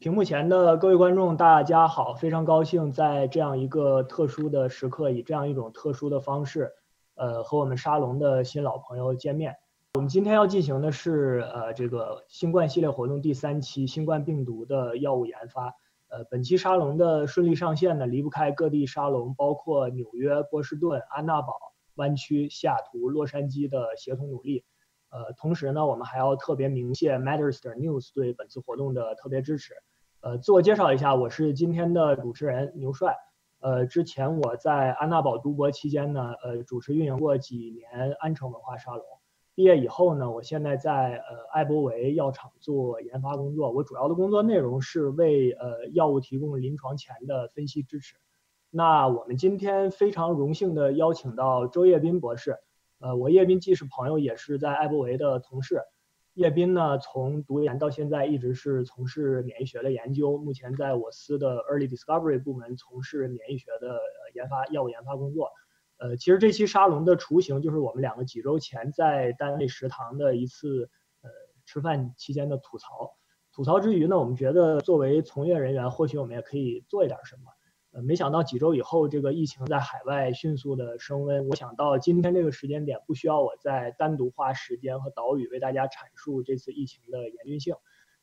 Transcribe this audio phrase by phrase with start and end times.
[0.00, 2.14] 屏幕前的各位观众，大家好！
[2.14, 6.70] 非常高兴在这样一个特殊的时刻，以这样一种特殊的方式，
[7.16, 9.56] 呃，和我们沙龙的新老朋友见面。
[9.94, 15.74] 我们今天要进行的是呃这个新冠系列活动第三期新冠病毒的药物研发。
[16.10, 21.54] 呃，本期沙龙的顺利上线呢，离不开各地沙龙，包括纽约、波士顿、安娜堡、
[21.96, 24.64] 湾区、西雅图、洛杉矶的协同努力。
[25.10, 29.74] 呃，同时呢，我们还要特别鸣谢 Matters News 对本次活动的特别支持。
[30.20, 33.16] 呃，自我介绍一下，我是今天的主持人牛帅。
[33.60, 39.04] 呃，之前我在安娜堡读博期间呢，呃，主持运营过几年安城文化沙龙。
[39.54, 43.72] 毕业以后呢，我现在在呃艾伯维药厂做研发工作。
[43.72, 48.16] 我主要的工作内容是为呃药物提供临床前的分析支持。
[48.70, 52.58] 那我们今天非常荣幸的邀请到周叶斌博士。
[52.98, 55.82] 呃，我叶斌既是朋友，也是在艾伯维的同事。
[56.34, 63.98] 叶斌呢，从读研到现在一直是从事免疫学的研究，目前在我司的 Early Discovery 部门从事免疫学的
[64.34, 65.50] 研发、药物研发工作。
[65.96, 70.88] 呃，其实这期沙龙的雏形就是我们两个几周前在单位食堂的一次
[71.22, 71.30] 呃
[71.66, 73.16] 吃饭期间的吐槽。
[73.52, 77.50] 吐槽之余呢，我们觉得作为从业人员，或许我们也可以做一点什么。
[78.02, 81.48] 没想到几周以后，这个疫情在海外迅速的升温。
[81.48, 87.74] 我想到今天这个时间点，不需要我再单独花时间和岛屿为大家阐述这次疫情的严峻性。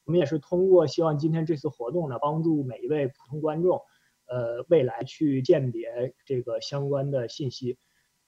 [0.06, 3.82] 我们也是通过希望今天这次活动呢，帮助每一位普通观众，
[4.28, 7.78] 呃，未来去鉴别这个相关的信息。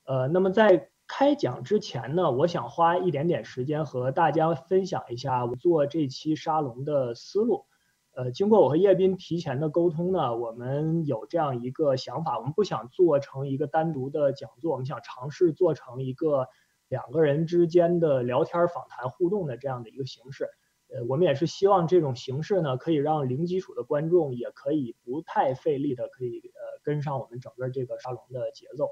[0.05, 7.65] 呃，那么在开讲之前呢，我想花一点点时间和大家分享一下我做这期沙龙的思路。
[8.17, 16.47] 呃，经过我和叶斌提前的沟通呢，我们有这样一个想法，我们不想做成一个单独的讲座，我们想尝试做成一个
[16.87, 20.49] 两个人之间的聊天访谈互动的这样的一个形式。
[20.87, 28.89] 呃，我们也是希望这种形式呢，可以让零基础的观众也可以不太费力的可以呃跟上我们整个这个沙龙的节奏。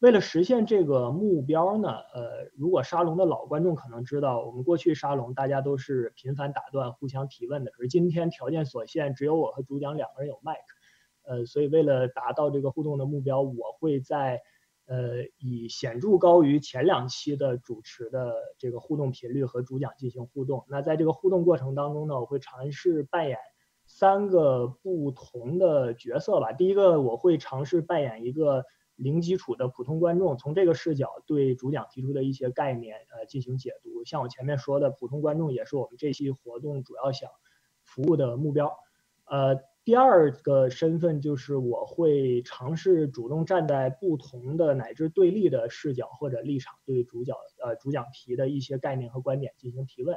[0.00, 7.70] 为了实现这个目标呢，呃，如果沙龙的老观众可能知道，我们过去沙龙大家都是频繁打断、互相提问的。
[7.70, 14.42] 可是今天条件所限，只有我和主讲两个人有麦克，呃，所以为了达到这个互动的目标，我会在
[14.84, 20.66] 呃以显著高于前两期的主持的这个互动频率和主讲进行互动。
[20.68, 23.38] 那在这个互动过程当中呢，我会尝试扮演
[23.86, 26.52] 三个不同的角色吧。
[26.52, 28.66] 第一个，我会尝试扮演一个。
[28.96, 34.04] 零基础的普通观众从这个视角对主讲提出的一些概念，呃，进行解读。
[34.04, 37.30] 像我前面说的，普通观众也是我们这期活动主要想
[37.84, 38.76] 服务的目标。
[39.26, 50.16] 呃，第二个身份就是我会尝试主动站在不同的乃至对立的视角或者立场，对主角呃主讲提的一些概念和观点进行提问。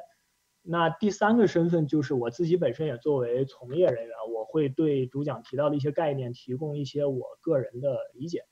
[0.61, 8.43] 那第三个身份就是我自己本身也作为从业人员，我会对主讲提到的一些概念提供一些我个人的理解。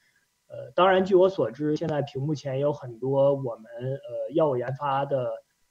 [0.50, 5.26] 呃，当然，据我所知，现在屏幕前有很多我们呃药物研发的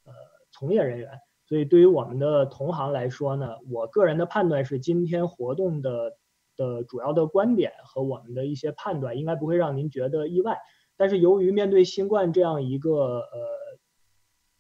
[0.04, 0.12] 呃
[0.50, 1.10] 从业人员，
[1.46, 6.18] 所以对于我们的同行来说呢，我个人的判断是，今天活动的
[6.56, 10.58] 的主要的观点和我们的一些判断，应该不会让您觉得意外。
[10.98, 13.48] 但是由于面对新冠这样一个呃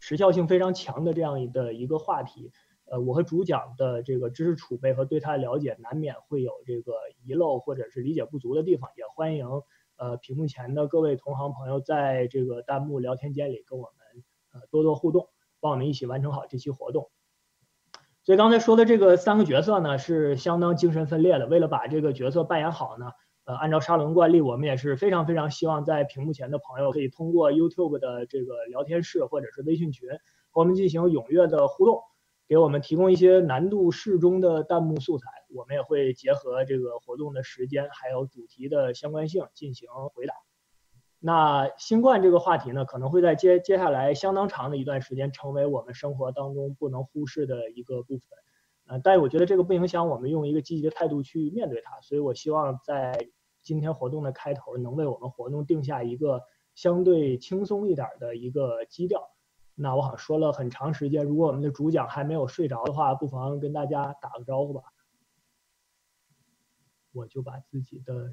[0.00, 2.52] 时效性非常强的这样的一个话题，
[2.86, 9.46] 呃，我和主讲的这个知识储备和对它的了解，难免会有这个遗漏或者是理解不足的地方，也欢迎。
[9.96, 15.28] 呃，屏幕前的各位同行朋友，在这个弹幕聊天间里跟我们呃多多互动，
[15.60, 17.10] 帮我们一起完成好这期活动。
[18.22, 21.46] 所以刚才说的这个三个角色呢，是相当精神分裂的。
[21.46, 23.12] 为了把这个角色扮演好呢，
[23.44, 30.08] 呃，按照沙龙惯例，我们也是非常非常希望在屏幕前的朋友可以通过 YouTube 的这个聊天室或者是微信群
[30.50, 32.00] 和我们进行踊跃的互动。
[32.48, 40.34] 给我们提供一些难度适中的弹幕素材，我们也会结合这个活动的时间还有主题的相关性进行回答。
[41.18, 48.28] 那新冠这个话题呢，可能会在接接下来相当长的一段时间成为我们生活当中不能忽视的一个部分。
[48.86, 52.00] 呃，但我觉得这个不影响我们用一个积极的态度去面对它。
[52.02, 53.28] 所以我希望在
[53.62, 56.42] 今天活动的开头能为我们活动定下一个
[56.74, 59.30] 相对轻松一点的一个基调。
[59.74, 64.82] 那我好像说了很长时间，如果我们的主讲还没有睡着的话，不妨跟大家打个招呼吧。
[67.16, 68.30] 我就把自己的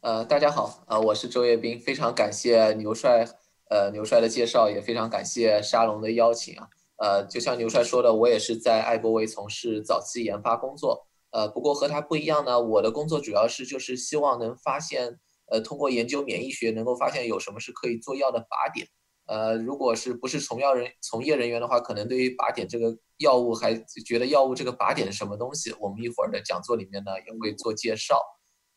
[0.00, 3.26] 呃，大家好，呃，我是周叶斌，非常感谢牛帅，
[3.68, 6.68] 呃，牛帅的介绍，也非常感谢沙龙的邀请啊。
[6.96, 15.20] 呃，就像牛帅说的，我也是在艾伯维从事早期研发工作，呃，不过和他不一样呢，我的工作主要是就是希望能发现。
[15.50, 18.86] 呃，通过研究免疫学，能够发现有什么是可以做药的靶点，
[19.28, 23.74] 呃，如果是不是从药人从业人员的话，可能对于靶点这个药物还
[24.06, 28.18] 觉得药物这个靶点是什么东西，我们一会儿的讲座里面呢也会做介绍。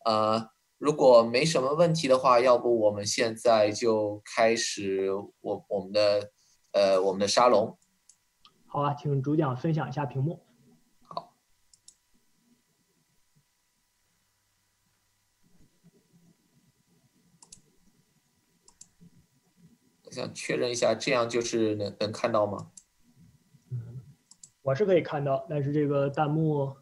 [0.04, 0.46] 呃，
[0.76, 5.10] 如果没什么问题的话，要不我们现在就开始
[5.40, 6.30] 我我们的
[6.72, 7.78] 呃我们的沙龙。
[8.66, 10.41] 好啊，请主讲分享一下屏幕。
[20.12, 22.70] 想确认一下，这样就是能能看到吗？
[23.70, 24.00] 嗯，
[24.60, 26.76] 我是可以看到，但是这个弹幕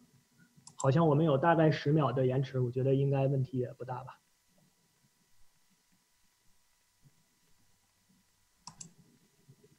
[0.75, 4.19] 好像我们有大概十秒的延迟，我觉得应该问题也不大吧。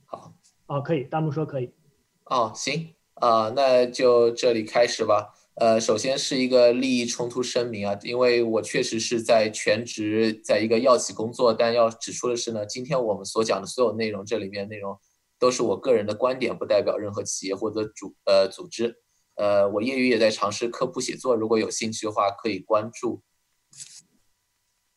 [0.05, 0.33] 好，
[0.67, 1.73] 啊，可以，弹幕说可以。
[2.25, 5.33] 哦，行啊，那就这里开始吧。
[5.61, 14.99] 呃，首先是一个利益冲突声明啊，因为我确实是在全职在一个药企工作，但要指出的是呢，今天我们所讲的所有内容，这里面内容
[15.37, 18.95] 都是我个人的观点，不代表任何企业或者组呃组织。
[19.35, 23.21] 呃，我业余也在尝试科普写作，如果有兴趣的话可以关注。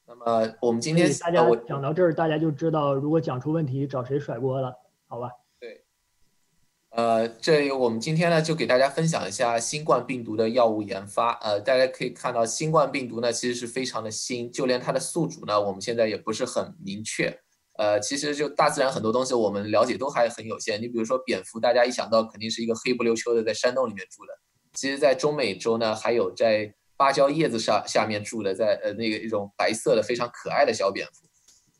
[0.07, 4.75] 那么我们今天大家讲到这儿，大家就知道如果讲出问题找谁甩锅了，
[5.09, 5.29] 好吧？
[6.97, 11.33] 呃，这我们今天呢就给大家分享一下新冠病毒的药物研发。
[11.41, 17.37] 呃，大家可以看到，新冠病毒呢其实是非常的新，就连它的宿主呢，我们现在也不是很明确。
[17.79, 20.81] 呃，其实就大自然很多东西我们了解都还很有限。
[20.81, 24.33] 你比如说蝙蝠，大家一想到肯定是一个黑不溜秋的在山洞里面住的，
[24.75, 31.27] 其实在中美洲呢还有在芭蕉叶子上下面住的，在呃那个一种白色的非常可爱的小蝙蝠。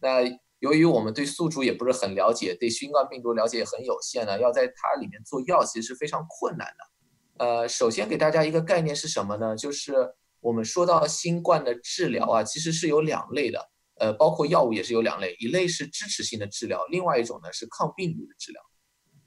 [0.01, 0.23] 那
[0.65, 7.45] 由于我们对宿主也不是很了解，对新冠病毒了解也很有限呢，要在它里面做药其实是非常困难的。
[7.45, 9.55] 呃，首先给大家一个概念是什么呢？
[9.55, 9.93] 就是
[10.41, 18.63] 我们说到新冠的治疗啊，其实是有两类的，呃，包括药物也是有两类，一类是支持性的治疗，另外一种呢是抗病毒的治疗。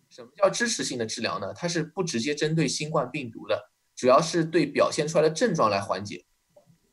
[0.09, 1.53] 什么叫支持性的治疗呢？
[1.53, 6.25] 它是不直接针对新冠病毒的，主要是对表现出来的症状来缓解，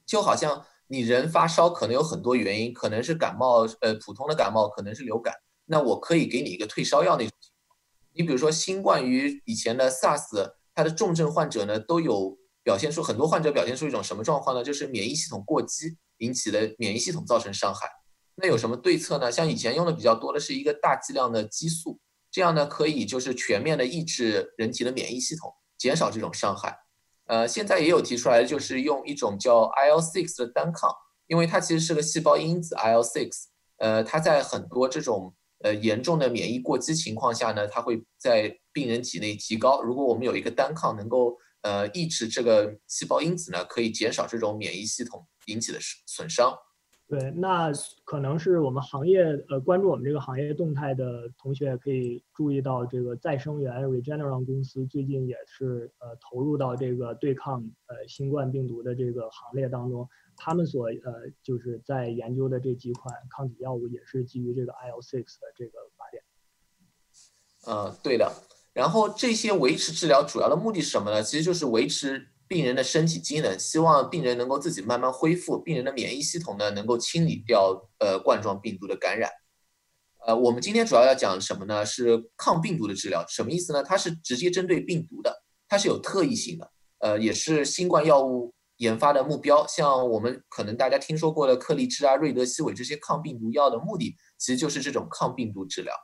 [0.04, 0.66] 就好像。
[0.86, 5.34] 你人发烧可能有很多原因，可能是感冒，呃，普通的感冒，可能是流感。
[5.66, 7.76] 那我可以给你一个退烧药那种情况。
[8.12, 14.62] 你比如说新冠与以前的 SARS，它的重症患者呢都有表现出很多患者表现出一种什么状况呢？
[14.62, 17.88] 就是免疫系统过激引起的免疫系统造成伤害。
[18.36, 19.32] 那有什么对策呢？
[19.32, 21.98] 像以前用的比较多的是一个大剂量的激素，
[22.30, 26.83] 这样呢可以就是全面的抑制人体的免疫系统，减少这种伤害。
[27.26, 30.90] 呃，现在也有提出来，就是用一种叫 IL-6 的单抗，
[31.26, 33.30] 因为它其实是个细胞因子 IL-6，
[33.78, 39.82] 呃，它在很多这种呃严重的免疫过激情况下呢，它会在病人体内提高。
[39.82, 46.54] 如果我们有一个单抗能够呃抑制这个细胞因子呢，可以减少这种免疫系统引起的损损伤。
[47.06, 47.70] 对，那
[48.02, 60.08] 可能是我们行业呃关注我们这个行业动态的同学可以注意到，这个再生元 Regeneron 公司最近也是呃投入到这个对抗呃新冠病毒的这个行列当中。
[60.34, 66.22] 他们所呃就是在研究的这几款抗体药物也是基于这个 IL-6 的这个靶点。
[67.66, 68.32] 呃，对的。
[68.72, 71.22] 然后这些维持治疗主要的目的是什么呢？
[71.22, 72.28] 其实就是维持。
[72.46, 79.30] 病人的身体机能，希望病人能够自己慢慢恢复，病人的免疫系统呢能够清理掉呃冠状病毒的感染。
[80.26, 81.84] 呃，我们今天主要要讲什么呢？
[81.84, 83.82] 是抗病毒的治疗，什么意思呢？
[83.82, 86.70] 它是直接针对病毒的，它是有特异性的，
[87.00, 89.66] 呃，也是新冠药物研发的目标。
[89.66, 95.94] 像我们可能大家听说过的克利芝啊、瑞德西韦这些抗病毒药的目的，其实就是这种抗病毒治疗。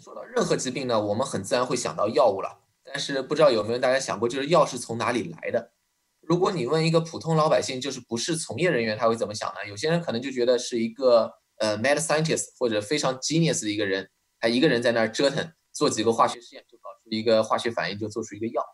[0.00, 2.63] 说到任何疾病呢，我们很自然会想到药物了。
[2.94, 5.72] 但是不知道有没有大家想过，就是药是从哪里来的？
[6.20, 9.68] 如果你问一个普通老百姓，就是不是从业人员，他会怎么想呢？
[9.68, 14.08] 有些人可能就觉得是一个呃 mad scientist 或者非常 genius 的一个人，
[14.38, 18.64] 他一个人在那儿折腾，做几个化学实验就搞出一个化学反应，就做出一个药。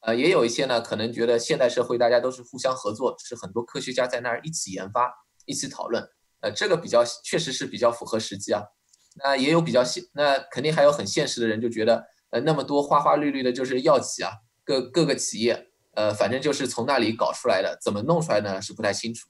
[0.00, 5.12] 呃，也有一些呢，可能觉得现代社会大家都是互相合作，是很多科学家在那儿一起研发、
[5.44, 6.02] 一起讨论。
[6.40, 8.62] 呃，这个比较确实是比较符合实际啊。
[9.22, 12.06] 那也有比较现，那肯定还有很现实的人就觉得。
[12.30, 14.32] 呃，那么多花花绿绿的，就是药企啊，
[14.64, 18.60] 各各个企业，呃，反正就是从那里搞出来的，怎么弄出来呢？
[18.60, 19.28] 是不太清楚。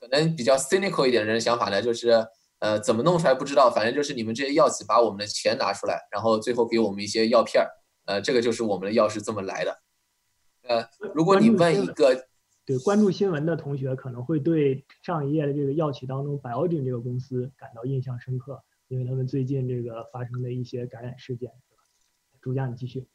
[0.00, 2.26] 可能比较 cynical 一点的人想法呢，就是
[2.58, 7.70] 呃，怎么弄出来不知道，反正就是你们这些药企把我们的钱拿出来，然后最后给我们一些药片儿，
[8.06, 9.78] 呃，这个就是我们的药是这么来的。
[10.62, 12.26] 呃，如果你问一个，
[12.66, 21.50] 对关注新闻的同学，可能会对上一页的这个药企当中 Biogen 这个公司感到印象深刻，因为他们最近这个发生的一些感染事件。
[22.40, 23.06] 主讲，你继续。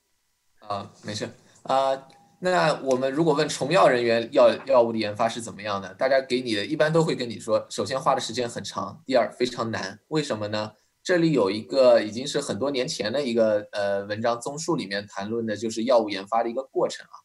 [0.59, 1.29] 啊，没事
[1.63, 2.07] 啊。
[2.39, 9.99] 那我们如果问重药人员药药物的研发是怎么样的，大家给你的一般都会跟你说，首先花的时间很长，第二非常难。
[10.09, 10.73] 为什么呢？
[11.01, 17.15] 这里有一个已经是很多年前的一个呃文章综述里面谈论的就是药物研发的一个过程啊。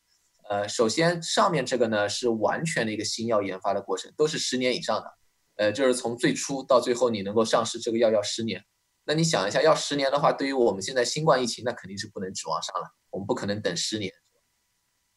[0.50, 5.12] 呃，首先上面这个呢是完全的一个新药研发的过程，都是十年以上的，
[5.56, 8.62] 呃，就是从最初到最后你能够上市，这个药要十年。
[9.10, 14.12] 那你想一下，要十年的话，对于我们现在新冠疫情，那肯定是不能指望上了，我们不可能等十年。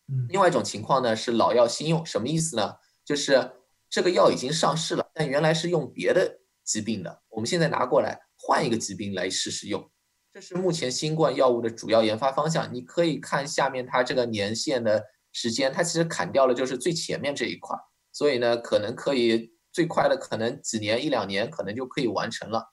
[0.08, 2.74] 嗯，另外一种情况呢是老药新用，什么意思呢？
[3.06, 3.52] 就是
[3.92, 9.88] 这个药已经上市了，但原来是用别的疾病的，我们现在拿过来换一个疾病来试试用。
[10.34, 12.74] 这是目前新冠药物的主要研发方向。
[12.74, 15.04] 你可以看下面它这个年限的。
[15.36, 17.76] 时间它其实砍掉了，就是最前面这一块，
[18.12, 22.64] 所以呢，可能可以最快的可能几年一两年，可能就可以完成了，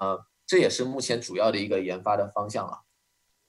[0.00, 0.18] 呃，
[0.48, 2.80] 这也是目前主要的一个研发的方向了。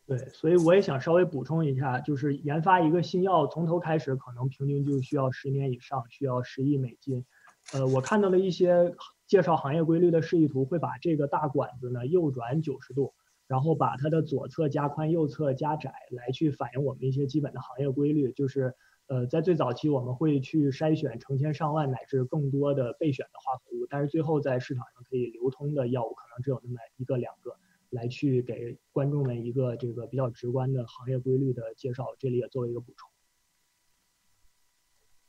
[0.05, 7.25] 对，所以我也想稍微补充一下，就是研发一个新药从头开始，可能平均就需要十年以上，需要十亿美金。
[7.73, 8.93] 呃，我看到了一些
[9.25, 13.15] 介绍行业规律的示意图，会把这个大管子呢右转九十度。
[13.47, 18.31] 然后把它的左侧加宽，右侧加窄，来去反映我们一些基本的行业规律。
[18.31, 18.75] 就是，
[19.09, 27.57] 呃，在最早期我们会去筛选成千上万乃至更多的备选的化合物，但是最后在市场上可以流通的药物可能只有那么一个两个，
[27.89, 32.05] 来去给观众们一个这个比较直观的行业规律的介绍。
[32.19, 33.09] 这里也作为一个补充。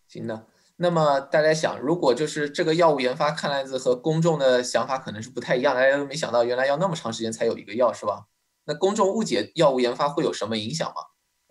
[0.07, 0.47] 行的。
[0.77, 8.27] 那么大家想，如果就是这个药物研发，看来是和公众的想法可能是不太一样，大家都没想到原来要那么长时间才有一个药，是吧？
[8.67, 11.01] 那公众误解药物研发会有什么影响吗？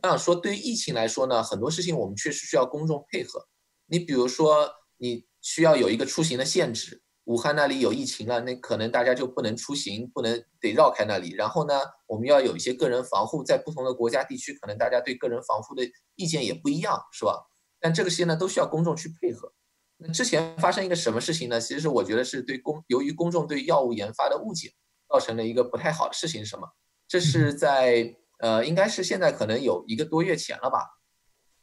[0.02, 3.48] 我想说，对于疫情来说呢，很多事情我们确实需要公众配合。
[3.88, 11.34] 你比如说，你需要有一个出行的限制，武汉那里有疫情了，那可能大家就不能出行，不能得绕开那里。
[11.34, 15.84] 然后呢，我们要有一些个人防护，在不同的国家地区，可能大家对个人防护的
[16.16, 17.34] 意见也不一样，是吧？
[17.80, 19.52] 但这个些呢，都需要公众去配合。
[19.98, 21.60] 那之前发生一个什么事情呢？
[21.60, 24.72] 其实我觉得是对公，由于公众对药物研发的误解，
[25.10, 26.68] 造成了一个不太好的事情是什么？
[27.08, 31.00] 这是在呃，应该是现在可能有一个多月前了吧。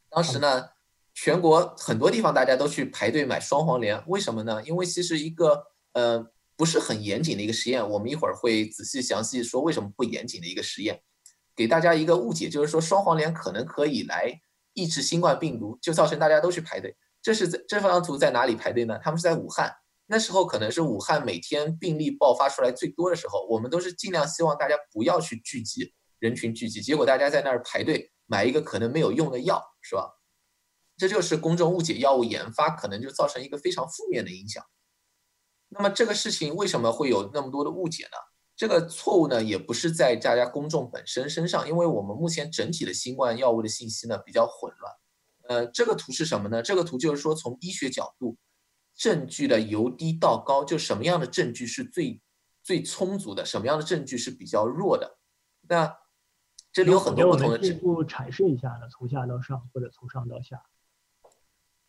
[0.09, 0.69] 当时呢，
[1.13, 4.63] 全国很多地方大家都去排队买双黄连，为什么呢？
[4.65, 11.03] 因为其实一个呃不是很严谨的一个实验，我们一会儿会仔细详细说为什么不严谨的一个实验，
[11.55, 14.41] 给大家一个误解，就是说双黄连可能可以来。
[14.79, 16.95] 抑制新冠病毒，就造成大家都去排队。
[17.23, 19.01] 这是在这张图在哪里排队呢？
[19.03, 23.47] 他们是在武汉，那时候可能是武汉每天病例爆发出来最多的时候。
[23.49, 30.11] 我们都是尽量希望大家不要去聚集，人群聚集，结果大家在那儿排队买一个可能没有用的药，是吧？
[30.97, 34.65] 这就是公众误解药物研发，可能就造成一个非常负面的影响。
[35.69, 38.17] 那么这个事情为什么会有那么多的误解呢？
[38.57, 44.95] 这个错误呢，也不是在大家公众本身身上，因为我们目前整体的新冠药物的信息呢比较混乱。
[45.49, 46.63] 呃，这个图是什么呢？
[46.63, 48.39] 这个图就是说从医学角度，
[48.97, 52.23] 证据的由低到高，就什么样的证据是最
[52.63, 55.19] 最充足的，什么样的证据是比较弱的。
[55.69, 55.95] 那
[56.77, 57.59] 这里有很多不同的。
[57.59, 58.87] 进一步阐释一下呢？
[58.91, 60.63] 从下到上，或者从上到下。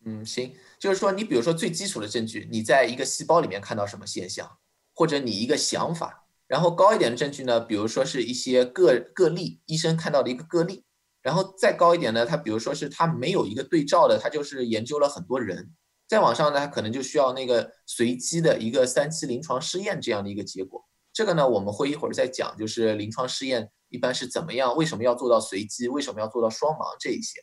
[0.06, 4.50] 嗯，行，就是说你比如说最基础的证据，你在一个细胞里面看到什么现象，
[4.94, 6.24] 或者你一个想法。
[6.46, 10.86] 然后高一点的证据呢，比如说是一些个个例，医生看到的一个个例。
[11.20, 15.70] 然后再高一点呢，他比如说是他没有一个对照的，他就是研究了很多人。
[16.06, 20.82] 再往上呢，他可能就需要那个随机的一个三期临床试验这样的一个结果。
[21.12, 27.40] 这个呢，我们会一会儿再讲，就是临床试验一般是怎么样，为什么要做到随机，为什么要做到双盲这一些。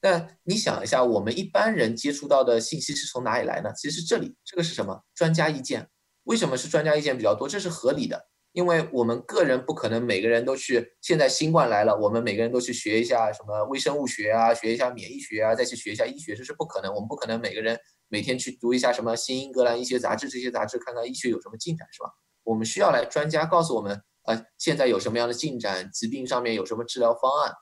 [0.00, 3.72] 但你想一下，我们一般人接触到的信息是从哪里来呢？
[3.76, 5.04] 其实这里这个是什么？
[5.14, 5.88] 专家意见。
[6.24, 7.48] 为什么是专家意见比较多？
[7.48, 10.94] 这是合理的，因为我们个人不可能每个人都去。
[11.00, 16.94] 现在新冠来了，我们每个人都去学一下什么微生物学啊，学一下免疫学啊，再去学一下医学，这是不可能。
[16.94, 22.10] 我们不可能每个人每天去读一下什么《新英格兰医学杂志》这些杂志，看看医学有什么进展，是吧？
[22.42, 27.54] 我们需要来专家告诉我们，啊，现在有什么样的进展，疾病上面有什么治疗方案。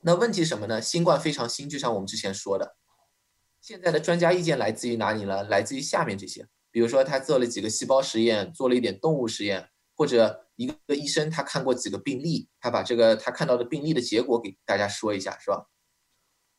[0.00, 0.80] 那问题什么呢？
[0.80, 2.76] 新冠非常新，就像我们之前说的，
[3.60, 5.42] 现在的专家意见来自于哪里呢？
[5.44, 6.46] 来自于下面这些。
[6.70, 15.66] 比如说，他做了几个细胞实验，做了一点动物实验，或者一个医生他看过几个病例，他把这个他看到的病例的结果给大家说一下，是吧？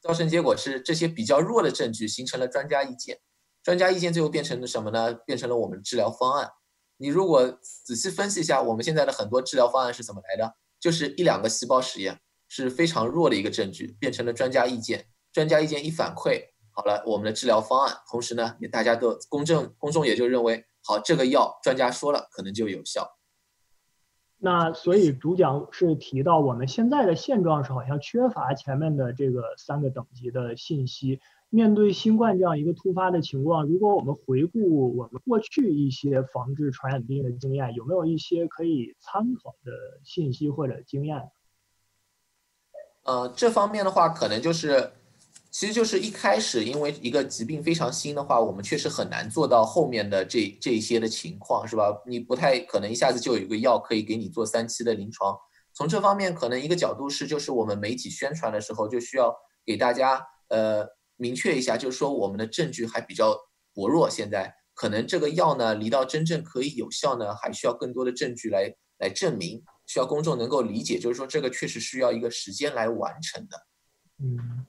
[0.02, 3.20] 造成结果是这些比较弱的证据形成了专家意见，
[3.62, 5.14] 专家意见最后变成了什么呢？
[5.14, 6.50] 变成了我们治疗方案。
[6.98, 10.56] 你如果仔细分析一下，我们现在的很多治疗方案是怎么来的？
[10.80, 16.50] 就是一两个细胞实验是非常弱的一个证据，变成了专家意见，专家意见一反馈。
[16.72, 23.18] 好了，我们的治疗方案，同时呢，也大家都公正，公众也就认为，好，这个药专家说了，可能就有效。
[24.38, 31.20] 那所以主讲是提到我们现在的现状是好像缺乏前面的这个三个等级的信息。
[31.50, 39.72] 面对新冠这样一个突发的情况，如果我们回顾我们过去一些防治传染病的经验，有没有一些可以参考的
[40.04, 41.30] 信息或者经验？
[43.04, 44.92] 呃，这方面的话，可能就是，
[45.50, 52.02] 其实就是一开始因为一个疾病非常新的话，我们确实很难做到后面的这这些的情况，是吧？
[52.06, 55.38] 你不太可能一下子就有一个药可以给你做三期的临床。
[55.72, 59.34] 从这方面，可能一个角度是，就是我们媒体宣传的时候，就需要
[59.66, 60.95] 给大家呃。
[61.18, 63.38] 明确一下，就是说我们的证据还比较
[63.74, 68.70] 薄弱，现在可能这个药呢，离到真正可以有效呢，还需要更多的证据来
[69.00, 73.68] 来证明，需要公众能够理解，就是说这个确实需要一个时间来完成的。
[74.20, 74.66] 嗯，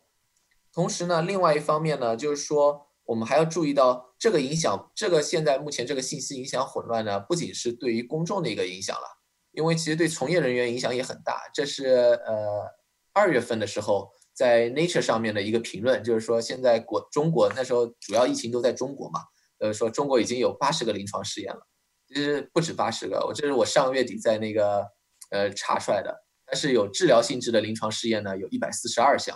[0.72, 9.18] 同时呢，另外一方面呢，就是说我们还要注意到这个影响，这个现在目前这个信息影响混乱呢，不仅是对于公众的一个影响了，
[9.50, 11.50] 因为其实对从业人员影响也很大。
[11.52, 11.86] 这是
[12.26, 12.64] 呃
[13.12, 14.12] 二月份的时候。
[14.36, 19.20] 在 Nature 上面的一个评论，就是说现在国中国那时候主要疫情都在中国嘛，
[19.60, 21.66] 呃，说中国已经有八十个临床试验了，
[22.06, 24.86] 其实不止八十个，我这是我上个月底在那个
[25.30, 26.14] 呃查出来的，
[26.44, 29.34] 但是有治疗性质的临床试验呢，有一百四十二项，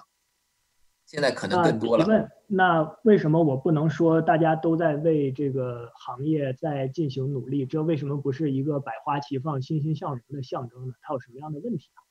[1.06, 2.04] 现在可能更多了。
[2.04, 7.64] 问，那为什么我不能说大家都在为这个行业在进行努力？
[7.64, 10.92] 这为什么不是一个百花齐放、欣欣向荣的象征呢？
[11.00, 12.04] 它有什么样的问题啊？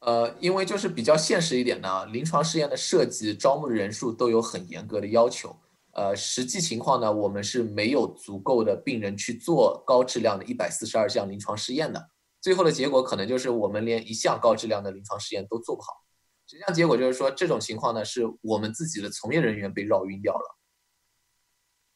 [0.00, 5.56] 呃，因为就是比较现实一点呢，临床试验的设计、招募的人数都有很严格的要求。
[5.92, 12.10] 呃，实际情况呢，我们是没有足够的病人去做高质量的一百四十二项临床试验的。
[12.40, 16.04] 最后的结果可能就是我们连一项高质量的临床试验都做不好。
[16.46, 20.58] 实际上结果就是说，这种情况呢，是我们自己的从业人员被绕晕掉了。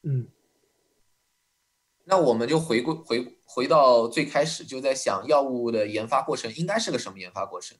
[0.02, 0.26] 嗯，
[2.02, 7.78] 那我们就回归回回到最开始，就在想药物的研发过程应该是个什么研发过程。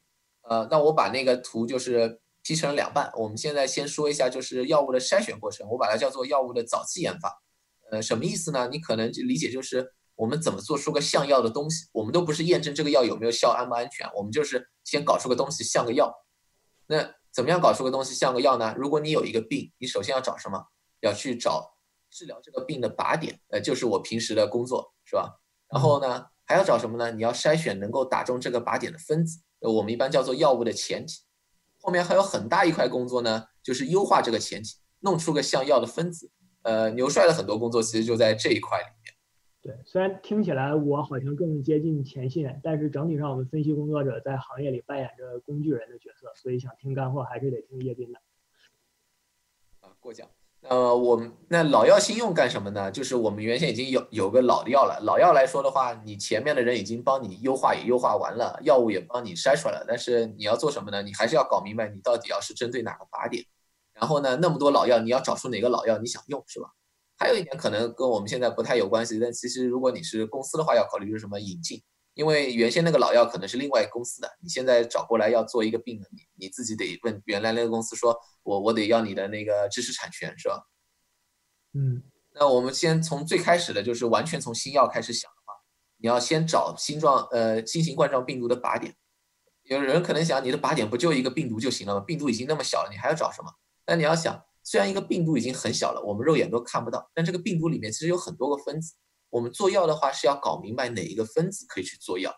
[0.49, 3.11] 呃，那我把那个图就是劈成两半。
[3.17, 7.43] 我们现在先说一下，就是药物的筛选过程，我把它叫做药物的早期研发。
[7.91, 8.69] 呃，什么意思呢？
[8.71, 11.87] 你可能就理解就是我们怎么做出个像药的东西。
[11.93, 16.13] 我们都不是验证这个药有没有效、安不安全，我们就是先搞出个东西像个药。
[16.87, 18.75] 那怎么样搞出个东西像个药呢？
[18.77, 20.67] 如果你有一个病，你首先要找什么？
[21.01, 21.77] 要去找
[22.11, 25.41] 治疗这个病的靶点，呃，就是我平时的工作，是吧？
[25.69, 27.11] 然后呢，还要找什么呢？
[27.11, 29.41] 你要筛选能够打中这个靶点的分子。
[29.63, 31.23] 呃，我们一般叫做药物的前体，
[31.81, 36.31] 后面还有很大一块工作呢，就是优化这个前体，弄出个像药的分子。
[36.63, 39.15] 呃，牛帅的很多工作其实就在这一块里面。
[39.63, 48.21] 对，虽然听起来我好像更接近前线，但是整体上我们分析工作者在行业里扮演着工具人的角色，所以想听干货还是得听叶斌的。
[49.81, 50.29] 啊，过奖。
[50.69, 52.91] 呃，我们那老药新用干什么呢？
[52.91, 55.01] 就是我们原先已经有有个老的药了。
[55.03, 59.85] 老药来说的话，你前面的人已经帮你优化也优化完了，药物也帮你筛出来了。
[59.89, 61.03] 但是你要做什么呢？
[61.03, 63.45] 你还是要搞明白你到底要是针对哪个靶点。
[63.93, 66.69] 然后呢，那么多老药，你要找出哪个老药你想用，是吧？
[67.19, 71.83] 还有一点可能跟我们现在不太有关系，但其实如果你是公司的话，要考虑就是什么引进。
[72.15, 80.63] 因为原先那个老药可能是另外公司的，你现在找过来要做一个病的，你你自己得问原来那个公司说，我我得要你的那个知识产权，是吧？
[81.75, 82.03] 嗯，
[82.35, 85.55] 那我们先从最开始的，就是完全从新药开始想的话，
[85.97, 88.95] 你要先找新状呃新型冠状病毒的靶点。
[89.65, 92.01] 有人可能想，你的靶点不就一个病毒就行了吗？
[92.01, 93.51] 病毒已经那么小了，你还要找什么？
[93.85, 98.95] 但你要想，虽然一个病毒已经很小了，我们肉眼都看不到，但这个病毒里面其实有很多个分子。
[99.33, 102.31] 我们做药的话是要搞明白哪一个分子可以去做药，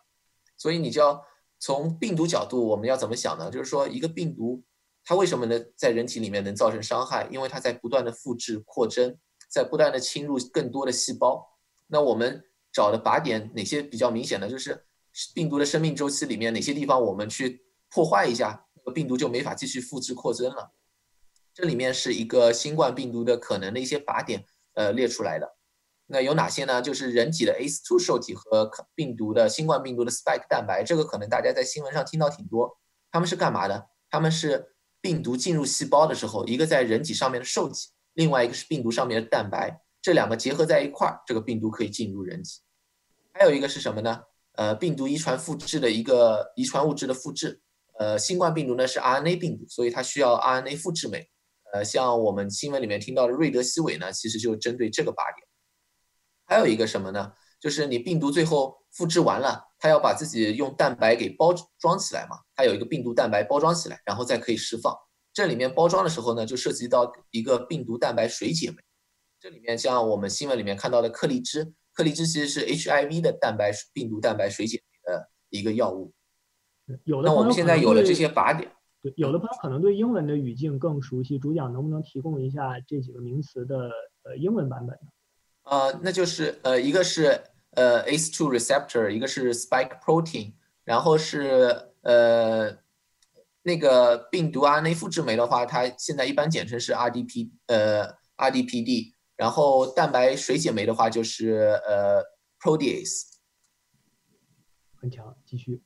[0.57, 1.21] 所以你就要
[1.59, 3.51] 从病毒角度，我们要怎么想呢？
[3.51, 4.63] 就是说，一个病毒
[5.05, 7.27] 它为什么能在人体里面能造成伤害？
[7.33, 9.19] 因为它在不断的复制扩增，
[9.51, 11.45] 在不断的侵入更多的细胞。
[11.89, 14.49] 那我们找的靶点哪些比较明显的？
[14.49, 14.87] 就是
[15.35, 20.73] 病毒的生命周期里面哪些地方我们去破坏一下，那病毒就没法继续复制扩增了。
[21.53, 25.54] 这里面是一个新冠病毒的可能的一些靶点，呃，列出来的。
[26.07, 26.83] 那有哪些呢？
[26.83, 32.79] 就是人体的 ACE2 受体和病毒的新冠病毒的 spike 蛋白，这个可能大家在新闻上听到挺多。
[33.11, 33.87] 他们是干嘛的？
[34.11, 42.61] 他们是病毒进入细胞的时候，一个在人体上面的受体，另外一个是病毒上面的蛋白，这两个结合在一块儿，这个病毒可以进入人体。
[43.33, 44.21] 还有一个是什么呢？
[44.57, 47.61] 呃，病毒遗传复制的一个遗传物质的复制。
[47.99, 51.29] 呃，新冠病毒呢是 RNA 病毒，所以它需要 RNA 复制酶。
[51.73, 55.49] 呃，像我们新闻里面听到的瑞德西韦呢，其实就针对这个靶点。
[56.47, 57.33] 还有一个什么呢？
[57.61, 64.95] 就是你病毒最后复制完了，它要把自己用蛋白给包装起来嘛，它有一个病毒蛋白包装起来，然后再可以释放。
[65.33, 68.77] 这里面包装的时候呢，就涉及到一个病毒蛋白水解酶。
[69.41, 76.13] 这里面像我们新闻里面看到的克利芝，克利芝其实是 HIV 的蛋白病毒蛋白水解酶的一个药物。
[77.05, 83.91] 有的那我们现在有了这些靶点，对，有的朋友可能对英文的语境更熟悉，主讲能不能提供一下这几个名词的
[84.25, 85.09] 呃英文版本呢？
[85.65, 90.53] 呃，那就是呃一个是呃 ACE2 receptor，一个是 spike protein，
[90.85, 92.77] 然后是呃
[93.63, 102.23] 那个病毒 RNA 复制酶的话，它现在一般简称是 RDP 呃 RDPD，然后蛋白水解酶的话就是呃
[102.61, 103.33] protease。
[104.97, 105.83] 很强，继续。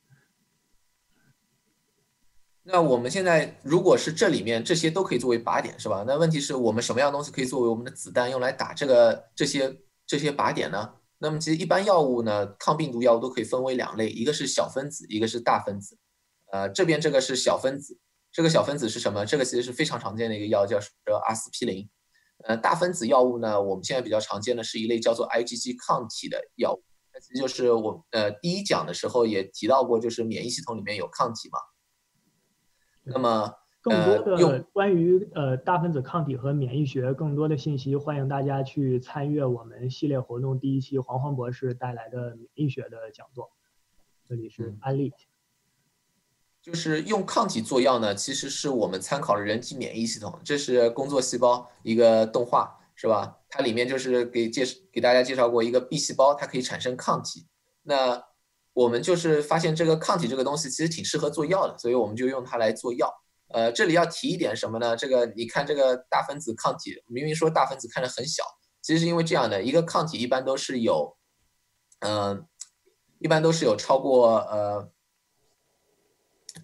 [2.71, 6.05] 那我们现在如果是这里面这些都可以作为靶点，是吧？
[6.07, 9.75] 那问题是我们什么样东西可以作为我们的子弹用来打这个这些
[10.07, 10.93] 这些靶点呢？
[11.17, 15.97] 那么其实一般药物呢，抗病毒药物都可以分为两类，一个是小分子，一个是大分子。
[16.53, 17.99] 呃，这边这个是小分子，
[18.31, 19.25] 这个小分子是什么？
[19.25, 21.89] 这个其实是非常常见的一个药，叫叫阿司匹林。
[22.45, 26.83] 呃，大分子药物呢，我们现在比较常见的是一类叫做 IgG 抗体的药物，
[27.15, 31.59] 那其实就是我呃第一讲的时候也提到过，就是免疫系统里面有抗体嘛。
[33.13, 43.51] 那么，更多的关于呃大分子抗体和免疫学更多的信息，欢迎大家去参阅我们系列活动第一期黄黄博士带来的免疫学的讲座。
[44.29, 45.13] 这里是安利，
[46.61, 50.39] 就是用抗体做药呢，其实是我们参考了人体免疫系统。
[50.45, 53.39] 这是工作细胞一个动画，是吧？
[53.49, 57.47] 它里面就是给介给大家介绍过一个 B 细胞，它可以产生抗体。
[57.85, 58.23] 那
[58.79, 63.13] 我们就是发现这个抗体这个东西其实挺适合做药的，所以我们就用它来做药。
[63.49, 64.97] 呃，这里要提一点什么呢？
[64.97, 68.45] 这个你看这个大分子抗体，明明说大分子看着很小，
[68.81, 71.17] 其实是因为这样的一个抗体一般都是有，
[72.07, 72.47] 嗯，
[73.19, 74.89] 一般都是有超过呃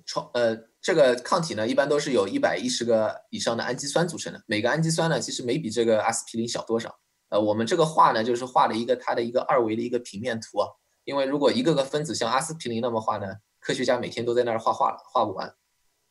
[0.07, 6.94] 超呃这个抗体呢一般都是有一百一十个以上的氨基酸组成的，每个氨基酸呢其实没比这个阿司匹林小多少。
[7.31, 10.68] 呃，我们这个画呢就是画了一个它的一个二维的一个平面图啊。
[11.04, 13.26] 因为如果一个个分子像阿司匹林那么画呢，
[13.60, 15.54] 科学家每天都在那儿画画了，画不完。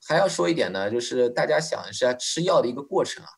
[0.07, 3.29] 还要说一点呢，就是大家想一下吃药的一个过程啊，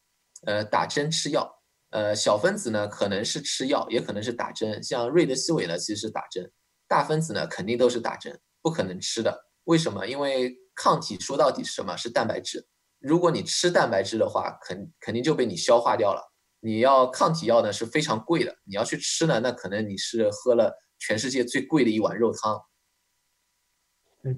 [0.46, 1.48] 呃，打针吃药，
[1.92, 4.82] 呃，小分子呢可能是吃药，也可能是打针。
[4.84, 6.44] 像瑞德西韦呢，其实是打针；
[6.88, 9.46] 大分子呢，肯定都是打针，不可能吃的。
[9.66, 10.08] 为什么？
[10.08, 11.96] 因为抗体说到底是什么？
[11.96, 12.68] 是蛋白质。
[13.00, 16.22] 如果你吃蛋白质的话，肯肯定就被你消化掉了。
[16.60, 20.76] 你要抗体药呢是非常贵的，你要去吃呢，那可能你是喝了。
[21.06, 22.60] 全世界最贵的一碗肉汤，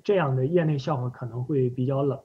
[0.03, 2.21] 这样的业内笑话可能会比较冷。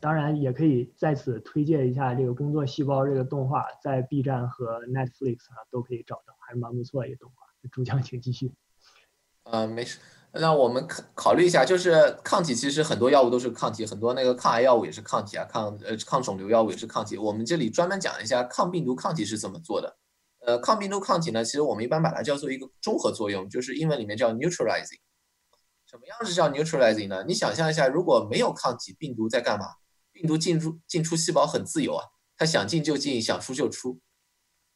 [0.00, 7.46] 当然，也可以在此推荐一下这个工作细胞这个动画，在 B 站和 Netflix 上都可以找到，还是蛮不错一个动画。
[7.72, 8.52] 主讲请继续。
[9.44, 9.98] 呃，没事。
[10.32, 17.16] 那我们考考虑一下，就是抗体，其实很多药物都是抗体，很多那个抗癌药物也是抗体啊，抗呃抗肿瘤药物也是抗体。
[17.16, 19.96] 我们这里专门讲一下抗病毒抗体是怎么做的。
[20.46, 25.00] 呃，抗病毒抗体呢，其实我们一般把它叫做一个中和作用，就是英文里面叫 neutralizing。
[25.90, 27.24] 什么样是叫 neutralizing 呢？
[27.26, 29.66] 你想象一下，如果没有抗体，病毒在干嘛？
[30.12, 32.04] 病毒进入进出细胞很自由啊，
[32.36, 33.98] 它想进就进，想出就出。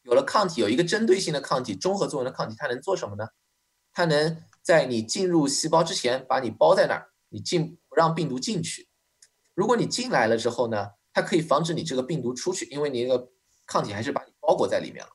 [0.02, 3.28] 有了抗体，有一个针对性的抗体，中和作用的抗体，它能做什么呢？
[3.92, 8.88] 它能在你进入细胞之前把你包在那儿，你进不让病毒进去。
[9.54, 13.30] 如果你进来了之后呢，它可以防止你这个病毒出去，因为你那个
[13.66, 15.12] 抗体还是把你包裹在里面了。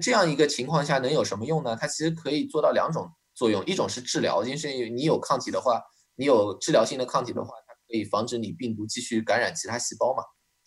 [0.00, 1.76] 这样一个情况下能有什么用呢？
[1.76, 5.82] 它其实可以做到两种作用，一种是治疗，就是你有抗体的话，
[6.16, 10.22] 你有治疗性的抗体的话，它可以防止你病毒继续感染其他细胞嘛。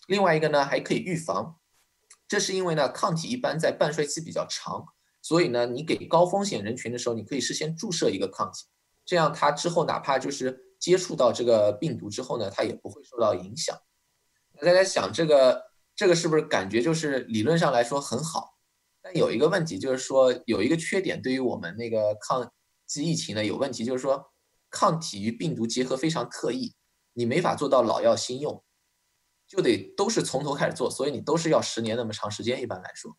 [0.08, 1.56] 另外一个呢，还可以预防。
[2.28, 4.84] 这是因为呢，抗体一般在半衰期比较长，
[5.22, 8.66] 所以呢，你给高风险人群的时候，你可以事先注射一个抗体，
[9.06, 13.78] 这样它之后哪怕就是接触到这个病毒之后呢，它也不会受到影响。
[14.62, 15.64] 大家想，这个
[15.96, 18.53] 这个是不是感觉就是理论上来说很好？
[19.04, 22.50] 但有一个问题，就是说有一个缺点，对于我们那个抗
[22.88, 24.32] 击疫情呢有问题，就是说
[24.70, 26.74] 抗体与病毒结合非常特异，
[27.12, 28.64] 你没法做到老药新用，
[29.46, 32.62] 就得都是从头开始做，所以你都是要十年那么长时间。
[32.62, 33.16] 一般来说，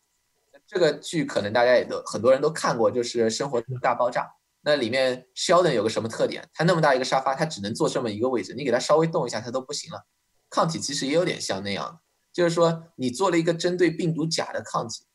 [0.65, 4.21] 这个剧可能大家也都很多人都看过，就是《生活大爆炸》。
[4.61, 6.49] 那里面 Sheldon 有个什么特点？
[6.51, 10.03] 他那么大一个沙发，他只能坐这么一个位置，你给他稍微动一下，他都不行了。
[10.49, 11.99] 抗体其实也有点像那样的，
[12.33, 15.05] 就是说你做了一个针对病毒甲的抗体。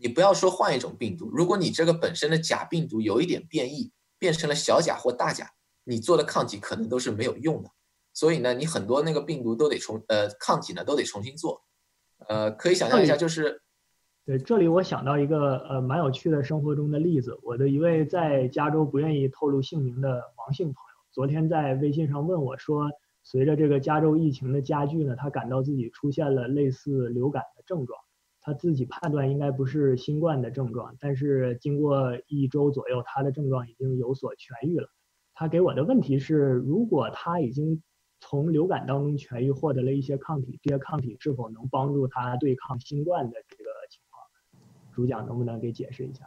[0.00, 5.50] 你不要说换一种病毒，如果你这个本身的假病毒有一点变异，变成了小甲或大甲，
[5.82, 7.70] 你做的抗体可能都是没有用的。
[8.14, 11.62] 所以呢，你很多那个病毒都得重，呃，抗体呢都得重新做。
[12.28, 13.60] 呃，可以想象一下，就是，
[14.24, 22.88] 对，这里我想到一个呃蛮有趣的生活中的例子，我的一位在加州不愿意透露姓名的王姓朋友，昨天在微信上问我说，
[23.22, 27.98] 随着这个加州疫情的加剧呢，他感到自己出现了类似流感的症状。
[28.48, 34.88] 他自己判断应该不是新冠的症状，但是经过一周左右，他的症状已经有所痊愈了。
[35.34, 37.82] 他给我的问题是：如果他已经
[38.20, 44.64] 从流感当中痊愈，获得了一些抗体，这些抗体是否能帮助他对抗新冠的这个情况？
[44.94, 46.26] 主讲能不能给解释一下？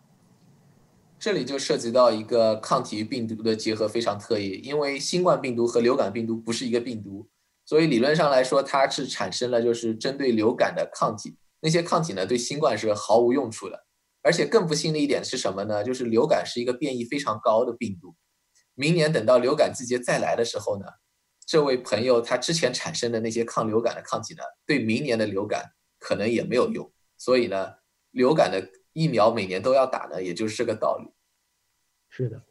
[1.18, 7.28] 这里就涉及到一个抗体与病毒的结合非常特异，因为新冠病毒和流感病毒不是一个病毒，
[7.66, 13.86] 所以理论上来说，它是产生了就是针对流感的抗体，那些抗体呢对新冠是毫无用处的。
[14.22, 15.84] 而且更不幸的一点是什么呢？
[15.84, 18.14] 就是流感是一个变异非常高的病毒，
[18.76, 20.86] 明年等到流感季节再来的时候呢，
[21.46, 27.74] 这位朋友他之前产生的那些抗流感的抗体呢，对明年的流感可能也没有用，所以呢，
[28.12, 28.70] 流感的。
[28.94, 31.10] 疫苗每年都要打呢，也就是这个道理。
[32.10, 32.44] 是的。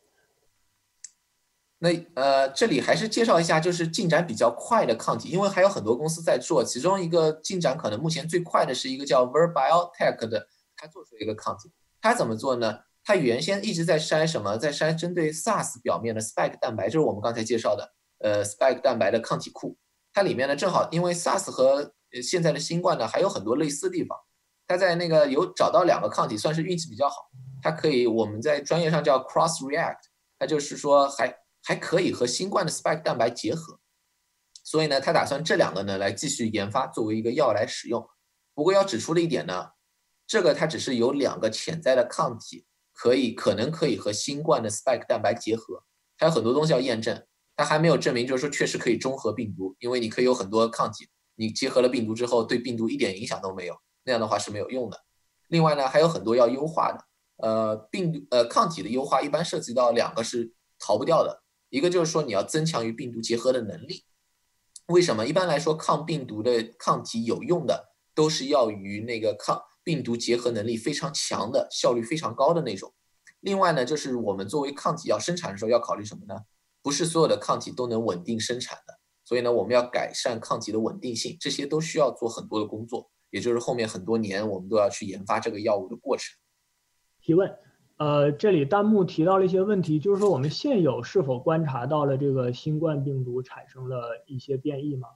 [1.83, 6.63] 那呃，这里还是介绍一下，就是进展比较快的抗体，因为还有很多公司在做。
[6.63, 11.73] 其中一个进展可能目前最快的是一个叫 Verbiotech 的，它做出一个抗体。
[12.03, 12.81] 它怎么做呢？
[13.03, 14.59] 它原先一直在筛什么？
[14.59, 19.79] 在筛针对 SARS 表面的 spike 蛋白，就是我们刚才介绍的呃 spike 蛋白的抗体库。
[20.13, 24.19] 它里面呢，正好因为 SARS 和现在的新冠呢，还有很多类似的地方。
[24.67, 27.31] 它在那个有找到两个抗体，算是运气比较好。
[27.63, 29.97] 它可以我们在专业上叫 cross react，
[30.39, 33.81] 它就是说还还可以和新冠的 spike 蛋白结合。
[34.63, 38.09] 所以呢，他打算这两个呢来继续研发，作为一个药来使用。
[38.55, 39.71] 不过要指出的一点呢，
[40.27, 45.83] 这个它只是有两个潜在的抗体，可以可能可以和新冠的 spike 蛋白结合，
[46.19, 47.27] 还有很多东西要验证。
[47.57, 53.77] 它还没有证明，就是说确实可以中和病毒，因为你可以有很多抗体，你结合了病毒之后，对病毒一点影响都没有。
[54.05, 55.05] 那样的话是没有用的。
[55.49, 57.05] 另外呢，还有很多要优化的。
[57.43, 61.40] 呃，病呃抗体的优化一般涉及到两个是逃不掉的，
[61.71, 64.05] 一个就是说你要增强与病毒结合的能力。
[64.87, 65.27] 为什么？
[65.27, 72.93] 一般来说，抗病毒的抗体有用的都是要与那个抗病毒结合能力非常强的、效率非常高的那种。
[73.41, 76.35] 另外呢，就是我们作为抗体要生产的时候要考虑什么呢？
[76.83, 83.11] 不是所有的抗体都能稳定生产的，所以呢，我们要改善抗体的稳定性，这些都需要做很多的工作。
[83.31, 86.37] 也就是后面很多年，我们都要去研发这个药物的过程。
[87.23, 87.49] 提问，
[88.01, 95.09] 呃，这里弹幕提到了一些问题，就是说我们现有是否观察到了这个新冠病毒产生了一些变异吗？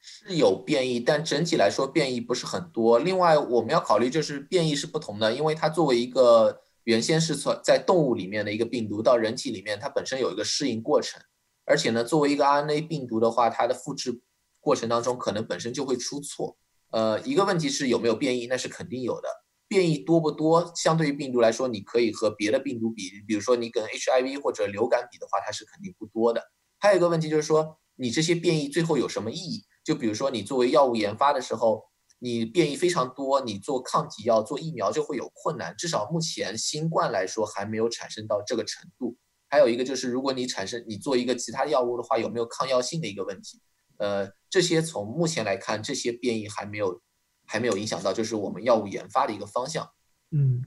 [0.00, 2.98] 是有变异，但整体来说变异不是很多。
[2.98, 11.20] 另外，我们要考虑就是变异是不同的，因为它作为一个原先是从在动物里面的一个病毒到人体里面，它本身有一个适应过程，
[11.66, 14.22] 而且呢，作为一个 RNA 病毒的话，它的复制。
[14.60, 16.56] 过程当中可能本身就会出错，
[16.90, 19.28] 呃，一个问题是有没有变异，那是肯定有的。
[19.74, 20.72] 变异多不多？
[20.76, 26.40] 相对于病毒来说，你可以和别的病毒比，比如说你跟 HIV 或者流感比的话，它是肯定不多的。
[26.78, 29.64] 还有一个问题就是说，你这些变异最后有什么意义？
[29.84, 31.82] 就比如说你作为药物研发的时候，
[32.20, 35.74] 你变异非常多，你做抗体药、做疫苗就会有困难。
[35.76, 39.16] 至少目前新冠来说还没有产生到这个程度。
[39.48, 43.60] 还有一个就是，如果你产生你做一个其他药物的话，有没有抗药性的一个问题？
[43.98, 47.00] 呃，这些从目前来看，这些变异还没有
[47.46, 49.90] 还没有影响到，就是我们药物研发的一个方向。
[50.30, 50.64] 嗯。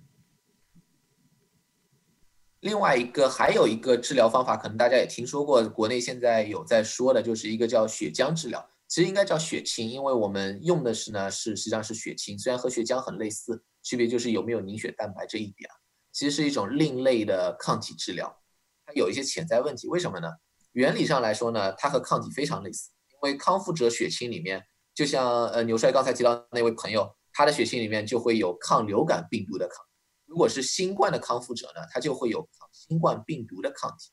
[2.62, 15.76] 另外一个还有一个治疗方法，可能大家也听说过，国内现在有在说的，就是一个叫血浆治疗，其实应该叫血清，因为我们用的是呢是实际上是血清，虽然和血浆很类似，区别就是有没有凝血蛋白这一点啊，
[16.12, 18.42] 其实是一种另类的抗体治疗，
[18.86, 20.28] 它有一些潜在问题，为什么呢？
[20.74, 22.90] 原理上来说呢，它和抗体非常类似。
[23.10, 24.64] 因为康复者血清里面，
[24.98, 29.86] 就像呃牛帅刚才提到那位朋友，他的血清里面就会有抗流感病毒的抗。
[30.26, 34.12] 如果是新冠的康复者呢，他就会有抗新冠病毒的抗体。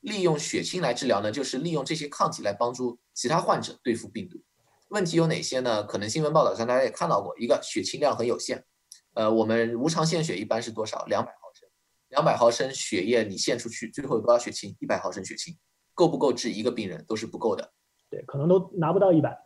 [0.00, 4.42] 利用血清来治疗呢，就是利用这些抗体来帮助其他患者对付病毒。
[4.88, 5.84] 问题有哪些呢？
[5.84, 8.64] 可能新闻报道上大家也看到过，一个血清量很有限。
[9.12, 11.04] 呃，我们无偿献血一般是多少？
[11.04, 11.68] 两百毫升。
[12.08, 14.74] 两百毫升血液你献出去，最后有多少血清？
[14.80, 15.54] 一百毫升血清，
[15.92, 17.70] 够不够治一个病人都是不够的。
[18.08, 19.36] 对，可能都拿不到一百。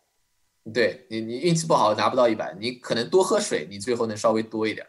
[0.72, 4.86] 对你，你运气不好拿不到一百，你可能多喝水，你最后能稍微多一点。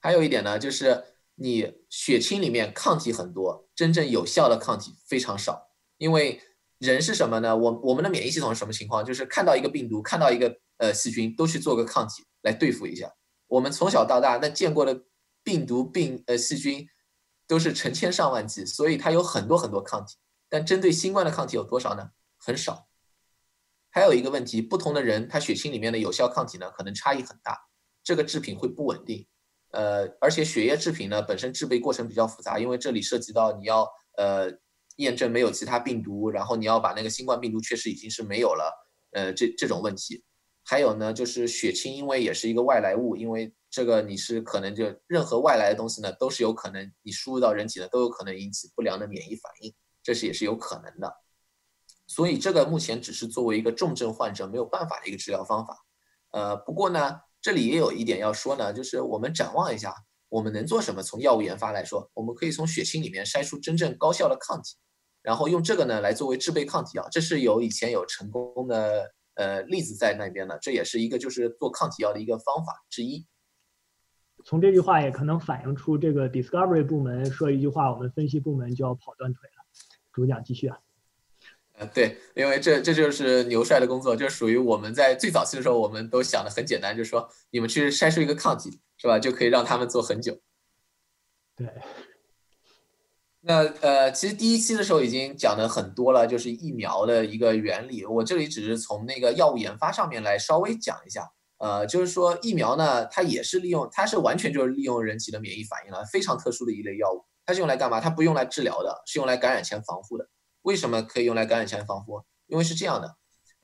[0.00, 1.04] 还有一点呢，就是
[1.36, 5.70] 你血清里面抗体很多，真正有效的抗体非常少。
[5.98, 6.40] 因为
[6.78, 7.56] 人是什么呢？
[7.56, 9.04] 我我们的免疫系统是什么情况？
[9.04, 13.12] 就是看到一个病毒，看到一个呃细菌，都去做个抗体来对付一下。
[13.46, 15.04] 我们从小到大那见过的
[15.44, 16.88] 病毒病呃细菌
[17.46, 20.16] 都是成千上万计，所以它有很多很多抗体。
[20.48, 22.10] 但针对新冠的抗体有多少呢？
[22.36, 22.88] 很少，
[23.92, 27.56] 还有一个问题，不同的人他血清里面的有效抗体呢，可能差异很大，
[28.02, 29.26] 这个制品会不稳定。
[29.72, 34.50] 呃，而且血液制品呢本身制备过程比较复杂，因为这里涉及到你要呃
[34.96, 38.72] 验证没有其他病毒，然后你要把那个新冠病毒确实已经是没有了，
[39.12, 40.24] 呃这这种问题，
[40.64, 51.21] 还有呢，就是血清，因为也是一个外来物，因为这个你是可能就任何外来的东西呢，都是有可能你输入到人体的，都有可能引起不良的免疫反应，这是也是有可能的。
[52.14, 55.74] 所以这个目前只是作为一个重症患者没有办法的一个治疗方法。
[56.32, 59.94] 呃，不过呢，这里也有一点要说呢，就是我们展望一下，
[60.28, 61.02] 我们能做什么？
[61.02, 64.76] 从药物研发来说，我们可以从血清里面筛出真正高效的抗体，
[65.22, 69.14] 然后用这个呢来作为制备抗体药，这是有以前有成功的。
[69.34, 73.26] 呃，例子在那边的，这也是一个就是做抗体药的一个方法之一。
[74.44, 79.64] 从这句话也可能反映出，这个 discovery 部门说一句话，我们分析部门就要跑断腿了。
[80.12, 80.78] 主讲继续啊。
[81.82, 89.18] 呃，对，因为这这就是牛帅的工作，就属于我们在最早期的时候，我们都想的很简单，就是说你们去筛出一个抗体，是吧？
[89.18, 90.38] 就可以让他们做很久。
[91.56, 91.66] 对。
[93.40, 98.04] 那呃，其实第一期的时候已经讲的很多了，就是疫苗的一个原理。
[98.04, 101.28] 我这里只是从那个药物研发上面来稍微讲一下。
[101.58, 107.24] 呃，就是说疫苗呢，它也是利用，它是完全就是利用人体的免疫反应了，非常特殊的一类药物。
[107.44, 108.00] 它是用来干嘛？
[108.00, 110.28] 它不用来治疗的，是用来感染前防护的。
[110.62, 112.22] 为什么可以用来感染前防护？
[112.46, 113.16] 因为是这样的，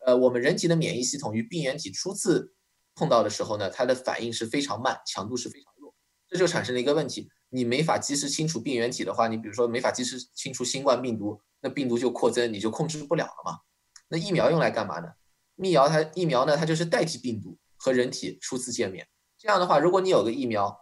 [0.06, 2.54] 呃，我们人体的免疫系统与病原体初次
[2.94, 5.94] 碰到的时候呢，它的反应是非常慢，强度是非常弱，
[6.28, 7.28] 这就产生了一个问题。
[7.50, 13.60] 你没法及时清除病原体的话，你比如说没法及时清除新冠病毒，那病毒就扩增，你就控制不了了嘛。
[14.08, 15.12] 那疫苗用来干嘛呢？
[15.56, 19.08] 疫苗它疫苗呢，它就是代替病毒和人体初次见面。
[19.38, 20.78] 这样的话，如果你有个疫苗，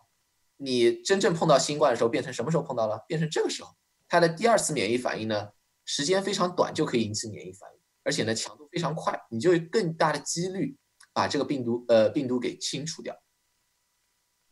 [0.57, 3.05] 你真正碰到新冠的时候，变成什么时候碰到了？
[3.07, 3.71] 变成这个时候，
[4.09, 5.51] 它的第二次免疫反应呢，
[5.87, 10.77] 时间非常短就可以引起免疫反应，而且呢强度非常快，你就有更大的几率
[11.15, 13.17] 把这个病毒呃病毒给清除掉。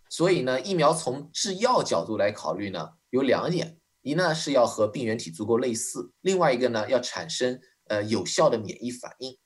[0.08, 9.36] 所以呢，疫苗从制药角度来考虑呢，有两点：一呢是要和病原体足够类似，另外一个呢要产生呃有效的免疫反应。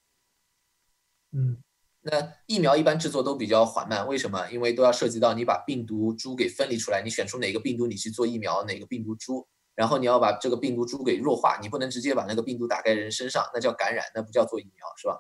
[1.33, 1.63] 嗯，
[2.01, 4.51] 那疫苗一般制作都比较缓慢，为什么？
[4.51, 15.17] 因为都要涉及到你把病毒株给分离出来，你选出哪个病毒你去做疫苗，哪个病毒株，然后你要把这个病毒株给弱化，你不能直接把那个病毒打在人身上，那叫感染，那不叫做疫苗，是吧？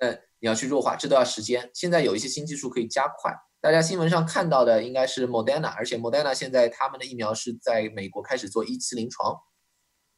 [0.00, 1.70] 那你要去弱化，这都要时间。
[1.72, 3.32] 现在有一些新技术可以加快。
[3.60, 9.36] 大家新闻上看到的应该是 Moderna，而且 Moderna 现在他们的疫苗是在美国开始做一期临床。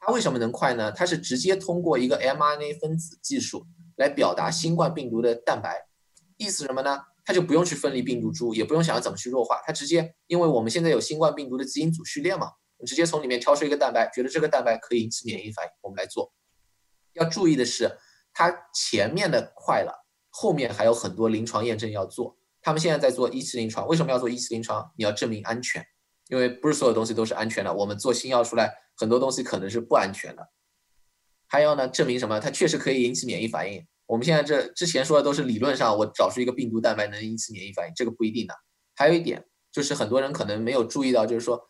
[0.01, 0.91] 它为什么能快呢？
[0.91, 3.67] 它是直接通过一个 mRNA 分子技术
[3.99, 5.87] 来表达新冠病毒的蛋白，
[6.39, 6.99] 意思什么呢？
[7.27, 12.53] 它就不用去分离病毒株，也不用想要怎么去弱化，它直接，因为我们现在有新冠病毒的基因组序列嘛，
[12.87, 16.33] 直接从里面挑出一个蛋白，觉得这个蛋白可以引起免疫反应，我们来做。
[17.15, 17.99] 要注意的是，
[18.33, 22.37] 它前面的快了，后面还有很多临床验证要做。
[22.63, 24.93] 他们现在在做一期临床，为什么要做一期临床？
[24.97, 25.85] 你要证明安全，
[26.29, 27.75] 因为不是所有东西都是安全的。
[27.75, 30.49] 我们做新药出来，很多东西可能是不安全的。
[31.49, 32.39] 还要呢，证明什么？
[32.41, 33.85] 它确实可以引起免疫反应。
[34.07, 38.55] 我们现在这之前说的都是理论上，我找出一个病毒蛋白能引起免疫反应，这个不一定的。
[38.95, 41.69] 还有一点就是很多人可能没有注意到，就是说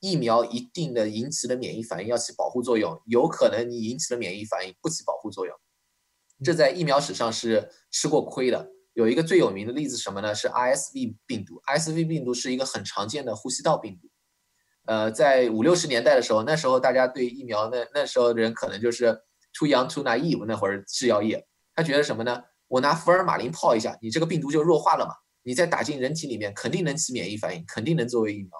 [0.00, 5.54] 疫苗一定的引起的免疫反应要起保护作用，有可能你引起的免疫反应不起保护作用，
[6.44, 8.70] 这在疫苗史上是吃过亏的。
[8.92, 10.34] 有一个最有名的例子什么呢？
[10.34, 11.60] 是 RSV 病毒。
[11.66, 14.08] RSV 病毒是一个很常见的呼吸道病毒。
[14.86, 19.12] 呃，在五六十年代的时候，那时候大家对疫苗，那那时候的人可能就是
[19.52, 20.46] too young too naive。
[20.46, 22.42] 那会儿制药业，他觉得什么呢？
[22.68, 25.12] 我拿福尔马林泡一下，你这个病毒就弱化了嘛？
[25.42, 28.50] 你再打进人体里面，肯定能起免疫反应，肯定能作为疫苗。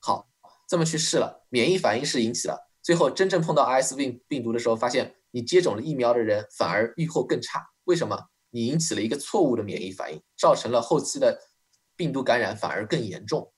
[0.00, 0.26] 好，
[0.66, 2.58] 这么去试了，免疫反应是引起了。
[2.82, 7.66] 最后真正碰到 RSV 病毒的时候，发现你接种了疫苗的人反而预后更差。
[7.84, 8.18] 为什么？
[8.50, 11.38] 你引起了一个错误的免疫反应，造成了后期的
[11.94, 13.52] 病毒感染反而更严重。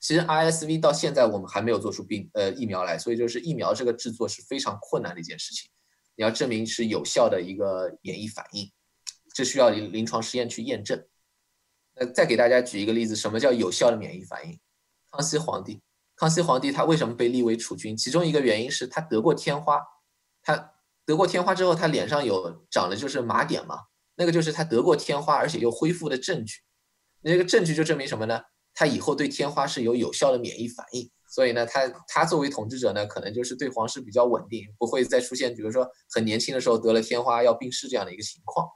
[0.00, 5.70] 其实 RSV 到现在我们还没有做出病呃疫苗来，所以就是疫苗这个制作是非常困难的一件事情。
[6.16, 8.70] 你要证明是有效的一个免疫反应，
[9.34, 11.02] 这需要临临床实验去验证。
[11.94, 14.60] 那再给大家举一个例子，什么叫有效的免疫反应？
[15.10, 15.80] 康熙皇帝，
[16.24, 17.94] 康熙皇帝他为什么被立为储君？
[17.94, 19.78] 其中一个原因是他得过天花，
[20.42, 20.72] 他
[21.04, 23.78] 得过天花之后，他脸上有长了就是麻点嘛。
[24.14, 26.60] 那个就是他得过天花，而且又恢复的证据。
[27.20, 28.40] 那个证据就证明什么呢？
[28.72, 31.10] 他以后对天花是有有效的免疫反应。
[31.28, 38.66] 所以呢，他他作为统治者呢，可能就是对皇室比较稳定，不会再出现比如说很年轻的时候得了天花要病逝这样的一个情况。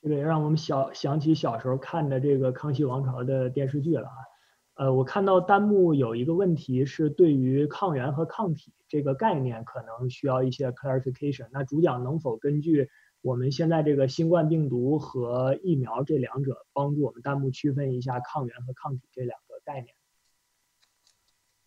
[0.00, 4.31] 这个也让我们小想起小时候看的这个康熙王朝的电视剧了啊。
[4.74, 11.46] 呃，我看到弹幕有一个问题是对于抗原和抗体这个概念可能需要一些 clarification。
[11.52, 12.88] 那主讲能否根据？
[13.20, 19.94] 我们现在这个新冠病毒和疫苗这两者，帮助我们弹幕区分一下抗原和抗体这两个概念。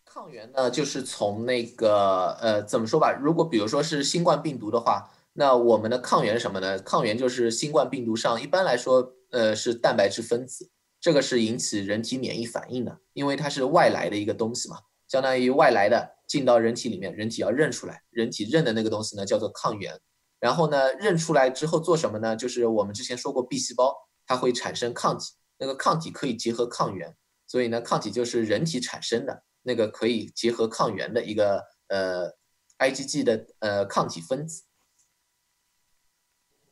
[0.04, 3.18] 抗原呢，就是从那个呃，怎么说吧？
[3.22, 6.78] 如果比如说是新冠病毒的话，那我们的抗原什么呢？
[6.80, 10.70] 抗原就是新冠病毒上一般来说，呃，是蛋白质分子，
[11.06, 20.02] 这个是引起人体免疫反应的，因为它是外来的一个东西嘛，相当于外来的进到人体里面，人体要认出来，人体认的那个东西呢叫做抗原。
[20.40, 22.36] 然后呢，认出来之后做什么呢？
[22.36, 23.96] 就是我们之前说过，B 细胞
[24.26, 32.32] 它会产生抗体，那个抗体可以结合抗原，所以呢，抗体就是人体产生的那个可以结合抗原的一个呃
[32.80, 34.64] IgG 的呃抗体分子。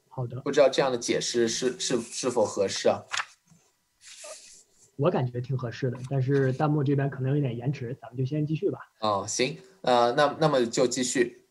[0.09, 3.03] 好的，不知道这样的解释是是是否合适啊？
[4.97, 8.79] 我感觉挺合适的，但是弹幕这边可能有点延迟，咱们就先继续吧。
[9.01, 11.47] 哦，行，呃，那那么就继续。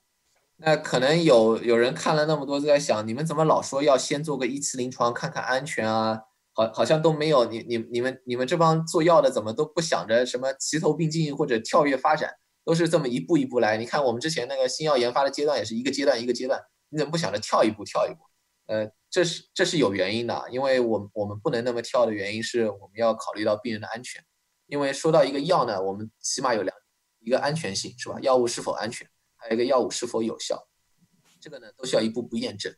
[0.57, 6.21] 那可能有有人看了那么多，就在想，你们怎么老说要先做个一期临床看看安全啊？
[6.55, 12.31] 好，好像都没有你你你们你们这帮做药的怎么都不想着什么齐头并进或者跳跃发展，
[12.65, 13.77] 都是这么一步一步来。
[13.77, 18.21] 你看我们之前那个新药研发的阶段也是一个阶段一个阶段，你怎么不想着跳一步跳一步？
[18.67, 24.25] 呃，这是这是有原因的，因为我我们不能那么跳的原因是我们要考虑到病人的安全。
[24.69, 26.75] 因为说到一个药呢，我们起码有两
[27.21, 28.19] 一个安全性是吧？
[28.23, 29.07] 药物是否安全？
[29.37, 30.67] 还有一个药物是否有效，
[31.39, 32.75] 这个呢都需要一步步验证。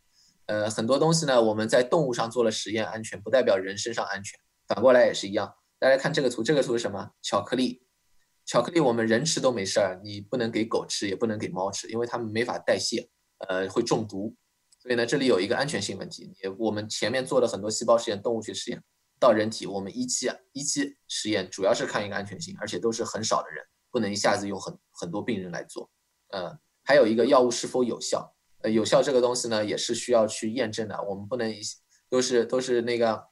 [0.46, 5.54] 呃，很多东西呢我们在动物上做了实验，安全不代表人身上安全，反过来也是一样。
[5.78, 7.12] 大家看这个图，这个图是什么？
[7.22, 7.86] 巧克力。
[8.44, 13.08] 巧克力我们人吃都没事儿，你不能给狗吃，也不能给猫吃，因为它们没法代谢，
[13.48, 14.34] 呃，会中毒。
[14.84, 16.30] 所以呢，这里有一个安全性问题。
[16.42, 18.82] 也我们前面做的很多细胞实验、动物学实验，
[19.18, 25.90] 到人体我们一期一期实验主要是看一个安全性，而且都是很少的人，不能一下子用很很多病人来做。
[26.28, 31.02] 呃，还有一个药物是否有效，呃，有效这个东西呢，也是需要去验证的。
[31.02, 31.58] 我们不能一
[32.10, 33.24] 都是都是那个，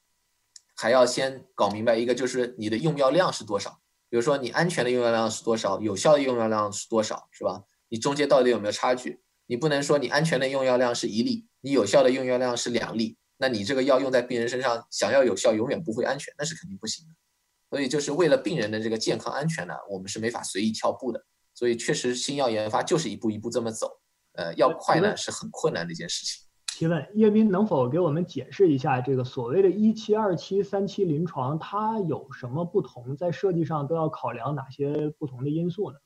[0.74, 3.78] 还要先搞明白一个，就是你的用药量是多少。
[4.08, 7.62] 比如说你安全的用药量是多少，有效的用药量是多少，是吧？
[7.88, 9.20] 你中间到底有没有差距？
[9.46, 17.14] 你不能说你安全的用药量是一粒，你有效的用药量是两粒，那你这个药用在病人身上，想要有效永远不会安全，那是肯定不行的。
[17.70, 21.24] 所以就是为了病人的这个健康安全呢，我们是没法随意跳步的。
[21.54, 24.00] 所以确实，新药研发就是一步一步这么走，
[24.32, 26.46] 呃，要快呢是很困难的一件事情。
[26.68, 33.14] 提问：叶斌能否给我们解释一下这个所谓的一期、二期、三期临床，它有什么不同？
[33.14, 35.98] 在设计上都要考量哪些不同的因素呢？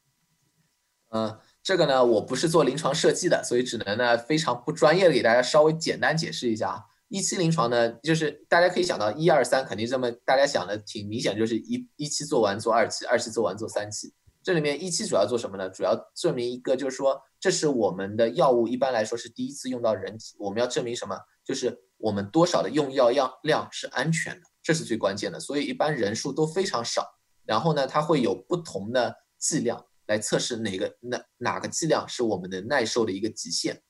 [1.10, 6.80] 嗯，这个呢，我不是做临床设计的，所以只能呢非常不专业的给大家稍微简单解释一下啊。
[7.08, 14.14] 一期临床呢，就是大家可以想到一二三，肯定这么大家想的挺明显，就是一一期做完做二期，二期做完做三期。
[14.44, 15.68] 这里面一期主要做什么呢？
[15.68, 21.18] 主要证明一个，就是说这是我们的药物，一般来说是第一次用到人体，我们要证明什么？
[21.44, 25.40] 就是我们多少的用药样量是安全的，这是最关键的。
[25.40, 27.04] 所以一般人数都非常少，
[27.44, 33.82] 然后呢，它会有不同的剂量来测试哪个哪哪个剂量是我们的耐受的一个极限。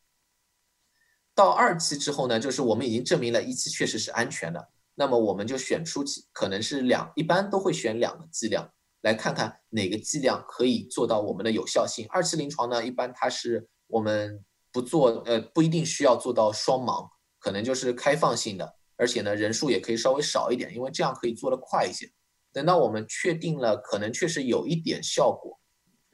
[1.35, 6.03] 到二期之后呢，就是我们已经证明了一期确实是安全的，那么我们就选出
[6.33, 8.73] 可能是两，一般都会选两个剂量。
[9.03, 12.07] 来看看哪个剂量可以做到我们的有效性。
[12.09, 17.09] 二期临床呢，一般它是我们不做，呃，不一定需要做到双盲，
[17.39, 22.11] 可能就是开放性的，而且呢，人数也可以稍微少一点，因为这样可以做得快一些。
[22.53, 25.57] 等到我们确定了可能确实有一点效果，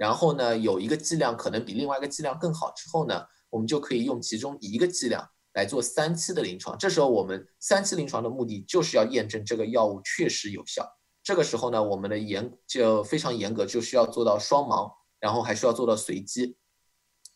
[0.02, 6.76] 然后呢，有一个剂量可能比另外一个剂量更好之后呢，我们就可以用其中一个剂量来做三期的临床。
[6.76, 10.84] 这时候我们三期临床的目的就是要验证这个药物确实有效。
[11.22, 16.56] 这个时候呢，我们的严就非常严格，就需要做到双盲，然后还需要做到随机。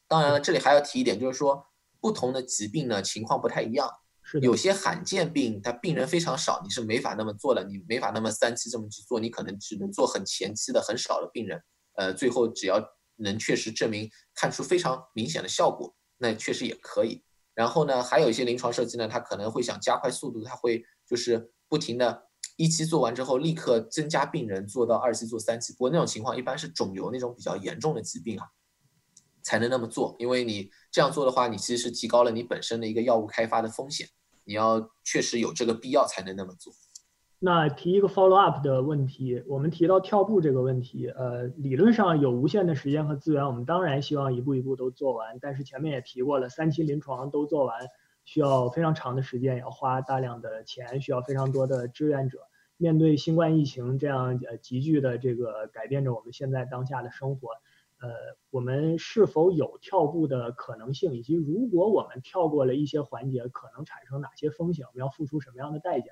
[0.09, 1.65] 当然了，这里还要提一点，就是说
[2.01, 3.89] 不同的疾病呢情况不太一样，
[4.25, 11.63] 是有些罕见病它病人非常少，你是没法那么做的，你没法那么三期这么去做，你可能只能做很前期的很少的病人，
[11.97, 12.83] 呃，最后只要
[13.17, 17.23] 能确实证明看出非常明显的效果，那确实也可以。
[17.55, 22.25] 然后呢，还有一些临床设计呢，他可能会想加快速度，他会就是不停的。
[22.59, 25.73] 一期做完之后，立刻增加病人做到二期、做三期。
[25.75, 28.47] 不过那种情况一般是肿瘤那种比较严重的疾病啊，
[29.43, 30.17] 才能那么做。
[30.19, 34.09] 因为你这样做的话，你其实是提高了你本身的一个药物开发的风险。
[34.45, 36.73] 你要确实有这个必要才能那么做。
[37.39, 45.39] 那提一个 follow up 的问题，我们提到跳步这个问题，呃，理论上有无限的时间和资源，我们当然希望一步一步都做完。
[45.41, 47.89] 但是前面也提过了，三期临床都做完。
[48.25, 52.41] 需要非常长的时间，要花大量的钱，需要非常多的志愿者。
[52.77, 57.51] 面对新冠疫情这样呃急剧的这个改变着我们现在当下的生活，
[58.01, 58.09] 呃，
[58.51, 61.13] 我们是否有跳步的可能性？
[61.13, 64.87] 以及如果我们跳过了一些环节，可能产生哪些风险？
[64.87, 66.07] 我们要付出什么样的代价？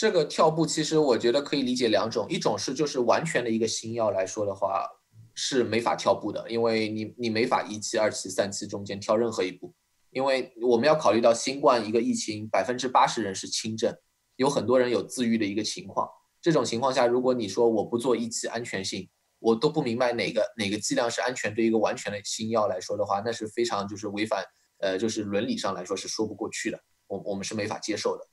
[0.00, 4.88] 这个跳步其实我觉得可以理解两种，一种是就是完全的一个新药来说的话。
[5.34, 9.74] 是没法跳步的，因为你你没法一期、二期、三期中间跳任何一步，
[10.10, 13.94] 因为我们要考虑到新冠一个疫情，百分之八十人是轻症，
[14.36, 16.08] 有很多人有自愈的一个情况。
[16.40, 24.44] 这种情况下，如果你说我不做一期安全性，我都不明白哪个哪个剂量是安全，对一个完全的新药来说的话，那是非常就是违反
[24.80, 28.26] 呃就是伦理上来说是说不过去的，我我们是没法接受的。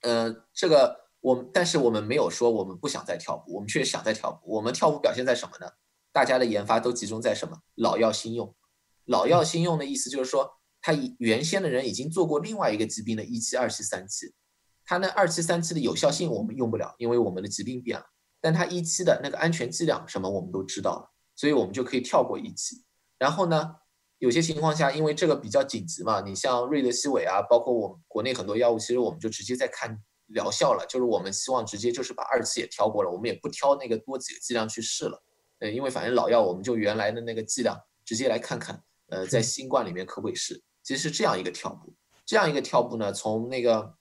[0.00, 4.50] 呃，这个我们但是我们没有说我们不想再跳步，我们确实想再跳步。
[4.50, 5.70] 我们跳舞表现在什么呢？
[6.12, 7.56] 大家的研发都集中在什么？
[7.76, 8.54] 老药新用。
[9.04, 14.34] 老药新用的意思就是说，他以原先的人已经做过另外一个疾病的一期、二期、三期。
[14.84, 18.04] 他那二期、三期的有效性我们用不了，因为我们的疾病变了。
[18.40, 22.82] 但他一期的那个安全剂量什么我们都知道了，所以我们就可以跳过一期。
[23.18, 23.76] 然后呢，
[24.20, 35.20] 有些情况下，因为这个比较紧急嘛，你像瑞德西韦啊，包括我们国内很多药物，其实我们就直接在看疗效了，就是我们希望直接就是把二期也挑过了，我们也不挑那个多几个剂量去试了。
[35.58, 40.62] 呃，因为反正老药我们就原来的那个剂量直接来看看，呃，在新冠里面可不可以试？
[40.82, 41.92] 其实是这样一个跳步，
[42.24, 43.94] 这样一个跳步呢，从那个。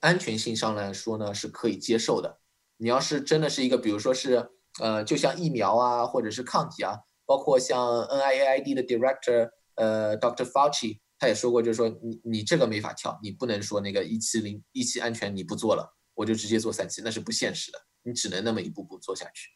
[0.00, 2.38] 安全性上来说呢，是可以接受的。
[2.76, 10.44] 你要是真的是一个，比如说是，呃，就像疫苗啊，或者是抗体啊，包括像 NIAID 的 Director，呃，Dr.
[10.44, 17.78] Fauci，他也说过，就是说你你这个没法跳，你不能说那个一期零一期安全你不做了，我就直接做三期，那是不现实的。
[18.02, 19.50] 你只能那么一步步做下去。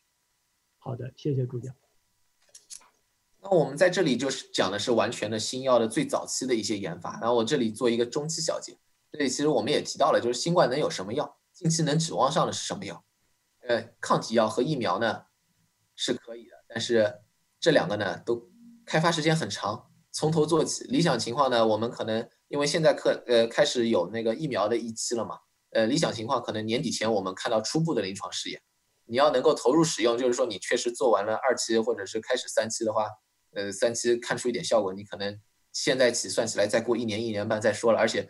[0.79, 1.73] 好的，谢谢主讲。
[3.41, 8.77] 那我们在这里就是讲的是完全的新药的最早期的一些研发，然后我这里做一个中期小结。
[9.13, 11.39] 这里其实我们也提到了，就是新冠能有什么药？
[11.53, 13.05] 近期能指望上的是什么药？
[13.61, 15.25] 呃，抗体药和疫苗呢
[15.95, 17.21] 是可以的，但是
[17.61, 18.51] 这两个呢都
[18.87, 20.85] 开发时间很长，从头做起。
[20.85, 25.37] 理想情况呢，我们可能因为现在课呃开始有那个疫苗的一期了嘛，
[25.71, 28.61] 呃，理想情况可能年底前我们看到初步的临床试验。
[29.05, 33.07] 你要能够投入使用，就是说你确实做完了二期或者是开始三期的话，
[33.55, 35.39] 呃，三期看出一点效果，你可能
[35.73, 38.29] 现在起算起来再过一年一年半再说了，而且。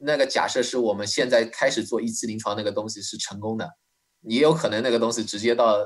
[0.00, 3.68] 那个假设是我们现在开始做一期临床那个东西是成功的，
[4.20, 5.76] 也有可能那个东西直接到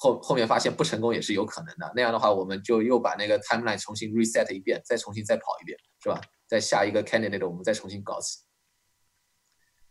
[0.00, 1.92] 后后面发现不成功也是有可能的。
[1.94, 6.18] 那样的话，我们就又把那个 timeline 重新 reset 一遍，再重新再跑一遍，是吧？
[6.48, 8.38] 在下一个 candidate 我们再重新搞起。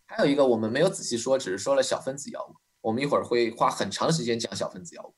[0.07, 2.55] 还有一个我们没有仔细说，只是说了小分子药物。
[2.81, 5.13] 我们一会儿会花很长时间讲小分子药物，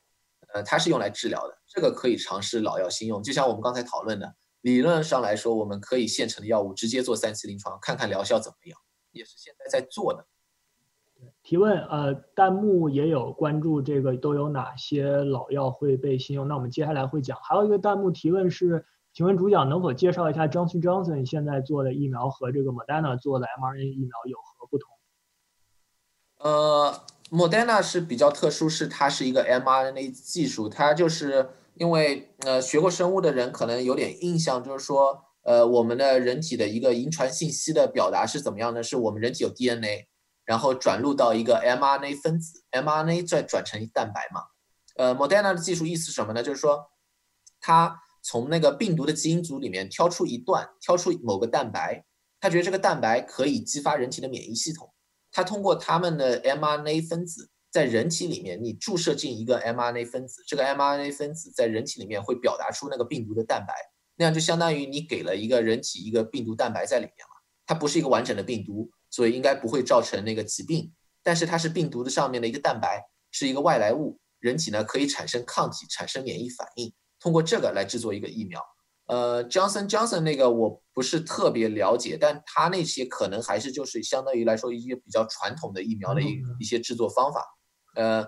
[0.52, 4.34] 呃，它是用来治疗的，这个可以尝试老药新用，就像我们刚才讨论的。
[4.60, 8.78] 理论上来说，我们可以现成的药物直接做三期临床，看看疗效怎么样，
[9.10, 10.24] 也是现在在做的。
[11.42, 16.46] 提问，呃，弹幕也有关注这个都有哪些老药会被新用？
[16.46, 17.38] 那我们接下来会讲。
[17.42, 24.90] 还有一个弹幕提问是，请问主讲能否介绍一下 Johnson Johnson 现在做的疫苗和这个 Moderna 做的 mRNA 疫苗有何不同？
[26.38, 26.94] 呃
[27.30, 31.50] ，Moderna 是比较特殊，是它是一个 mRNA 技术，它就是。
[31.74, 38.82] 因为呃，学过生物的人可能有点印象，就是说，呃，我们的人体的一个遗传信息的表达是怎么样呢？
[38.82, 40.06] 是我们人体有 DNA，
[40.44, 44.42] 然后转录到一个 mRNA 分子，mRNA 再转成蛋白嘛。
[44.96, 46.42] 呃，Moderna 的技术意思是什么呢？
[46.42, 46.90] 就是说，
[47.60, 52.04] 它从那个病毒的基因组里面挑出一段，挑出某个蛋白，
[52.40, 54.92] 他觉得这个蛋白可以激发人体的免疫系统，
[55.30, 57.50] 他通过他们的 mRNA 分子。
[57.72, 63.72] 在人体里面，你注射进一个 mRNA 分子，这个 mRNA 分子在人体里面会表达出那个病毒的蛋白，
[64.16, 67.36] 那样就相当于你给了一个人体一个病毒蛋白在里面嘛。
[67.64, 70.92] 它不是一个完整的病毒，所以应该不会造成那个疾病，
[71.22, 73.00] 但是它是病毒的上面的一个蛋白，
[73.30, 78.60] 是一个外来物，人体呢可以产生抗体，产生免疫反应，通过这个来制作一个疫苗。
[79.06, 87.44] 呃，Johnson Johnson 那个我不是特别了解，但他那些可能还是就是相当于来说一些比较传统的疫苗的一一些制作方法。
[87.96, 88.26] 呃，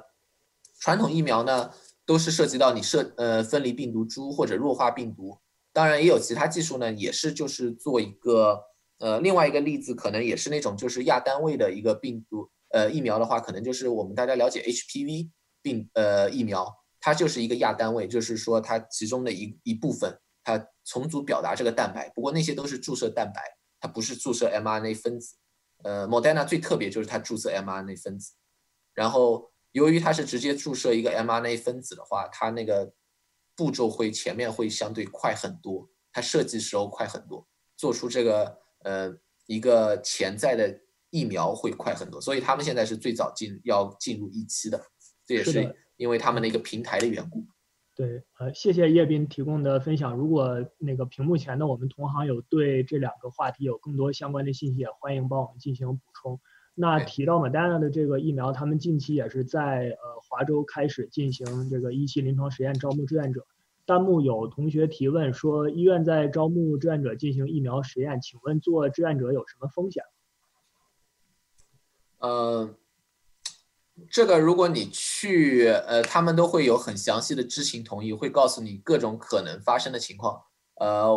[0.81, 1.71] 传统疫苗呢，
[2.05, 5.39] 都是涉及到你设呃分离病毒株或者弱化病毒，
[5.73, 8.61] 当然也有其他技术呢，也是就是做一个
[9.05, 15.29] 呃另外一个例子，可能也是那种就是亚单位的一个病毒呃疫苗的话，可能就是我们大家了解 HPV
[15.61, 16.67] 病呃疫苗，
[17.01, 23.43] 它就是一个亚单位，就是说它其中的一一部分它重组表达这个蛋白，不过那些都是注射蛋白，
[23.79, 25.37] 它不是注射 mRNA 分子。
[25.83, 28.33] 呃，Moderna 最特别就是它注射 mRNA 分子，
[28.95, 29.51] 然后。
[29.75, 32.93] 由于它是直接注射一个 mRNA 分子的话，它那个
[33.57, 37.45] 步骤会前面会相对快很多，它设计时候快很多，
[37.77, 39.13] 做出这个呃
[39.47, 40.81] 一个潜在的
[41.11, 44.81] 疫苗会快很多，所以他们现在是最早进要进入一期的，
[45.27, 47.45] 这也是因为他们的一个平台的缘故。
[47.97, 50.17] 对，呃，谢谢叶斌提供的分享。
[50.17, 56.41] 如果那个屏幕前的我们同行有对这两个话题有更多相关的信息，也欢迎帮我们进行补充。
[56.75, 63.47] 那提到 Moderna 的这个疫苗，他们近期也是在呃华州开始进行这个一期临床实验，招募志愿者。
[63.87, 70.03] 弹幕有同学提问说，医院在招募志愿者进行疫苗实验，请问做志愿者有什么风险？
[72.19, 72.75] 呃，
[74.11, 80.43] 这个如果你去，呃，他们都会有很详细的知情同意，会告诉你各种可能发生的情况。
[80.77, 81.15] 呃，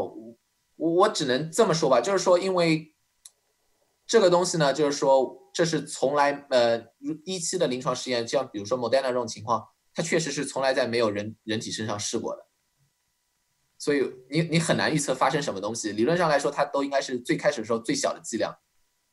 [0.76, 2.94] 我我只能这么说吧，就是说，因为
[4.06, 6.86] 这个东西呢，就是说，这是从来，呃，
[7.24, 12.47] 一期的临床实验，像比如说 Moderna 这种情况，它确实是从来在没有人人体身上试过的，
[13.78, 15.92] 所以你你很难预测发生什么东西。
[15.92, 18.54] 理论上来说，它都应该是最开始的时候最小的剂量，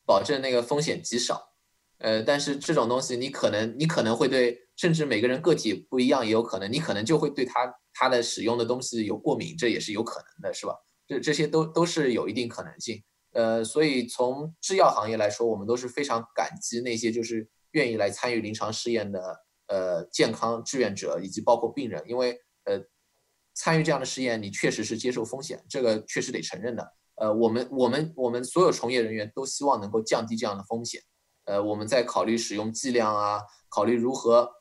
[0.05, 1.53] 保证那个风险极少。
[1.99, 10.73] 呃，但是这种东西你可能你可能会对，甚至每个人个体不一样，也有可能你可能就会对它它的使用的东西有过敏，这也是有可能的，是吧？
[11.07, 13.01] 这这些都都是有一定可能性。
[13.31, 22.81] 呃，所以从制药行业来说，我们都是非常感激那些就是愿意来参与临床试验的呃健康志愿者以及包括病人，因为呃
[23.55, 26.93] 参与这样的试验，你确实是接受风险，这个确实得承认的。
[27.15, 31.01] 呃，我们我们我们所有从业人员都希望能够降低这样的风险。
[31.45, 33.39] 呃，我们在考虑使用剂量啊，
[33.69, 34.51] 考虑如何，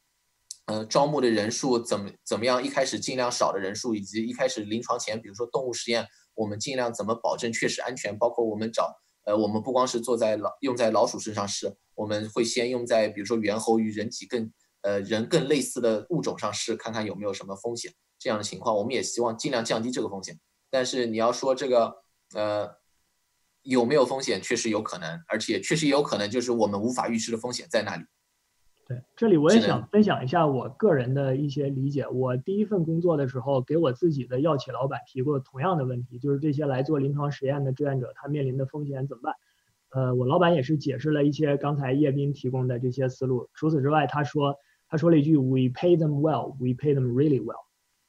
[0.66, 17.92] 呃，招募的人数怎么怎么样，一开始尽量少的人数，以及一开始临床前，比如说动物实验，我们尽量怎么保证确实安全，包括我们找，呃，我们不光是做在老用在老鼠身上试，我们会先用在比如说猿猴与人体更，呃，人更类似的物种上试，看看有没有什么风险，
[18.24, 20.40] 这样的情况，我们也希望尽量降低这个风险。
[20.70, 21.94] 但是你要说这个，
[22.34, 22.70] 呃。
[23.66, 24.42] 有没有风险？
[24.42, 28.04] 确实有可能，而且确实也有可能，就是我们无法预知的风险在那里。
[28.86, 32.06] 对，这里我也想分享一下我个人的一些理解。
[32.08, 39.34] 我第一份工作的时候，给我自己的药企老板提过同样的问题，就是这些来做临床实验的志愿者，他面临的风险怎么办？
[39.92, 43.48] 呃，我老板也是解释了一些刚才叶斌提供的这些思路。
[43.54, 44.54] 除此之外，他说
[44.90, 47.64] 他说了一句：“We pay them well, we pay them really well。”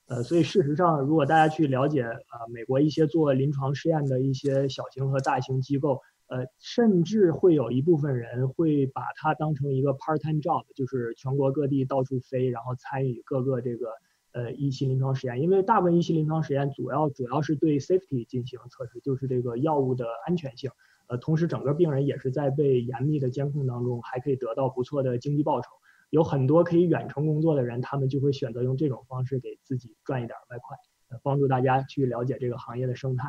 [0.08, 13.88] 呃，所以事实上，如果大家去了解呃美国一些做临床试验的一些小型和大型机构，呃，甚至会有一部分人会把它当成一个 part-time job，就是全国各地到处飞，然后参与各个这个
[14.32, 15.42] 呃一期临床实验。
[15.42, 20.70] 因为大部分一期临床实验主要主要是对 safety 进行测试，就是这个药物的安全性。
[21.08, 25.68] 呃，同时整个病人也是在被严密的监控当中，还可以得到不错的经济报酬。
[26.16, 33.28] 有很多可以远程工作的人，他们就会选择用这种方式给自己赚一点外快，帮助大家去了解这个行业的生态。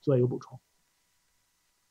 [0.00, 0.58] 做一个补充。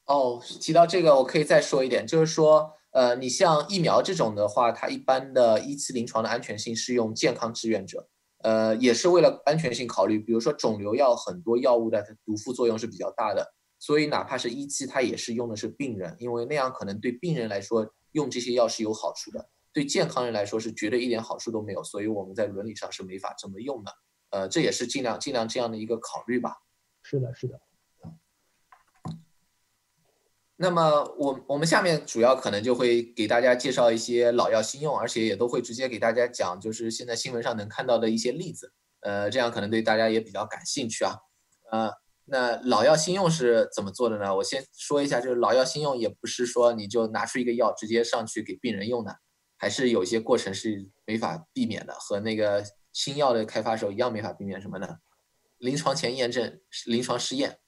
[0.05, 10.17] 哦，提到这个，我可以再说一点，就是说，呃，你像疫苗这种的话，它一般的一期临床的安全性是用健康志愿者，呃，也是为了安全性考虑。
[10.17, 19.49] 比如说肿瘤药，很多药物的毒副作用是比较大的，所以哪怕是一期，它也是用的是病人，因为那样可能对病人来说用这些药是有好处的。
[19.72, 23.91] 对健康人来说是绝对一点好处都没有，所以我们在伦理上是没法这么用的。
[24.32, 26.57] 呃，这也是尽量尽量这样的一个考虑吧。
[27.01, 27.59] 是的，是的。
[30.61, 38.74] 那么我我们下面主要可能就会给大家介绍一些老药新用，而且也都会直接给大家讲，就是现在新闻上能看到的一些例子。
[38.99, 41.15] 呃，这样可能对大家也比较感兴趣啊。
[41.72, 41.89] 呃，
[42.26, 44.36] 那老药新用是怎么做的呢？
[44.36, 49.17] 我先说一下，就是老药新用也不是说你就拿出一个药直接上去给病人用的。
[49.62, 54.99] 还是有些过程是没法避免的，和那个新药的开发时候一样没法避免什么呢？
[55.57, 57.60] 临床前验证、临床试验，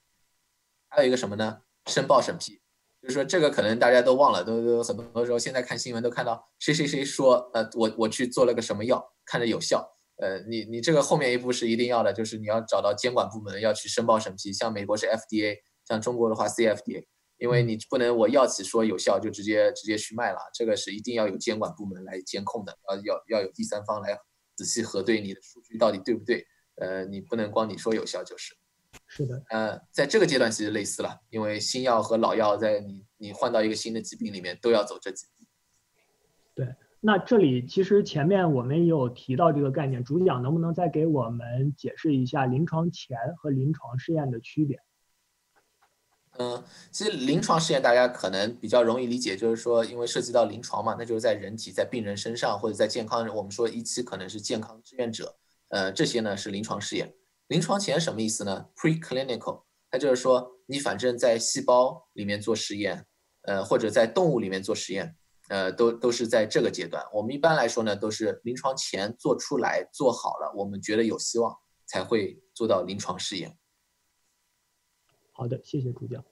[0.88, 1.64] 还有一个什么呢？
[1.86, 2.62] 申报审批，
[3.02, 9.86] 就是说这个可能大家都忘了，都都很多时候现在看新闻都看到谁谁谁说，呃，我我去做了个什么药，看着有效，
[10.16, 17.04] 呃，你你这个后面一步是一定要的，就是你要找到监管部门要去申报审批，像美国是 FDA，像中国的话 CFDA。
[17.42, 24.16] 因为你不能我药企说有效就直接直接去卖了，这个是一定要有监管部门来监控的，要要要有第三方来
[24.54, 28.54] 仔细核对你的数据到底对不对，呃，你不能光你说有效就是。
[29.08, 35.44] 是的，呃，在这个阶段其实类似了，因为新药和老药在你你换到一个新的疾病里面都要走这几步。
[36.54, 44.78] 对，那这里其实前面我们也有提到这个概念，主讲能不能再给我们解释一下临床前和临床试验的区别？
[46.42, 55.36] 嗯，其实临床试验大家可能比较容易理解，就是说，因为涉及到临床嘛，那就是在人体、在病人身上或者在健康，我们说一期可能是健康志愿者，
[55.68, 57.14] 呃，这些呢是临床试验。
[57.46, 63.06] 临床前什么意思呢？Preclinical，它就是说你反正在细胞里面做实验，
[63.42, 65.14] 呃，或者在动物里面做实验，
[65.48, 67.04] 呃，都都是在这个阶段。
[67.12, 73.56] 我们一般来说呢，都是临床前做出来做好了，我们觉得有希望才会做到临床试验。
[75.34, 76.22] 好的，谢谢主讲。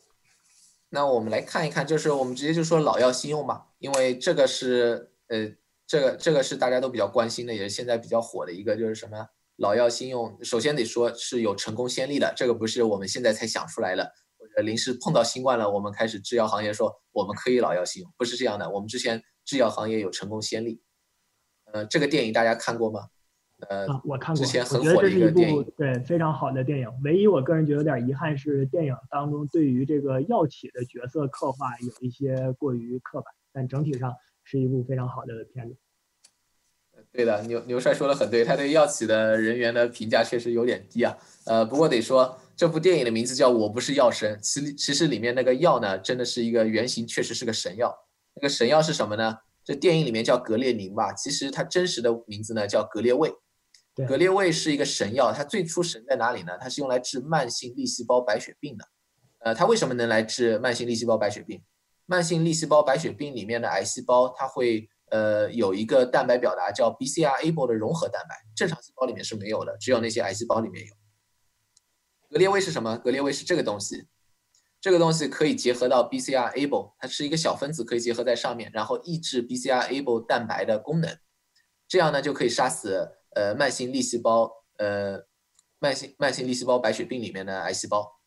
[0.93, 5.49] 那我们来看一看，就是我们直接就说老药新用吧，因为这个是呃，
[5.87, 9.25] 这个这个是大家都比较关心的，也是现在比较火的一个，就是什么
[9.57, 10.37] 老药新用。
[10.43, 18.69] 首先得说是有成功先例的，这个不是我们现在才想出来的，或者临时碰到新冠了，我们开始制药行业说我们可以老药新用，不是这样的。
[18.69, 20.83] 我们之前制药行业有成功先例。
[21.73, 23.07] 呃，这个电影大家看过吗？
[23.69, 26.89] 呃，我看过，之前很火的一个电影，对，非常好的电影。
[27.05, 35.77] 唯一我个人觉得有点遗憾是，电影当中对于这个药企的角色刻画有一些过于刻板，但整体上是一部非常好的片子。
[37.13, 41.17] 对的，牛牛帅说的很对，他对药企的人员的评价确实有点低啊。
[41.47, 47.95] 呃，不过得说，这部电影的名字叫《我不是药神》，其其实里面那个药呢，真的是一个原型，确实是个神药。
[48.35, 49.39] 那个神药是什么呢？
[49.65, 53.33] 这电影里面叫格列宁吧，其实它真实的名字呢叫格列卫。
[54.07, 56.57] 格列卫是一个神药，它最初神在哪里呢？
[56.61, 58.85] 它是用来治慢性粒细胞白血病的。
[59.41, 61.63] 呃，它为什么能来治慢性粒细胞白血病？
[62.07, 70.95] 慢性粒细胞白血病里面的癌细胞，它会呃有一个蛋白表达叫 BCR-ABL 的融合蛋白，正常细胞里面是没有的，只有那些癌细胞里面有。
[72.29, 72.97] 格列卫是什么？
[72.99, 74.07] 格列卫是这个东西，
[74.81, 81.17] 这个东西可以结合到 BCR-ABL，它是一个小分子，可以结合在上面，然后抑制 BCR-ABL 蛋白的功能，
[81.89, 83.17] 这样呢就可以杀死。
[83.35, 85.25] 呃，慢性粒细胞，呃，
[85.79, 88.21] 慢性慢性粒细胞白血病里面的癌细胞。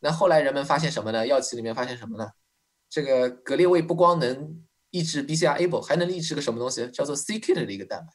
[0.00, 1.26] 那后来人们发现什么呢？
[1.26, 2.30] 药企里面发现什么呢？
[2.90, 6.86] 这个格列卫不光能抑制 BCR-ABL，还能抑制个什么东西？
[6.90, 8.12] 叫做 CKT 的一个蛋白。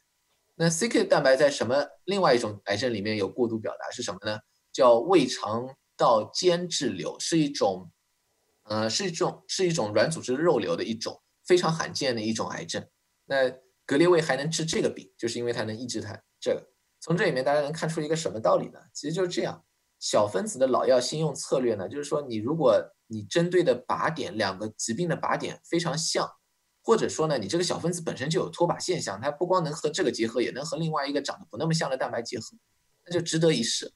[0.56, 3.90] 那 c-KIT 蛋白在什么另外一种癌症里面有过度表达？
[3.90, 4.38] 是什么呢？
[4.72, 7.90] 叫胃肠道间质瘤，是一种，
[8.64, 12.86] 呃，是一种是一种软组织肉瘤的一种非常罕见的一种癌症。
[13.24, 13.50] 那
[13.86, 16.22] 格列卫还能治这个病，就是因为它能抑制它。
[16.40, 16.66] 这个
[16.98, 18.80] 从这里面大家能看出一个什么道理呢？
[18.94, 19.64] 其实就是这样，
[19.98, 26.28] 小分子的老药新用策略呢，就是说你如果你针对的靶点两个疾病的靶点非常像，
[26.82, 32.56] 或者说呢你这个小分子本身就有脱靶现象，它不光能和这个结合，也能和另外一个长得不那么像的蛋白结合，
[33.04, 33.92] 那就值得一试。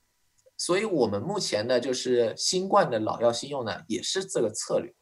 [0.57, 4.95] 所以我们目前呢就是新冠的老药新用呢也是这个策略。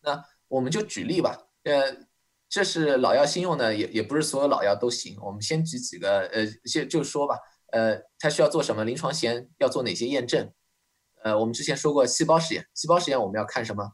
[0.00, 2.09] 那我们就举例吧，呃。
[2.50, 5.16] 这是老药新用呢，也也不是所有老药都行。
[5.22, 7.38] 我们先举几个，呃，先就说吧，
[7.70, 8.84] 呃，它需要做什么？
[8.84, 10.52] 临床前要做哪些验证？
[11.22, 13.92] 呃，我们之前说过细胞实验，细胞实验我们要看什么？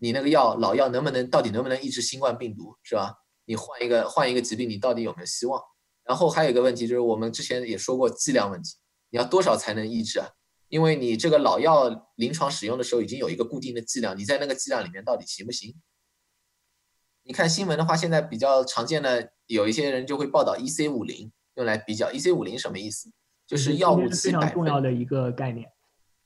[0.00, 3.14] 你那个药老药能不能到底能不能抑制新冠病毒，是吧？
[3.46, 5.58] 你换一个换一个疾病，你到底有没有希望？
[6.04, 8.74] 然后还有一个问题就是我们之前也说过剂量问题，
[9.08, 10.28] 你要多少才能抑制啊？
[10.68, 15.74] 因为你这个老药临床使用的时候已经有一个固定的剂量，你在那个剂量里面到底行不行？
[17.26, 23.10] 你看新闻的话，现在比较常见的有一些人就会报道 EC 五零用来比较 EC 五零什么意思？
[23.46, 25.70] 就是药物期非常重要的一个概念。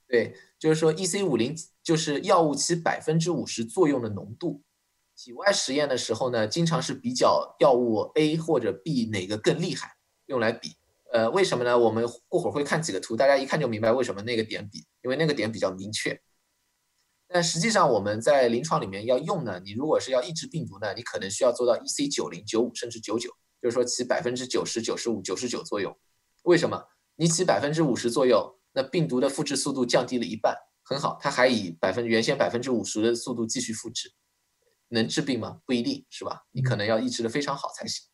[0.07, 4.61] 对，就是说 EC 五零就是药物期百分之五十作用的浓度。
[5.15, 9.91] 体外实验的时候呢，经常是比较药物 A 或者 B 哪个更厉害，
[10.25, 10.75] 用来比。
[11.13, 11.77] 呃，为什么呢？
[11.77, 16.19] 我们过会儿会看几个图，大家一看就明白为什么那个点比，因为那个点比较明确。
[17.31, 23.29] 但实际上我们在临床里面要用呢，你如果是要抑制病毒呢，你可能需要做到 EC 九零、九五甚至九九，
[23.61, 25.95] 就是说起百分之九十九、十五、九十九作用。
[26.41, 26.83] 为什么？
[27.15, 34.11] 你起百分之五十作用，那病毒的复制速度降低了一半，很好，它还以百分原先百分之五十的速度继续复制，
[34.87, 35.61] 能治病吗？
[35.65, 36.47] 不一定是吧？
[36.51, 38.07] 你可能要抑制的非常好才行。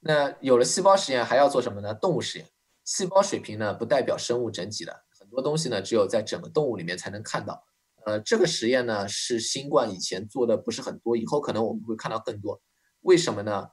[0.00, 1.94] 那有了细胞实验，还要做什么呢？
[1.94, 2.50] 动物实验。
[2.84, 5.04] 细胞水平呢，不代表生物整体的。
[5.32, 7.64] 很多东西呢，只有在整个动物里面才能看到。
[8.04, 12.60] 呃，这个实验呢是新冠以前做的不是很多，以后可能我们会看到更多。
[13.00, 13.68] 为什么呢？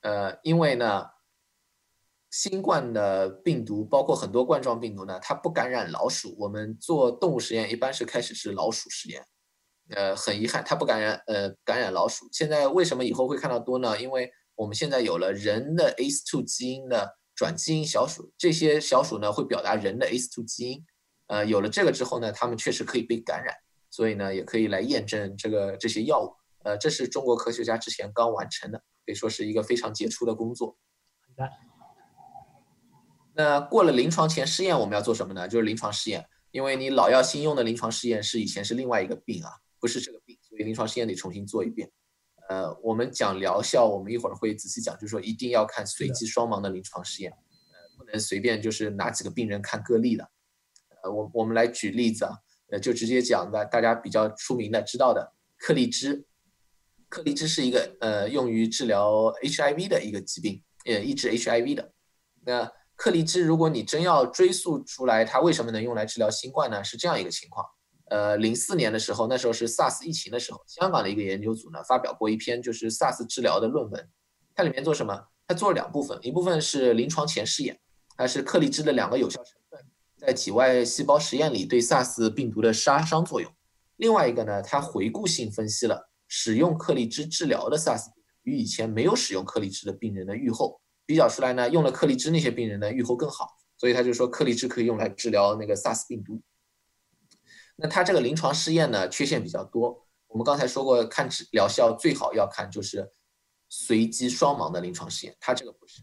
[0.00, 1.04] 呃，因为呢，
[2.32, 6.34] 新冠的病毒包括很多冠状病毒呢，它不感染老鼠。
[6.36, 9.24] 我们做动物实验一般是开始是老鼠实验。
[9.90, 12.28] 呃，很遗憾，它不感染呃感染老鼠。
[12.32, 14.00] 现在为什么以后会看到多呢？
[14.00, 20.84] 因为我们现在有了人的 ACE2 基因的转基因小鼠，这些小鼠呢会表达人的 ACE2 基因。
[21.26, 23.54] 呃，有了这个之后呢，他们确实可以被感染，
[23.90, 26.34] 所以呢，也可以来验证这个这些药物。
[26.64, 30.76] 呃，这是中国科学家之前刚完成的，可以说是一个非常杰出的工作。
[33.36, 35.48] 那过了临床前试验，我们要做什么呢？
[35.48, 39.50] 就是临床试验，因为你老药新用的临床试验是以前是另外一个病啊，
[39.80, 41.90] 不是这个病，所以临床试验得重新做一遍。
[42.48, 50.30] 呃，我们讲疗效，我们一会儿会仔细讲，就是说一定要看随机双盲的临床试验，呃，不能随便就是拿几个病人看个例的。
[51.10, 52.32] 我我们来举例子啊，
[52.70, 56.26] 呃，就直接讲的，大家比较出名的、知道的克利芝。
[57.08, 61.92] 克利芝是一个呃用于治疗 HIV 的一个疾病，呃，抑制 HIV 的。
[62.44, 66.82] 那克利芝，如果你真要追溯出来，它为什么能用来治疗新冠呢？
[66.82, 67.64] 是这样一个情况，
[68.10, 74.08] 呃，零四年的时候，那时候是 SARS 疫情的时候，香港的一个研究组呢发表过一篇就是 SARS 治疗的论文。
[74.54, 75.28] 它里面做什么？
[75.46, 77.78] 它做了两部分，一部分是临床前试验，
[78.16, 79.60] 它是克利芝的两个有效成
[80.26, 83.52] 在体外细胞实验里对 SARS 病毒的杀伤作用。
[83.96, 88.06] 另外一个呢，它回顾性分析了使用克利芝治疗的 SARS
[88.42, 96.40] 与以前没有使用克利芝的病人的预后比较出来呢，用了克利芝那些病人呢预后更好，所以他就说克利芝可以用来治疗那个 SARS 病毒。
[97.76, 100.06] 那它这个临床试验呢，缺陷比较多。
[100.28, 103.12] 我们刚才说过，看治疗效最好要看就是
[103.68, 106.00] 随机双盲的临床试验，它这个不是，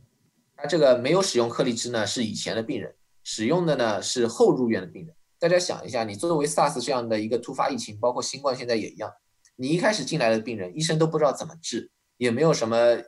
[0.55, 2.93] 它这个没有使用克利芝呢，是以前的病人
[3.23, 5.15] 使用的呢是后入院的病人。
[5.39, 9.11] 大家想一下，你作为 SARS 这样的一个突发疫情，包括新冠现在也一样，
[9.55, 13.03] 你一开始进来的病人，医生都不知道怎么治，也没有什么呃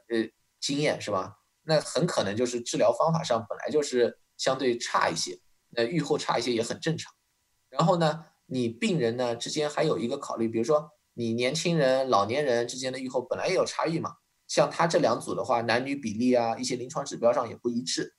[0.59, 1.35] 经验，是吧？
[1.63, 5.39] 那很可能就是治疗方法上本来就是相对差一些，
[5.69, 7.13] 那预后差一些也很正常。
[7.69, 8.25] 然后呢？
[8.45, 14.11] 你病人呢之间还有一个考虑，比如说你年轻人、老年人之间的预后本来也有差异嘛。
[14.47, 18.13] 像他这两组的话，男女比例啊，一些临床指标上也不一致。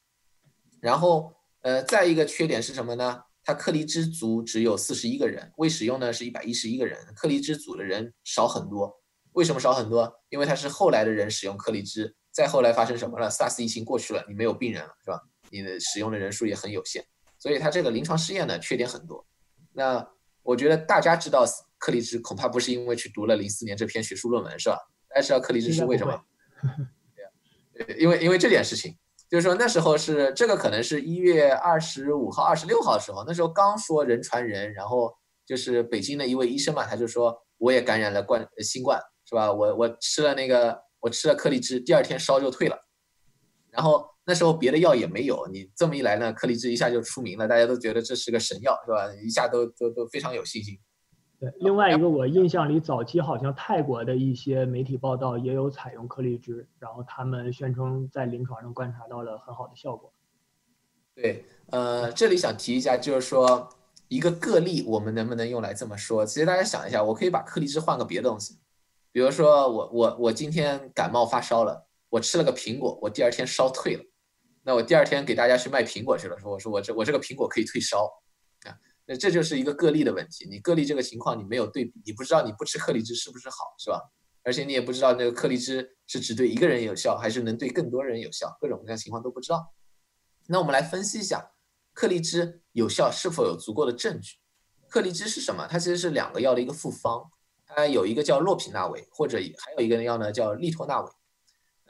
[0.80, 1.34] 然后，
[1.64, 3.22] 呃，再一个缺点是什么呢？
[3.42, 8.94] 它克利兹组只有四十一个人，未使用呢是一百一十一个人，克利兹组的人少很多。
[9.32, 10.14] 为什么少很多？
[10.28, 15.18] 因为他是后来的人使用克利兹，再后来发生什么了？SARS 疫情过去了，你没有病人了，是吧？
[15.50, 17.02] 你的使用的人数也很有限，
[17.38, 19.26] 所以它这个临床试验呢缺点很多。
[19.72, 20.06] 那
[20.42, 21.46] 我觉得大家知道
[21.78, 24.78] 克利兹，恐怕不是因为去读了零四年这篇学术论文，是吧？
[25.08, 26.22] 大家知道克利兹是为什么？
[27.72, 28.96] 对，因为因为这件事情，
[29.34, 35.12] 就是说那时候是这个可能是一月二十五号、二十六号的时候，那时候刚说人传人，然后
[35.44, 39.52] 就是北京的一位医生嘛，他就说我也感染了冠新冠，是吧？
[39.52, 42.78] 我我吃了那个我吃了克利芝，第二天烧就退了，
[43.72, 44.08] 然后。
[44.26, 49.06] 那时候别的药也没有，你这么一来呢，克利芝一下就出名了，大家都觉得这是个神药，是吧？
[49.22, 50.78] 一下都都都非常有信心。
[51.44, 60.10] 对，另外一个我印象里早期好像泰国的一些媒体报道也有采用克利芝，然后他们宣称在临床上观察到了很好的效果。
[61.14, 63.68] 对，呃，这里想提一下，就是说
[64.08, 66.24] 一个个例，我们能不能用来这么说？
[66.24, 68.58] 其实大家想一下，我可以把克利芝换个别的东西，
[69.12, 74.02] 比如说我我我今天感冒发烧了，我吃了个苹果，我第二天烧退了。
[74.62, 78.10] 那我第二天给大家去卖苹果去了，说我说我这我这个苹果可以退烧，啊，
[79.06, 80.48] 那这就是一个个例的问题。
[80.48, 84.00] 你个例这个情况你没有对比，你不知道你不吃克力芝是不是好，是吧？
[84.42, 89.74] 而且你也不知道那个克力芝是只对一个人有效，还是能对更多人有效，各种各样情况都不知道。
[90.46, 91.52] 那我们来分析一下
[91.92, 94.36] 克力芝有效是否有足够的证据。
[94.88, 95.66] 克力芝是什么？
[95.66, 97.30] 它其实是两个药的一个复方，
[97.66, 101.10] 它有一个叫洛匹那韦，或者还有一个药呢叫利托那韦。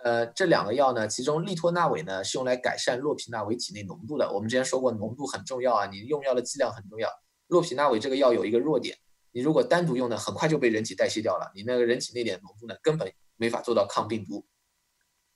[0.05, 4.31] 呃，这两个药呢，其中利托那韦呢是用来改善洛匹那韦体内浓度的。
[4.31, 7.09] 我们之前说过，浓度很重要啊，你用药的剂量很重要。
[7.47, 8.99] 洛匹那韦这个药有一个弱点，
[9.33, 14.45] 你如果单独用呢，很快就被人体代谢掉了，你那个人体内点浓度呢，根本没法做到抗病毒。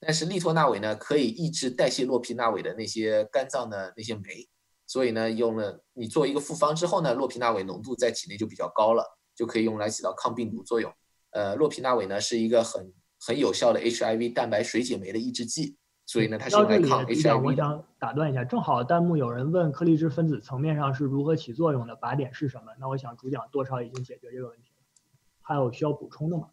[0.01, 4.47] 但是利托那韦呢，可以抑制代谢洛匹那韦的那些肝脏的那些酶，
[4.87, 9.03] 所以呢，用了你做一个复方之后呢，洛匹那韦浓度在体内就比较高了，
[9.35, 10.93] 就可以用来起到抗病毒作用。
[11.31, 12.93] 呃，洛匹那韦呢是一个很。
[13.29, 15.77] 很有效的 HIV 蛋白水解酶的抑制剂，
[16.07, 22.73] 所以呢，它是用来抗 HIV 我想打断一下，正好弹幕有人问颗粒质分子层面上是如何起作用的，靶点是什么？
[22.81, 24.83] 那我想主讲多少已经解决这个问题了，
[25.43, 26.49] 还有需要补充的吗？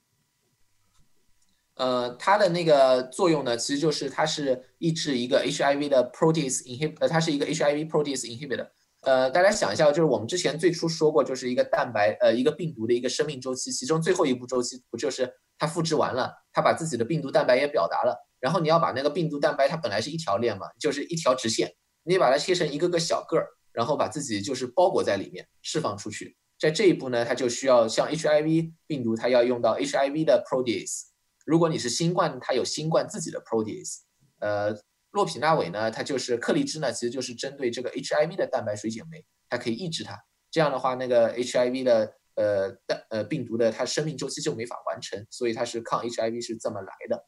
[1.76, 8.68] 呃，它的那个作用呢，其实就是它是抑制一个 HIV 的 protease inhib，呃，它是一个 HIV protease inhibitor。
[9.04, 26.36] 呃，大家想一下，就是我们之前最初说过，就是一个蛋白，呃，一个病毒的一个生命周期，其中最后一步周期不就是它复制完了，它把自己的病毒蛋白也表达了，然后你要把那个病毒蛋白，它本来是一条链嘛，就是一条直线，你把它切成一个个小个儿，然后把自己就是包裹在里面，释放出去。
[26.60, 31.08] 在这一步呢，它就需要像 HIV 病毒，它要用到 HIV 的 protease。
[31.46, 34.00] 如果你是新冠，它有新冠自己的 protease，
[34.40, 34.76] 呃。
[35.12, 40.20] 洛匹那韦呢，它就是克利芝呢，其实就是针对这个 HIV 的蛋白水解酶，它可以抑制它。
[40.52, 47.26] 这样的话，那个 HIV 的呃的呃病毒的它生命周期就没法完成，所以它是抗 HIV 是这么来的。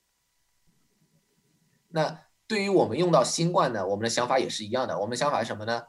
[1.90, 4.98] 那对于我们用到新冠呢，我们的想法也是一样的。
[4.98, 5.82] 我们的想法是什么呢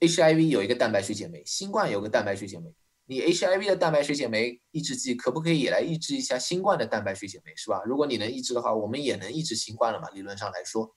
[0.00, 2.72] ？HIV 有一个蛋白水解酶，新冠有个蛋白水解酶，
[3.06, 7.82] 你 HIV 的蛋白水解酶抑制剂可不可以也来抑制一下新冠的蛋白水解酶，是吧？
[7.84, 10.08] 如果你能抑制的话，我们也能抑制新冠了嘛？
[10.10, 10.94] 理论上来说。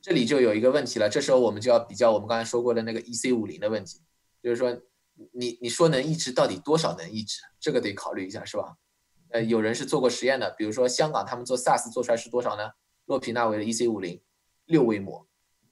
[0.00, 4.00] 这里就有一个问题了，这时候我们就要比较我们刚才说过的那个 EC 五零的问题，
[4.42, 4.76] 就是说
[5.32, 8.76] 你你说能抑制到底多少能抑制，这个得考虑一下，是吧？
[9.30, 12.70] 呃，有人是做过实验的，比如说香港他们做 SARS 做出来是多少呢？
[13.06, 14.20] 洛匹那韦的 EC 五零
[14.66, 15.26] 六微摩，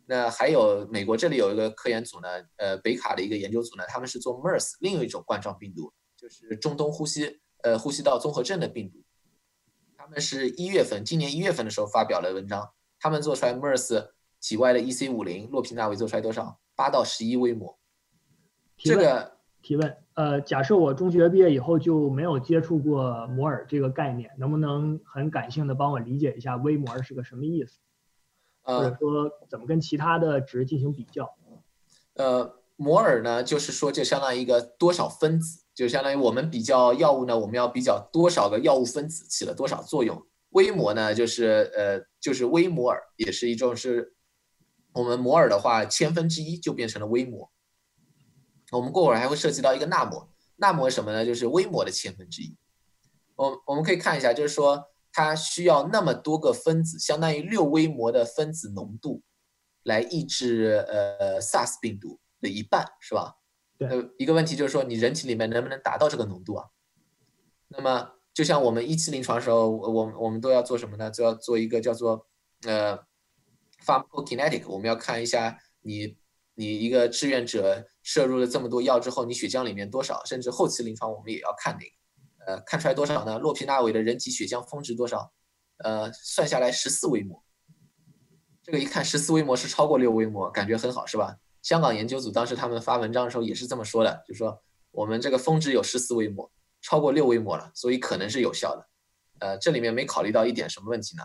[0.07, 9.03] 那还有美国这里有一个科研组呢，呃，北卡的一个研究组呢，他们是做 MERS 另一种冠状病毒，就是中东呼吸呃呼吸道综合症的病毒。
[9.97, 14.11] 他们是一月份，今年一月份的时候发表了文章，他们做出来 MERS
[14.41, 16.59] 体外的 EC 五零洛匹那韦做出来多少？
[16.75, 17.79] 八到十一微摩。
[18.83, 27.79] 这个提问，呃，假设我中学毕业以后就没有接触过摩尔这个概念，能不能很感性的帮我理解一下微摩是个什么意思？
[28.63, 31.29] 或者说怎么跟其他的值进行比较？
[32.15, 40.23] 呃，摩尔呢，就是说就相当于一个多少分子，就相当于我们比较药物呢，我们要比较多少个药物分子起了多少作用。
[40.51, 44.15] 微摩呢，就是呃，就是微摩尔，也是一种是，
[44.93, 47.51] 我们摩尔的话，千分之一就变成了微摩。
[48.73, 51.25] 我们过会儿还会涉及到一个纳摩，纳摩什么呢？
[51.25, 52.57] 就是微摩的千分之一。
[53.37, 54.87] 我我们可以看一下，就是说。
[55.13, 59.25] 它需要那么多个分子，相当于六微摩的分子浓度，
[59.83, 63.35] 来抑制呃 SARS 病毒的一半，是吧？
[63.77, 63.89] 对。
[64.19, 66.69] 一个问题就是说，你人体里面能不能达到这个浓度啊？
[67.67, 71.11] 那么，就像我们一期临床的时候，我我们都要做什么呢？
[71.11, 72.29] 就要做一个叫做
[72.63, 72.97] 呃
[73.85, 76.17] pharmacokinetic，我们要看一下你
[76.55, 81.93] 你一个志愿者摄入了这么多药之后，你血浆里面多少，甚至后期临床我们也要看那个。
[82.47, 83.39] 呃，看出来多少呢？
[83.39, 85.33] 洛匹那韦的人体血浆峰值多少？
[85.85, 87.45] 呃，算下来十四微摩。
[88.63, 91.37] 这个一看十四微摩是超过六微摩，感觉很好，是吧？
[91.63, 98.89] 香港研究组当时他们发文章的时候也是这么说的，就说我们这个峰值有十四微摩，超过六微摩了，所以可能是有效的。
[99.41, 101.25] 呃，这里面没考虑到一点什么问题呢？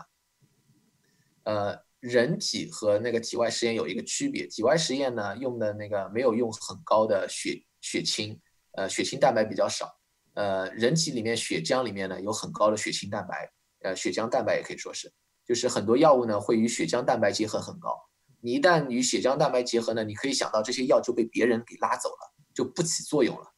[1.44, 8.38] 呃，人体和那个体外实验有一个区别，体外实验呢用的那个没有用很高的血血清，
[8.76, 9.92] 呃，血清蛋白比较少。
[10.34, 13.50] 呃，人体里面血浆里面呢有很高的血清蛋白，
[13.82, 15.12] 呃，血浆蛋白也可以说是，
[15.44, 17.98] 就是很多药物呢会与血浆蛋白结合很高。
[18.40, 23.52] 你一旦与血浆蛋白结合呢，你可以想到这些药就被别人给拉走了，就不起作用了。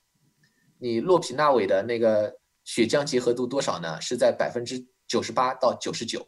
[0.78, 2.34] 你洛匹那韦的那个
[2.64, 4.01] 血浆结合度多少呢？
[4.01, 6.26] 是在百分之九十八到九十九。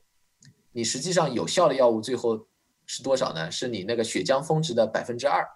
[0.72, 2.46] 你实际上有效的药物最后
[2.86, 3.50] 是多少呢？
[3.50, 5.46] 是你那个血浆峰值的百分之二，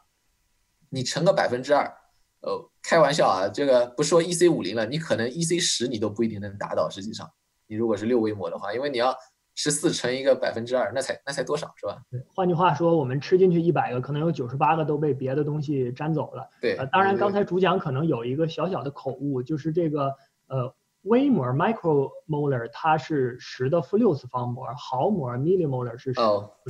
[0.91, 1.93] 你乘个百分之二。
[2.41, 6.91] 呃，开玩笑啊，这个不说 EC 五零了，你可能 EC 十你都不一定能达到。
[6.91, 7.31] 实际上，
[7.67, 9.17] 你如果是六微摩的话，因为你要
[9.55, 12.03] 十四乘一个百分之二，那才那才多少是吧？
[12.11, 16.47] 对，换句话说，我们吃进去一百个，可能有九十八个都被别的东西沾走了。
[16.61, 20.15] 对，呃，当然刚才主讲可能有一个小小的口误，就是这个
[20.49, 20.75] 呃
[21.05, 26.21] 微摩 micromolar 它是十的负六次方摩，毫摩 millimolar 是十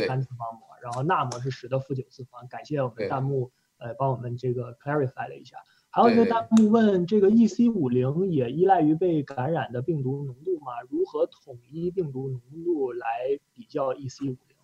[0.07, 2.47] 三次方摩，然后纳摩是十的负九次方。
[2.47, 3.51] 感谢我们弹幕。
[3.77, 5.57] 呃，帮我们这个 clarify 了一下。
[5.91, 10.81] 还有一个弹幕问：这个 EC 五零也依赖于被感染的病毒浓度吗？
[10.89, 13.07] 如何统一病毒浓度来
[13.53, 14.57] 比较 EC 五零？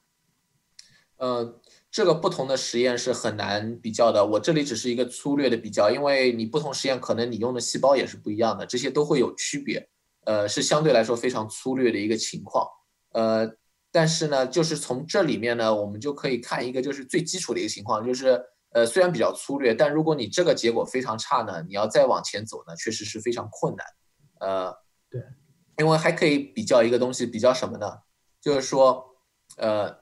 [1.16, 1.60] 呃，
[1.90, 4.24] 这个不同的实验是很难比较的。
[4.24, 9.88] 我这里只是一个粗略的比较，因为你不同实验可能你用的细胞也是不一样的，这些都会有区别。
[10.24, 12.66] 呃，是相对来说非常粗略的一个情况。
[13.12, 13.50] 呃，
[13.90, 18.42] 但是呢，就是从这里面呢，我们就可以看一个就是最基础的一个情况，就是。
[18.72, 23.84] 呃，虽然比较粗略，但如果你这个结果非常差呢，你要再往前走呢，确实是非常困难。
[24.38, 24.72] 呃，
[25.10, 25.20] 对，
[25.78, 27.92] 因为还可以比较一个东西，比较什么呢？
[28.40, 29.04] 就是说，
[29.56, 29.92] 呃，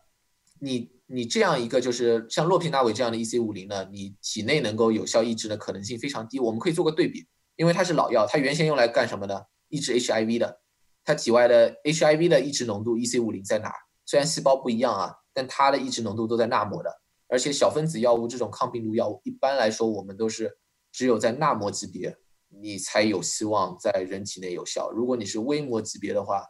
[0.60, 6.38] 你你这样一个就是像洛匹那韦这样的 EC 五零呢，你体内能够有效抑制的可能性非常低。
[6.38, 9.48] 我们可以做个对比，因为它是老药，它原先用来干什么的？
[9.68, 10.60] 抑制 HIV 的，
[11.02, 13.72] 它体外的 HIV 的抑制浓度 EC 五零在哪？
[14.04, 16.90] 虽然细胞不一样啊，但它的抑制浓度都在纳摩的。
[17.26, 20.58] 而且小分子药物这种抗病毒药物，一般来说我们都是
[20.90, 22.16] 只有在纳摩级别，
[22.48, 24.90] 你才有希望在人体内有效。
[24.90, 26.42] 如果你是微摩级别的话，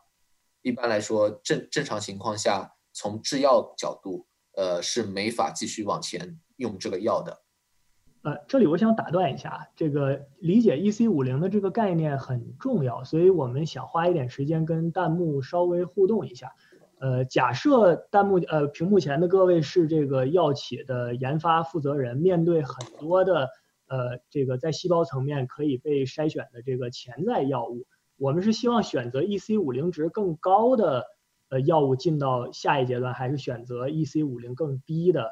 [0.62, 4.27] 一般来说正正常情况下，从制药角度，
[4.58, 7.38] 呃是没法继续往前用这个药的。
[8.22, 16.52] 呃，这里我想打断一下，这个理解 EC 五零的这个概念很重要，所以我们想花一点时间跟弹幕稍微互动一下。
[16.98, 23.48] 呃，假设弹幕呃屏幕前的各位是这个药企的研发负责人，面对很多的
[23.86, 27.86] 呃这个在细胞层面可以被筛选的这个潜在药物，
[28.16, 31.06] 我们是希望选择 EC 五零值更高的
[31.48, 35.30] 呃药物进到下一阶段，还是选择 EC 五零更低的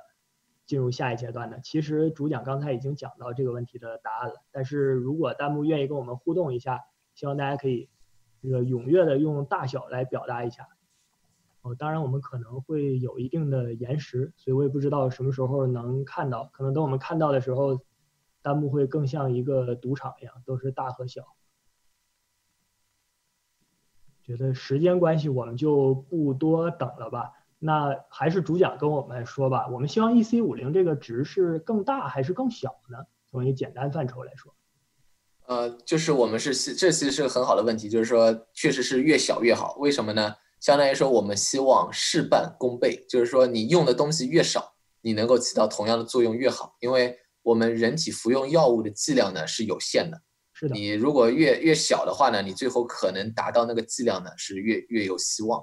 [0.64, 1.59] 进入下一阶段呢？
[1.62, 6.81] 其实主讲刚才已经讲到这个问题的答案了，但是如果弹幕愿意跟我们互动一下，
[7.14, 7.89] 希望大家可以
[8.43, 10.69] 这个踊跃的用大小来表达一下。
[11.62, 16.49] 哦，当然我们可能会有一定的延时，所以我也不知道什么时候能看到。
[16.53, 17.81] 可能等我们看到的时候，
[18.43, 21.23] 弹幕会更像一个赌场一样，都是大和小。
[24.27, 27.31] 觉得时间关系，我们就不多等了吧。
[27.59, 29.68] 那还是主讲跟我们说吧。
[29.68, 32.99] 我们希望 EC 五零这个值是更大还是更小呢？
[33.31, 34.55] 从一个简单范畴来说，
[35.47, 39.77] 呃，就是我们是这其实是个很好的问题，就是说确实是越小越好。
[39.79, 40.35] 为什么呢？
[40.59, 44.72] 相当于说我们希望事半功倍，就是说你用的东西越少，
[45.03, 46.77] 你能够起到同样的作用越好。
[46.81, 50.20] 因为我们人体服用药物的剂量呢是有限的。
[50.59, 55.62] 是的，你如果越越小的话呢，你最后可能达到那个剂量呢是越越有希望，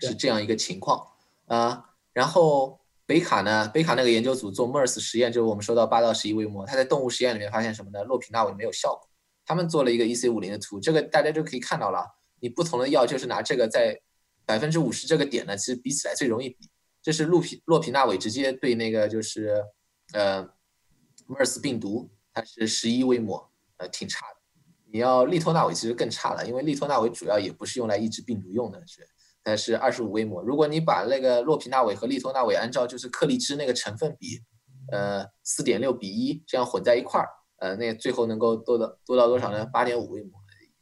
[0.00, 1.02] 是这样一个情况
[1.46, 1.86] 啊。
[2.12, 8.04] 然后北卡呢，北卡那个研究组做 MERS 实验，就是我们说到八到十一微摩，他在动物实验里面发现什么呢？
[8.04, 9.08] 洛匹那韦没有效果。
[9.46, 12.06] 他们做了一个 EC 五零的图，这个大家就可以看到了。
[12.40, 13.98] 你不同的药就是拿这个在
[14.44, 16.68] 百分之五十这个点呢，其实比起来最容易比。
[17.02, 19.64] 这是洛匹洛匹那韦直接对那个就是
[20.12, 20.46] 呃
[21.26, 23.49] MERS 病毒，它是十一微摩。
[23.80, 24.36] 呃，挺差的。
[24.92, 29.08] 你要利托那韦其实更差了，因为利托那韦主要也不是用来抑制病毒用的，是
[29.42, 30.42] 它是二十五微摩。
[30.42, 34.40] 如果你把那个洛匹那韦和利托那韦按照就是克利芝那个成分比，
[34.92, 37.28] 呃，四点六比一这样混在一块儿，
[37.60, 39.64] 呃，那最后能够多到多到多少呢？
[39.72, 40.32] 八点五微摩，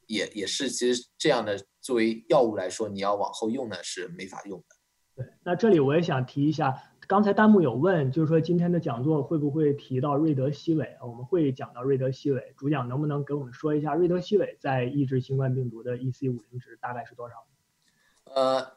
[0.07, 5.23] 也也是其实这样的作为药物来说，你要往后用呢是没法用的。
[5.23, 6.75] 对，那这里我也想提一下。
[7.09, 10.87] 刚才弹幕有问，就是说今天的讲座会不会提到瑞德西韦？
[11.01, 17.37] 我们会讲到瑞德西韦，主讲能不能给我们说一下瑞德西韦在抑制新冠病毒的 EC 五零值大概是多少？
[18.35, 18.73] 呃，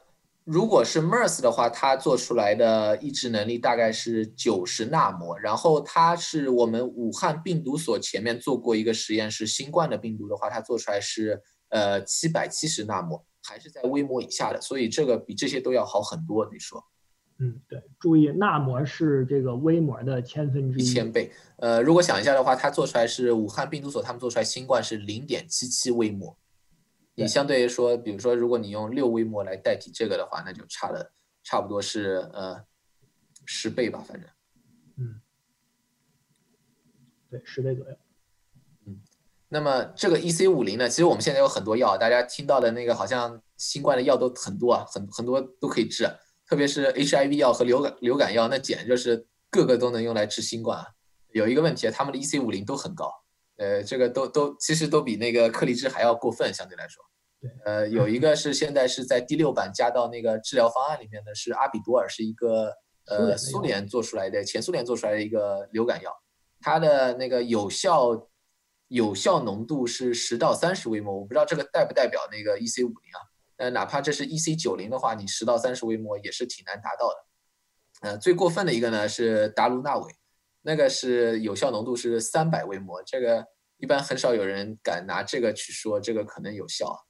[0.46, 16.82] 如果是 MERS 的话，它做出来的抑制能力大概是九十纳摩，然后它是我们武汉病毒所前面做过一个实验，是新冠的病毒的话，它做出来是呃七百七十纳摩，还是在微摩以下的，所以这个比这些都要好很多，你说？
[17.44, 21.32] 嗯，对，注意纳摩是这个微摩的千分之一，一千倍。
[21.56, 26.38] 呃，如果想一下的话，它做出来是武汉病毒所他们做出来新冠是零点七七微摩，
[27.16, 31.12] 你相对于说，比如说如果你用六微摩来代替这个的话，那就差了
[31.44, 32.64] 差不多是呃
[33.44, 34.30] 十倍吧，反正。
[34.98, 35.20] 嗯，
[37.32, 37.96] 对，十倍左右。
[38.86, 39.02] 嗯，
[39.50, 46.08] 那么这个 EC 五零呢，其实我们现在有很多药，大家听到的那个好像新冠的药都很多啊，很很多都可以治。
[46.52, 50.86] 特别是 HIV 药和流感流感药，那简直就是个个都能用来治新冠。
[51.30, 53.10] 有一个问题，他们的 EC 五零都很高，
[53.56, 57.02] 呃，这个都都其实都比那个克利芝还要过分，相对来说。
[57.64, 62.74] 呃，有一个是现在是在第六版加到那个治疗方案里面的是阿比多尔，是一个
[63.06, 66.12] 呃苏联做出来的，前苏联做出来的一个流感药，
[66.60, 68.28] 它的那个有效
[68.90, 73.31] 有效浓度是十到三十微摩，我不知道这个代不代表那个 EC 五零啊。
[73.62, 78.10] 呃，哪怕这是 EC 九零的话，你十到三十微摩也是挺难达到的。
[78.10, 80.12] 呃，最过分的一个呢是达卢纳韦，
[80.64, 83.46] 那个是有效浓度是三百微摩，这个
[83.78, 87.06] 一般很少有人敢拿这个去说这个可能有效。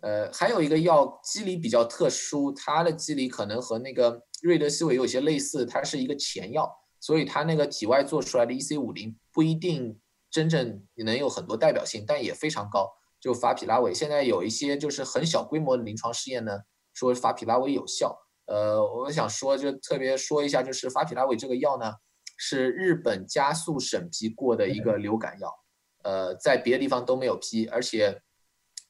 [0.00, 12.92] 呃，还有一个药机理比较特殊，它的机理可能和那个瑞德西韦有些类似，它是一个前药，所以它那个体外做出来的 EC 五零不一定真正能有很多代表性，但也非常高。
[13.22, 16.58] 就法匹拉韦，现在有一些就是很小规模的临床试验呢，
[16.92, 18.18] 说法匹拉韦有效。
[18.46, 21.94] 呃，我想说就特别说一下，就是法匹拉韦这个药呢，
[22.36, 25.54] 是日本加速审批过的一个流感药，
[26.02, 28.20] 呃，在别的地方都没有批，而且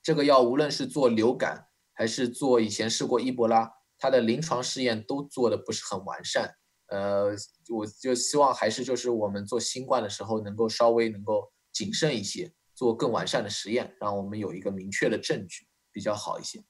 [0.02, 6.50] 这个药无论是做流感还是做以前试过伊波拉，它的临床试验都做的不是很完善。
[6.88, 7.26] 呃，
[7.68, 12.50] 我就希望还是就是我们做新冠的时候能够稍微能够谨慎一些。
[12.82, 16.64] 做更完善的实验，让我们有一个明确的证据比较好一些。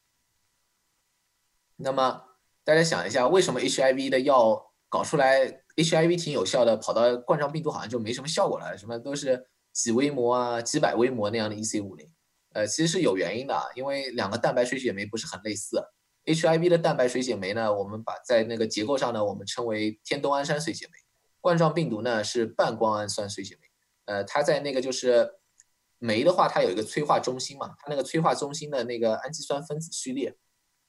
[1.76, 2.22] 那么
[2.64, 8.76] 大家想一下，为什么 HIV 的药搞出来 HIV 挺有效的，跑到冠状病毒好像就没什么效果了？
[8.76, 12.06] 什么都是几微摩啊、几百微摩那样的 EC 五零，
[12.52, 15.82] 呃，其实是有原因的，因为两个蛋白水解酶不是很类似。
[16.26, 20.92] HIV 的蛋白水解酶呢，我们把在那个结构上呢，我们称为天冬氨酸水解酶。
[21.40, 23.66] 冠状病毒呢是半胱氨酸水解酶，
[24.04, 25.38] 呃，它在那个就是。
[26.02, 30.34] 酶的话，它有一个催化中心嘛，它那个催化中心的那个氨基酸分子序列，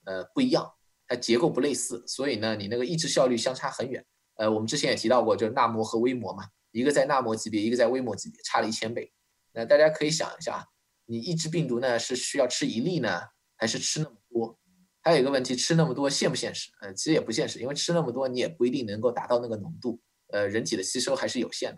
[0.05, 0.73] 呃，不一样，
[1.07, 4.03] 它结构不类似，所以呢，你那个抑制效率相差很远。
[4.37, 9.13] 呃，我们之前也提到过，就是纳摩和微摩嘛，一个在纳摩级别，一个在微摩级别，差了一千倍。
[9.53, 10.67] 那大家可以想一下，
[11.05, 13.21] 你抑制病毒呢，是需要吃一粒呢，
[13.55, 14.59] 还是吃那么多？
[15.03, 16.71] 还有一个问题，吃那么多现不现实？
[16.81, 20.01] 呃，其实也不现实，因为吃那么多，你也不一定能够达到那个浓度。
[20.31, 21.77] 呃，人体的吸收还是有限的。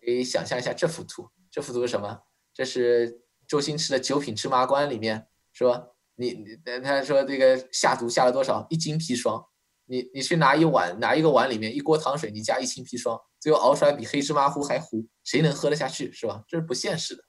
[0.00, 2.18] 可以想象一下这幅图，这幅图是什么？
[2.52, 8.66] 这是周星驰的《九品芝麻官》里面说，你你他说这个下毒下了多少？
[8.70, 9.44] 一斤砒霜。
[9.86, 16.12] 你你去拿一碗，拿一个碗里面一锅糖水，你加一斤砒霜，最后熬出来比黑芝麻糊还糊，谁能喝得下去？
[16.12, 16.44] 是吧？
[16.46, 17.24] 这是不现实的。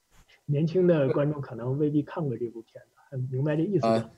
[0.45, 4.09] 年轻的观众可能未必看过这部片子，很明白这意思。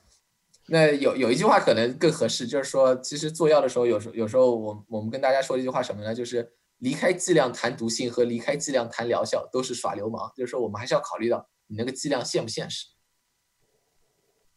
[0.66, 6.14] 那有有一句话可能更合适，就是说，其实做药的时候，有时候有时候我我们跟大家说一句话什么呢？
[6.14, 10.32] 就是离开剂量谈毒性和离开剂量谈疗效都是耍流氓。
[10.36, 12.86] 就是说，我们还是要考虑到你那个剂量现不现实。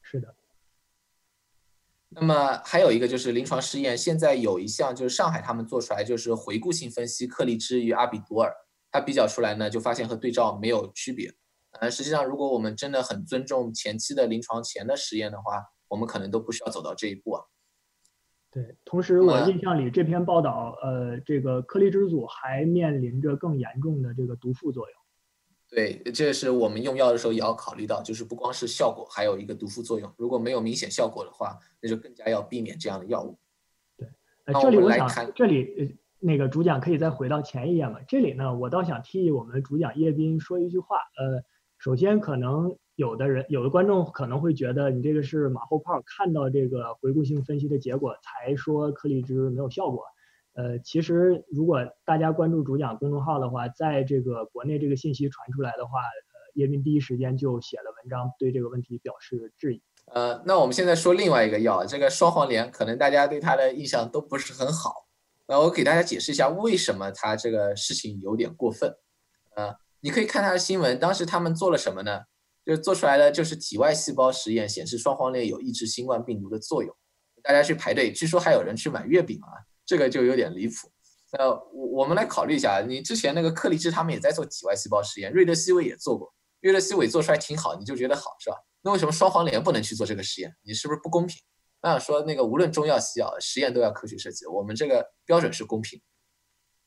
[0.01, 0.35] 是的。
[2.09, 8.53] 那么还有一个就是临床试验，现在有一项就是上海他们做出来，就是回顾性分析克利芝与阿比多尔，
[8.89, 11.33] 它比较出来呢，就发现和对照没有区别。
[11.81, 17.43] 呃，实际上如果我们真的很尊重前期的临床前的实验的话，我们可能都不需要走到这一步啊。
[18.49, 24.99] 对，同时我印象里这篇报道，呃，这个颗粒之组还面临着更严重的这个毒副作用。
[25.69, 30.11] 对，这是我们用药的时候也要考虑到，就是不光是效果，还有一个毒副作用。
[30.17, 33.37] 如果没有明显效果的话，那就更加要避免这样的药物。
[33.97, 34.07] 对，
[34.45, 37.99] 呃这里我想，这里那个主讲可以再回到前一页嘛？
[38.07, 40.95] 这里呢，我倒想替我们主讲叶斌说一句话。
[41.17, 41.43] 呃，
[41.77, 42.77] 首先可能。
[42.97, 50.03] 有的人，有的观众可能会觉得你这个是马后炮，看到这个回顾性分析的结果才说颗粒芝没有效果。
[50.55, 59.81] 呃，其实如果大家关注主讲公众号的话，在这个国内这个信息传出来的话，呃，叶斌第一时间就写了文章，对这个问题表示质疑。
[60.07, 65.05] 呃，那我们现在说另外一个药，这个双黄连，可能大家对它的印象都不是很好。
[65.47, 68.91] 那我给大家解释一下为什么它这个事情有点过分。
[69.55, 72.21] 呃，你可以看它的新闻，当时他们做了什么呢？
[72.67, 76.93] 就做出来的就是体外细胞实验显示双黄连有抑制新冠病毒的作用，
[77.41, 80.91] 大家去排队，据说还有人去买月饼啊，这个就有点离谱。
[81.37, 88.57] 呃，我我们来考虑一下，你之前那个克利芝他们也在做体外细胞实验，瑞德西韦也做过，瑞德西韦做出来挺好，你就觉得好是吧？
[88.81, 90.53] 那为什么双黄连不能去做这个实验？
[90.63, 91.41] 你是不是不公平？
[91.81, 96.01] 那说那个无论中药西药实验都要科学设计，我们这个标准是公平。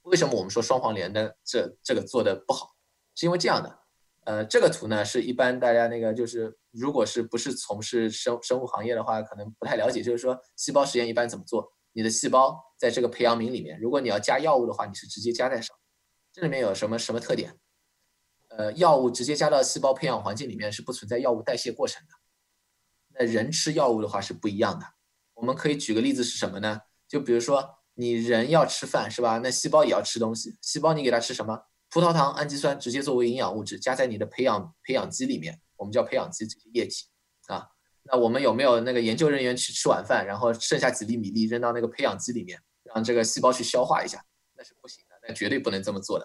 [0.02, 2.74] 为什么我们说双黄连的这这个做的不好？
[3.14, 3.78] 是因为这样的。
[4.24, 10.02] 呃，这个图呢是一般大家那个就是，如果是不是从事生生物行业的话，可能不太了解。
[10.02, 11.72] 就是说，细胞实验一般怎么做？
[11.92, 15.76] 你的细胞在这个培养皿里面，如果你要加药物的话，你是直接加在上。
[16.32, 17.58] 这里面有什么什么特点？
[18.50, 22.14] 呃，药物直接加到细胞培养环境里面是不存在药物代谢过程的。
[23.18, 24.86] 那人吃药物的话是不一样的。
[25.34, 26.80] 我们可以举个例子是什么呢？
[27.08, 29.38] 就比如说你人要吃饭是吧？
[29.38, 31.69] 那细胞也要吃东西，细胞你给它吃什么？
[31.90, 37.06] 葡萄糖、氨基酸直接作为营养物质加在你的培养培养基里面，我们叫培养基这些液体
[37.48, 37.68] 啊。
[38.04, 44.24] 那我们有没有那个研究人员去吃晚饭，然后剩下几粒米粒扔到那个培养基里面，让这个细胞去消化一下？
[44.56, 46.24] 那是不行的，那绝对不能这么做的，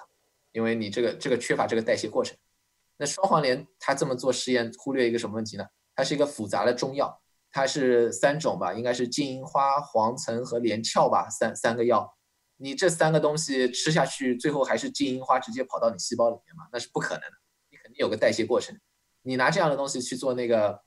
[0.52, 2.38] 因为你这个这个缺乏这个代谢过程。
[2.98, 5.66] 那双黄连它这么做实验，忽略一个什么问题呢？
[5.96, 7.22] 它是一个复杂的中药，
[7.52, 12.15] 它是三种吧，应该是金银花、黄岑和连翘吧，三三个药。
[12.58, 16.68] 你这三个东西吃下去，最后还是金银花直接跑到你细胞里面吗？
[16.72, 17.38] 那是不可能的，
[17.70, 18.80] 你肯定有个代谢过程。
[19.24, 20.82] 你拿这样的东西去做那个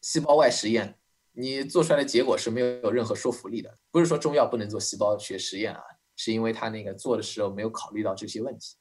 [0.00, 0.98] 细胞外实验，
[1.32, 3.78] 你做出来的结果是没有任何说服力的。
[3.90, 5.80] 不是说中药不能做细胞学实验啊，
[6.16, 8.76] 是因为它那个做的时候没有考虑到这些问题。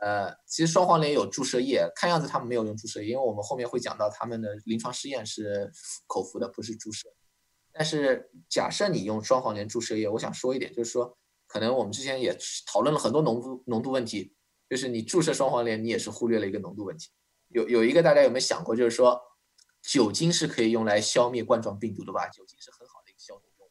[0.00, 5.72] 呃，其实双黄连有注射液，看样子他们没有用注射液，因为我们后面会讲到他们的临床试验是
[6.06, 7.08] 口服的，不是注射。
[7.78, 12.36] 但是假设你用双黄连注射液，我想说一点，就是说，可能我们之前也
[12.66, 14.34] 讨论了很多浓度浓度问题，
[14.68, 17.10] 就是你注射双黄连，你也是忽略了一个浓度问题。
[17.50, 19.16] 有有一个大家有没有想过，就是说，
[19.80, 22.26] 酒精是可以用来消灭冠状病毒的吧？
[22.30, 23.68] 酒精是很好的一个消毒用，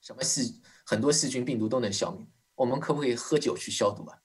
[0.00, 2.26] 什么细很多细菌病毒都能消灭。
[2.56, 4.18] 我们可不可以喝酒去消毒啊？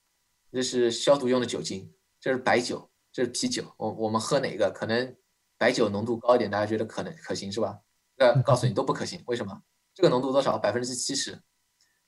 [0.51, 3.71] 这是消毒用的酒精，这是白酒，这是啤酒。
[3.77, 4.71] 我我们喝哪个？
[4.71, 5.15] 可能
[5.59, 7.77] 白酒浓度高一点，大家觉得可能可行是吧？
[8.19, 9.61] 呃，告诉你都不可行，为什么？
[9.93, 10.57] 这个浓度多少？
[10.57, 11.39] 百分之七十，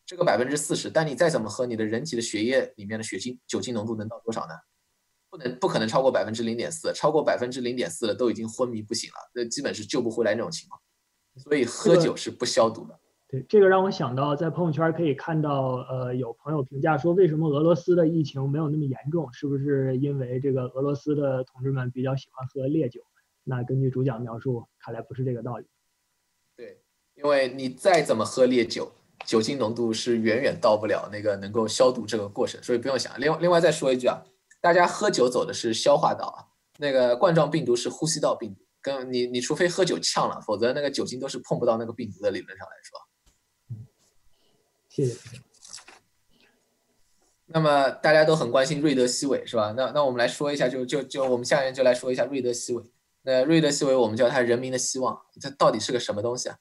[0.06, 0.90] 这个百分之四十。
[0.90, 4.54] 但你再怎么喝，你的人体的血液里面的血精酒精浓度能到多少呢？
[5.30, 6.92] 不能，不可能超过百分之零点四。
[6.94, 10.82] 超过百分之零点四了，都已经昏迷不醒了，那基本是救不回来那种情况。
[11.38, 13.00] 所以喝酒是不消毒的。
[13.30, 19.32] 对，这个让我想到，在朋友圈可以看到，呃，有朋友评价说，为什么俄罗斯的疫情没有那么严重？
[19.32, 23.00] 是不是因为这个俄罗斯的同志们比较喜欢喝烈酒？
[23.46, 25.66] 那根据主讲描述，看来不是这个道理。
[27.24, 28.92] 因为你再怎么喝烈酒，
[29.26, 33.20] 酒精浓度是远远到不了那个能够消毒这个过程，所以不用想。
[33.20, 34.24] 另外，另外再说一句啊，
[34.60, 36.40] 大家喝酒走的是消化道啊，
[36.80, 42.32] 那个冠状病毒是呼吸道病毒，跟你你除非喝酒呛了，否则那个酒精都是碰不到那个病毒的。
[42.32, 43.86] 理论上来说，
[44.90, 45.16] 谢谢。
[47.46, 49.74] 那么大家都很关心瑞德西韦是吧？
[49.78, 52.84] 那那我们来说一下，就就就我们下面就来说一下瑞德西韦。
[53.24, 56.58] 那瑞德西韦我们叫它人民的希望，它到底是个什么东西啊？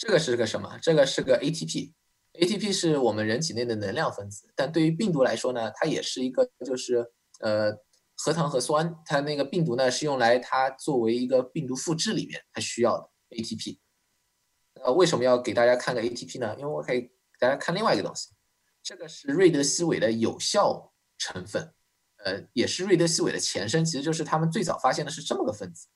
[0.00, 0.78] 这个是个什么？
[0.80, 7.06] 这个是个 ATP，ATP 是我们人体内的能量分子，但对于病毒来说呢，它也是一个就是
[7.40, 7.70] 呃
[8.16, 13.78] 核糖核酸，它那个病毒呢是用来它作为一个病毒复制里面它需要的 ATP。
[14.82, 16.56] 呃，为什么要给大家看个 ATP 呢？
[16.58, 18.30] 因为我可以给大家看另外一个东西，
[18.82, 21.74] 这个是瑞德西韦的有效成分，
[22.24, 25.88] 呃，也是瑞德西韦的前身，其实就是他们最早发现的是这么个分子。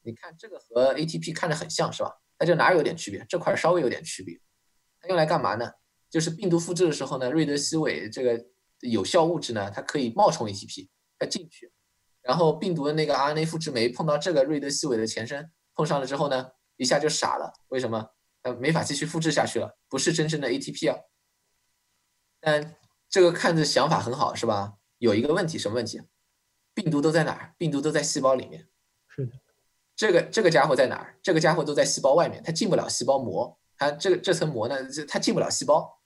[0.00, 2.22] 你看这个和 ATP 看着很像是吧？
[2.40, 3.24] 那就哪有点区别？
[3.28, 4.40] 这块稍微有点区别。
[5.00, 5.70] 它用来干嘛呢？
[6.08, 8.44] 就是病毒复制的时候呢，瑞德西韦这个
[8.80, 10.88] 有效物质呢，它可以冒充 ATP，
[11.18, 11.70] 它进去，
[12.22, 17.52] 然后病毒的那个 RNA 复制酶碰到这个瑞德西韦的前身，碰上了之后呢，一下就傻了。
[17.68, 18.10] 为什么？
[18.42, 20.98] 呃，没法继续复制下去了，不是真正的 ATP 啊。
[22.40, 22.74] 但
[23.10, 24.78] 这个看着想法很好，是吧？
[24.96, 26.00] 有一个问题，什么问题？
[26.72, 27.54] 病毒都在哪儿？
[27.58, 28.66] 病毒都在细胞里面。
[29.08, 29.32] 是的。
[30.00, 31.14] 这个这个家伙在哪儿？
[31.22, 33.58] 这个家伙都在细胞外面，它进不了细胞膜。
[33.76, 34.74] 它这个这层膜呢，
[35.06, 36.00] 它进不了细胞。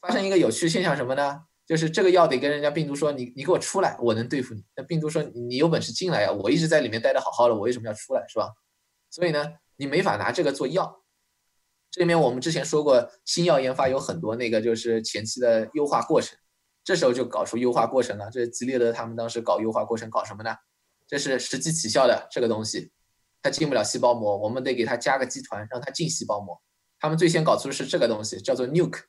[0.00, 1.42] 发生一个有趣现象什么呢？
[1.66, 4.64] 就是这个药得跟人家病毒说，你你给我出来，我能对付你。
[4.76, 8.52] 那病毒说，你有本事进来呀，我一直在里面待的好好的，我为什么要出来，是吧？
[9.10, 11.02] 所以呢，你没法拿这个做药。
[11.90, 16.38] 这里面我们之前说过，新药研发有很多那个就是前期的优化过程，
[16.84, 18.30] 这时候就搞出优化过程了。
[18.30, 20.54] 这是吉列德他们当时搞优化过程搞什么呢？
[21.08, 22.92] 这是实际起效的这个东西。
[23.40, 26.60] 它进不了细胞膜，我们得给它加个基团，让它进细胞膜。
[26.98, 29.02] 他们最先搞出的是这个东西，叫做 Nuke。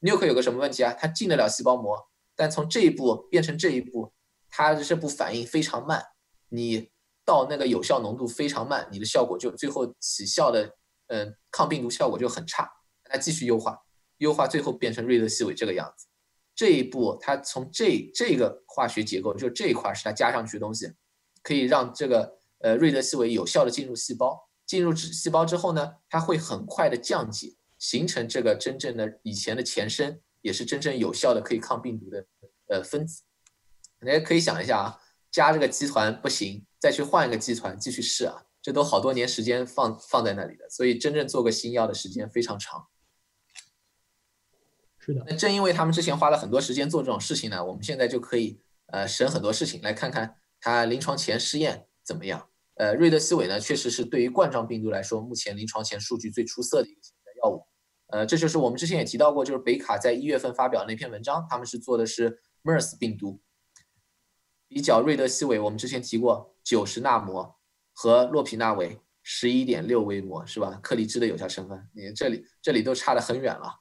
[0.00, 0.92] Nuke 有个什么问题啊？
[0.92, 1.96] 它进得了细胞膜，
[2.36, 4.12] 但从这一步变成这一步，
[4.50, 6.04] 它的这步反应非常慢。
[6.50, 6.90] 你
[7.24, 10.76] 到那个有效浓度非常慢，你的效果就最后起效的，
[11.06, 12.70] 嗯，抗病毒效果就很差。
[13.04, 13.78] 它继续优化，
[14.18, 16.06] 优化最后变成瑞德西韦这个样子。
[16.54, 20.92] 这一步它从这这个化学结构，就这一块是它加上去的东西，
[21.42, 22.38] 可以让这个。
[22.60, 32.26] 呃，瑞德西韦有效的进入细胞，进入细胞之后呢，它会很快的降解，形成这个真正的以前的前身，也是真正有效的可以抗病毒的
[32.68, 33.22] 呃分子。
[34.00, 35.00] 大家可以想一下啊，
[35.30, 42.88] 加这个基团不行，再去换一个基团继续试啊，这都好多年时间放放在那里的，所以真正做个新药的时间非常长。
[44.98, 52.49] 是的，那正因为他们之前花了很多时间做这种事情呢，我们现在就可以呃省很多事情，来看看它临床前试验怎么样。
[52.80, 57.62] 呃，瑞德西韦呢，确实是对于冠状病毒来说，目前临床前数据最出色的一个潜在药物。
[58.06, 63.38] 呃，这就是我们之前也提到过，就是北卡在一月份发表那篇文章，他们是做的是 MERS 病毒，
[64.66, 67.54] 比较瑞德西韦，我们之前提过九十纳摩
[67.92, 70.80] 和洛匹那韦十一点六微摩，是吧？
[70.82, 73.74] 克里芝的有效成分，你这里这里都差得很远了。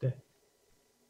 [0.00, 0.12] 对，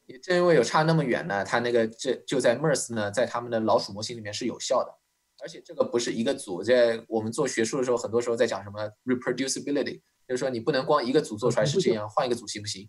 [0.05, 5.01] 也正因为有差那么远呢，它那个这就在 MERS 呢，在他们的老鼠模型里面是有效的。
[5.43, 12.89] 而且这个不是一个组，在我们做学术的时候，很多时候在讲什么 reproducibility，就是说你不能光一个组做出来是这样，换一个组行不行？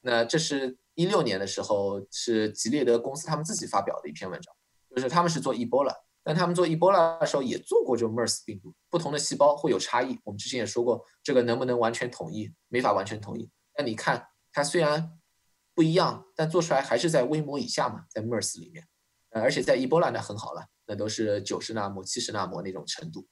[0.00, 4.52] 那这是一六年的时候，是吉列德公司他们自己发表的一篇文章，
[4.90, 5.94] 就是他们是做 Ebola，
[6.24, 10.18] 但他们做 Ebola 的时候也做过就 MERS 病毒，不同的细胞会有差异。
[10.24, 12.52] 我们之前也说过，这个能不能完全统一？
[12.68, 13.48] 没法完全统一。
[13.78, 15.12] 那你看它虽然
[15.74, 18.84] 不一样，但做出来还是在微模以下嘛，在 MERS 里面，
[19.30, 20.66] 呃，而且在 Ebola 那很好了。
[20.92, 23.26] 那都是九十纳摩、七十纳摩那种程度。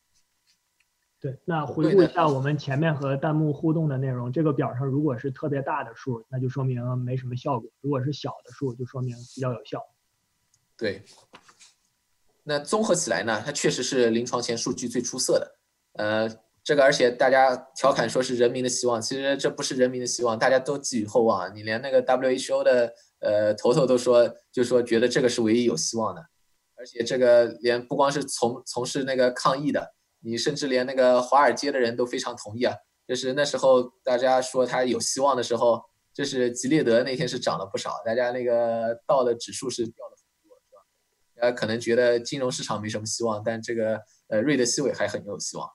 [1.20, 9.78] 对，那回顾一下我们前面和弹幕互动的内容，这个表上如果是特别大的数，那就说明没什么效果；如果是小的数，就说明比较有效。
[10.78, 11.02] 对。
[12.44, 15.58] 那综合起来呢，它确实是临床前数据最出色的。
[15.92, 16.26] 呃，
[16.64, 21.54] 这个而且大家调侃说是人民的希望，其实这不是人民的希望，大家都寄予厚望。
[21.54, 26.24] 你连那个 WHO 的呃头头都说，就说觉得这个是唯一有希望的。
[26.80, 32.74] 而且这个连不光是从从事那个抗疫的，你甚至连那个华尔街的人都非常同意啊。
[33.06, 35.82] 就是那时候大家说他有希望的时候，
[36.14, 40.80] 就是吉列德那天是涨了不少，大家那个道的指数是掉了很多，是吧？
[41.34, 45.68] 大家可能觉得金融市场没什么希望，但这个呃瑞德西韦还很有希望。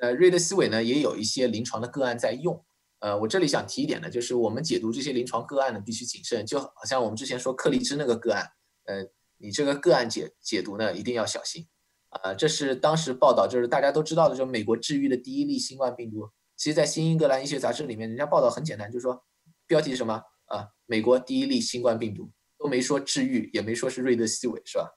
[0.00, 2.64] 呃，瑞德西韦呢也有一些临床的个案在用。
[3.00, 8.46] 呃，我这里想提一点呢，就是我们解读这些临床个案呢必须谨慎，就好像我们之前说克利芝那个个案，
[8.86, 9.06] 呃。
[9.38, 11.66] 你这个个案解解读呢，一定要小心，
[12.10, 16.28] 啊，这是当时报道，就是大家都知道的，就美国治愈的第一例新冠病毒。
[16.56, 19.24] 其实，在《新英格兰医学杂志》里面，人家报道很简单，就是说，
[19.66, 20.66] 标题是什么啊？
[20.86, 22.28] 美国第一例新冠病毒，
[22.58, 24.90] 都没说治愈，也没说是瑞德西韦，是吧？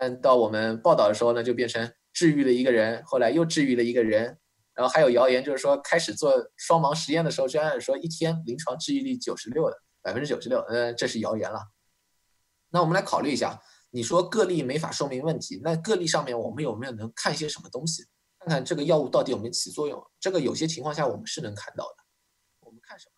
[0.00, 4.38] 但到我们报道的时候呢，就变成治愈了一个人，后来又治愈了一个人，
[4.72, 11.60] 然后还有谣言，就是说开始做双盲实验的时候，居然说一天临床治愈率九十六的，百分之九十六，嗯，这是谣言了。
[12.70, 13.60] 那我们来考虑一下。
[13.94, 18.06] 你说个例没法说明问题，那个例上面我们有没有能看一些什么东西？
[18.38, 20.02] 看看这个药物到底有没有起作用？
[20.18, 21.96] 这个有些情况下我们是能看到的。
[22.60, 23.12] 我们看什么？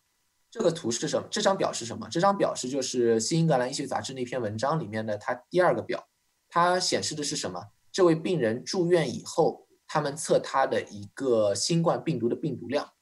[0.50, 1.28] 这个图是什么？
[1.30, 2.08] 这张表是什么？
[2.10, 6.08] 这张表是就是《新英格兰医学杂志》那篇文章里面的它第二个表，
[6.48, 7.68] 它显示的是什么？
[7.92, 12.92] 这位病人住院以后，他们测他的一个新冠病毒的病毒量。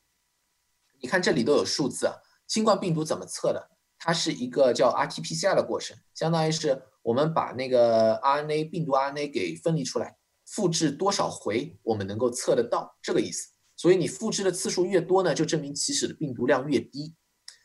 [1.01, 2.17] 你看这里都有数字啊。
[2.47, 3.71] 新冠病毒怎么测的？
[3.99, 10.17] 它是一个叫 RT-PCR 的过程，相当于是我们把那个 RNA 病毒 RNA 给分离出来，
[10.47, 13.51] 复制多少回，我们能够测得到这个意思。
[13.77, 17.15] 所以你复制的次数越多呢，就证明起始的病毒量越低。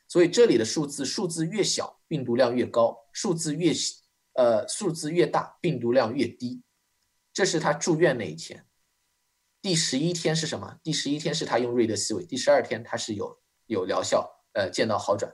[0.08, 3.74] 所以这里的数字数字越小，病毒量越高；数字越
[4.34, 6.64] 呃数字越大，病毒量越低。
[7.34, 8.66] 这是他住院那一天，
[9.62, 10.80] 第十一天是什么？
[10.82, 15.32] 第十一天是他用瑞德西韦，第十二天他是有有疗效，呃，见到好转。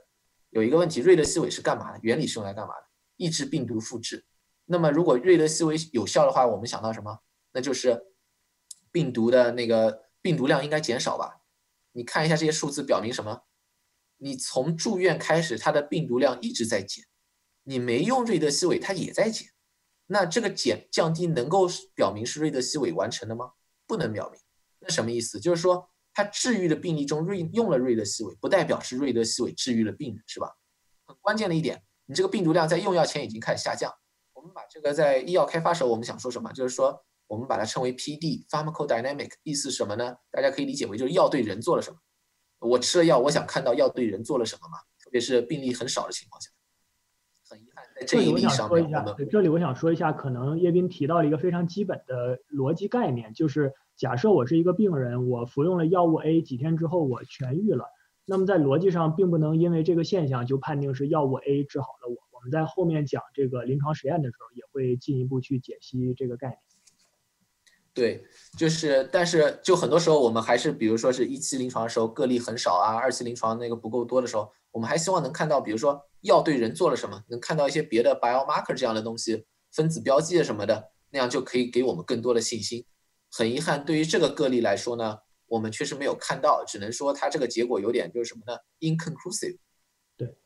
[0.50, 2.00] 有一个问题，瑞德西韦是干嘛的？
[2.02, 2.86] 原理是用来干嘛的？
[3.16, 4.24] 抑制病毒复制。
[4.66, 7.20] 那么如果瑞德西韦有效的话，我们想到什么？
[7.52, 8.02] 那就是
[8.90, 11.42] 病毒的那个病毒量应该减少吧？
[11.92, 13.42] 你看一下这些数字，表明什么？
[14.16, 17.04] 你从住院开始，它的病毒量一直在减，
[17.64, 19.48] 你没用瑞德西韦，它也在减。
[20.06, 23.52] 那这个减降低能够表明是瑞德西韦完成的吗？
[23.86, 24.40] 不能表明。
[24.80, 25.38] 那什么意思？
[25.38, 30.56] 就是说，他治愈的病例中瑞用了瑞德西韦，不代表是瑞德西韦治愈了病人，是吧？
[31.06, 33.92] 很关键的一点，你这个病毒量在用药前已经开始下降。
[34.32, 36.52] 我们把这个在医药开发时候，我们想说什么？
[36.52, 40.16] 就是说，我们把它称为 PD（pharmacodynamic），意思是什么呢？
[40.30, 41.96] 大家可以理解为就是药对人做了什么。
[42.58, 44.78] 我吃了药，我想看到药对人做了什么嘛？
[45.02, 46.50] 特别是病例很少的情况下。
[48.06, 57.84] 这里我想说一下，这里我想说一下，可能叶斌提到了一个非常基本的逻辑概念，就是假设我是一个病人，我服用了药物 A，几天之后我痊愈了，
[58.24, 62.16] 那么在逻辑上并不能因为这个现象就判定是药物 A 治好了我。
[62.32, 66.58] 我们在后面讲这个临床实验的时候，也会进一步去解析这个概念。
[67.94, 68.22] 对，
[68.58, 82.84] 就是，但是就很多时候我们还是，比如说是一期临床的时候个例很少啊，二期临床那个不够多的时候，我们还希望能看到，比如说药对人做了什么，能看到一些别的 biomarker 这样的东西，分子标记什么的，那样就可以给我们更多的信心。
[83.30, 89.58] 很遗憾，对于这个个例来说呢，我们确实没有看到，只能说它这个结果有点就是什么呢？inconclusive。
[90.16, 90.36] 对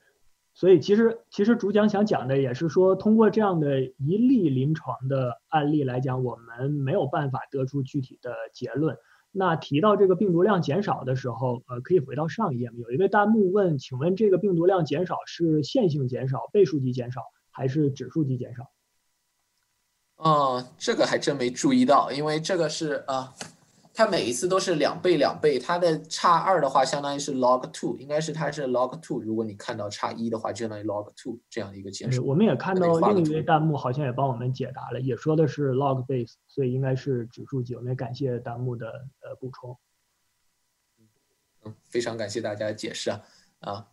[0.54, 8.96] 所以其实其实主讲想讲的也是说，通过这样的一例临床的案例来讲，我们没有办法得出具体的结论。
[9.30, 18.70] 那提到这个病毒量减少的时候，呃，可以回到上一页有一位弹幕问，请问这个病毒量减少是线性减少、倍数级减少还是指数级减少？
[20.16, 23.32] 哦，这个还真没注意到，因为这个是啊。
[23.98, 29.20] 它每一次都是两倍两倍，它的差二的话相当于是 log two，应该是它是 log two。
[29.20, 32.20] 如果你看到差一的话，就相当于 log two 这样的一个解释。
[32.20, 37.74] 我们也看到另一位弹幕好像也帮我们解答了，也说的是 log base，所以应该是指数级。
[37.74, 39.76] 我们也感谢弹幕的呃补充。
[41.64, 43.20] 嗯，非常感谢大家的解释啊
[43.58, 43.88] 啊。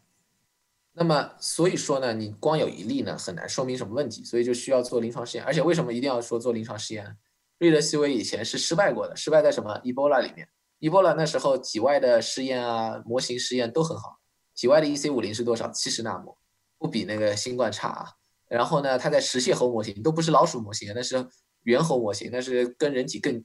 [0.94, 5.44] 那么所以说呢，你光有一例呢很难说明什么问题，所以就需要做临床试验。
[5.44, 7.18] 而且为什么一定要说做临床试验？
[7.58, 10.50] 瑞德西韦以前是失败过的，失败在什么？Ebola 里面
[10.80, 14.20] ，Ebola 那时候体外的试验啊，模型试验都很好。
[14.54, 15.70] 体外的 EC 五零是多少？
[15.72, 16.38] 七十纳摩，
[16.78, 18.10] 不比那个新冠差啊。
[18.48, 21.28] 然后呢，它在食蟹猴模型都不是老鼠模型，那是
[21.64, 23.44] 猿猴模型，那是跟人体更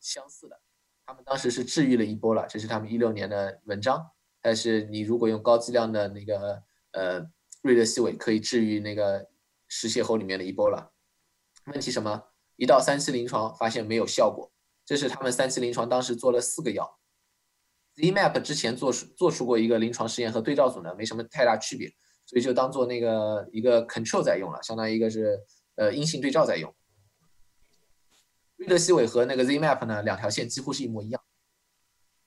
[0.00, 0.60] 相似的。
[1.06, 4.10] 他们当时是治愈了 Ebola，这是他们一六年的文章。
[4.42, 6.62] 但是你如果用高剂量的那个
[6.92, 7.24] 呃
[7.62, 9.26] 瑞德西韦，可以治愈那个
[9.68, 10.88] 食蟹猴里面的 Ebola。
[11.66, 12.22] 问题什么？
[12.56, 14.52] 一到三期临床发现没有效果，
[14.84, 16.98] 这是他们三期临床当时做了四个药
[17.96, 21.88] ，Zmap 之前做出做出过一个临床试验和对照组呢没什么太大区别，
[22.26, 25.40] 所以就当做那个一个 control 在用了，相当于一个是
[25.76, 26.72] 呃阴性对照在用。
[28.56, 31.20] 瑞德西韦和那个 Zmap 呢两条线几乎是一模一样，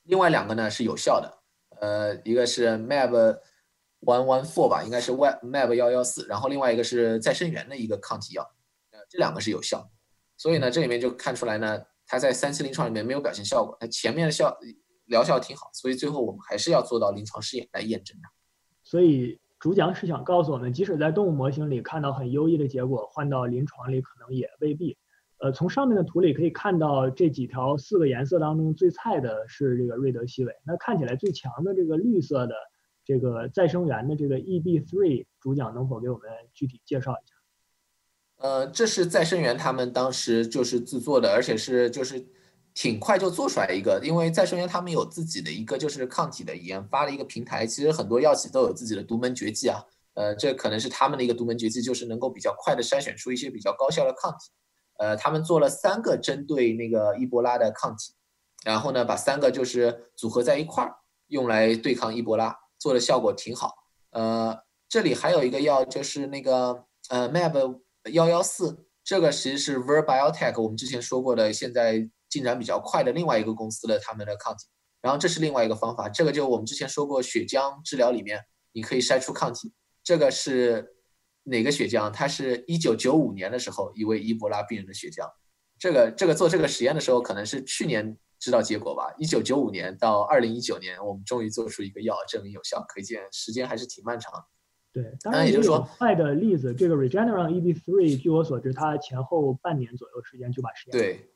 [0.04, 1.40] 另外两个呢是有效的，
[1.80, 3.40] 呃一个是 Mab
[4.02, 8.44] one one four 吧，应该是 Mab 幺幺四，然后另外一个是再生源的一个抗体药，
[8.91, 9.90] 呃这两个是有效。
[10.38, 14.56] 所以呢，这里面就看出来呢，它在三期临床里面没有表现效果，它前面的效
[15.08, 18.30] 疗效挺好，所以最后我们还是要做到临床试验来验证它。
[18.84, 24.98] 所以主讲是想告诉我们，即使在动物模型里看到很优异的结果，换到临床里可能也未必。
[25.40, 32.56] 呃，从上面的图里可以看到，这几条四个颜色当中最菜的是这个瑞德西韦，那看起来最强的这个绿色的
[33.06, 37.36] 这个再生源的这个 EB3，主讲能否给我们具体介绍一下？
[38.38, 42.24] 呃，这是再生源他们当时就是制作的，而且是就是
[42.76, 49.84] 挺快就做出来一个，因为再生源他们有自己的一个就是抗体的研发的一个平台，其实很多药企都有自己的独门绝技啊，
[50.14, 54.52] 呃，这可能是他们的一个独门绝技，就是能够比较快的筛选出一些比较高效的抗体，
[55.00, 58.14] 呃，他们做了三个针对那个伊波拉的抗体，
[58.64, 60.94] 然后呢，把三个就是组合在一块儿
[61.30, 63.74] 用来对抗伊波拉，做的效果挺好，
[64.12, 64.56] 呃，
[64.88, 67.80] 这里还有一个药就是那个呃 Mab。
[68.12, 74.66] 幺幺四这个其实是 Ver Biotech 我们之前说过的，现在进展比较快的另外一个公司的他们的抗体。
[75.02, 78.44] 然后这是另外一个方法，这个就我们之前说过，血浆治疗里面
[78.74, 79.72] 你可以筛出抗体。
[80.04, 80.96] 这个是
[81.44, 82.12] 哪个血浆？
[82.12, 85.30] 它是一九九五年的时候一位伊博拉病人的血浆。
[85.80, 89.14] 这个这个做这个实验的时候，可能是去年知道结果吧。
[89.18, 94.34] 一九九五年到二零一九年，我们终于做出一个药证明有效，可见时间还是挺漫长。
[94.98, 100.99] 对，当然也就是说，快的例子，这个 Regeneron EB3，据我所知，它前后半年左右时间就把实验。
[100.99, 101.30] 对，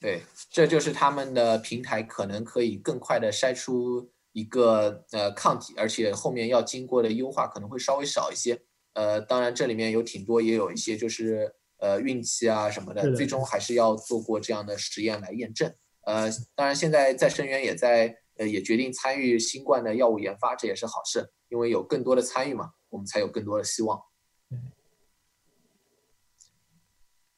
[0.00, 8.58] 对，这就是他们的平台可能可以更快的筛出一个呃抗体，而且后面要经过的优化可能会稍微少一些。
[8.94, 15.70] 呃，当然这里面有挺多，也有一些就是呃运气啊什么的，最终还是要做过这样的实验来验证。
[16.06, 22.70] 呃，当然现在再生源也在呃也决定参与新冠的药物研发，这也是好事，因为有更多的参与嘛。
[22.92, 24.00] 我们才有更多的希望。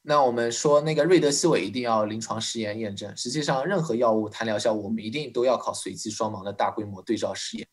[0.03, 3.17] 那我们说那个瑞德西韦一定要临床试验验证。
[3.17, 7.67] 实际上，任何药物谈疗效，我们一定都要靠随机双盲的大规模对照实验。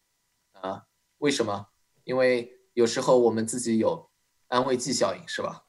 [0.52, 0.86] 啊，
[1.18, 1.68] 为什么？
[2.03, 4.10] 因为有时候我们自己有
[4.48, 5.66] 安慰剂效应，是吧？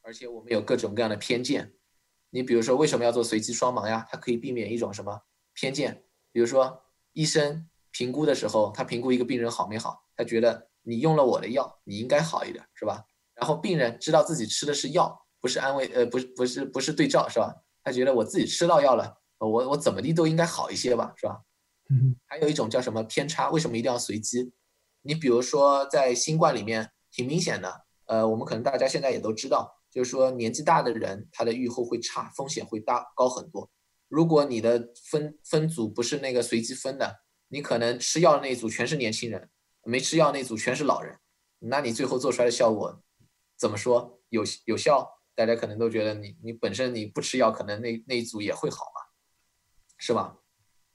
[0.00, 1.74] 而且我们有各种各样的偏见。
[2.30, 4.04] 你比如说，为什么要做随机双盲呀？
[4.10, 5.20] 它可以避免一种什么
[5.52, 6.04] 偏见？
[6.32, 10.71] 比如说，医生评估的时候，他评估一个病人好没好，他觉得。
[10.82, 13.04] 你用了我的药，你应该好一点，是吧？
[13.34, 17.54] 然后病人知道自己吃的是药，不是安慰，呃，不是不是不是对照，是吧？
[17.82, 21.40] 他觉得我自己吃到药了，我我怎么地都应该好一些吧，是吧？
[21.90, 22.14] 嗯。
[22.26, 23.50] 还有一种叫什么偏差？
[23.50, 24.52] 为什么一定要随机？
[25.02, 33.70] 你比如说在新冠里面挺明显的，呃，我们可能大家现在也都知道，就是说年纪大的人他的预后会差，风险会大高很多。
[34.08, 39.48] 如果你的分分组不是那个随机分的，你可能吃药的那一组全是年轻人。
[39.84, 41.18] 没吃药那组全是老人，
[41.58, 43.02] 那你最后做出来的效果
[43.56, 45.18] 怎么说有有效？
[45.34, 49.00] 大家可能都觉得你你本身你不吃药，可能那那一组也会好嘛，
[49.96, 50.36] 是吧？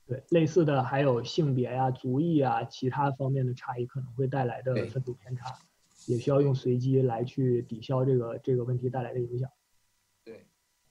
[0.06, 5.58] 对，类似的还有性别呀、族裔啊，其他方面的差异可能会带来的分组偏差，
[6.06, 9.50] 也需要用随机来去抵消这个这个问题带来的影响。
[10.24, 10.48] 对，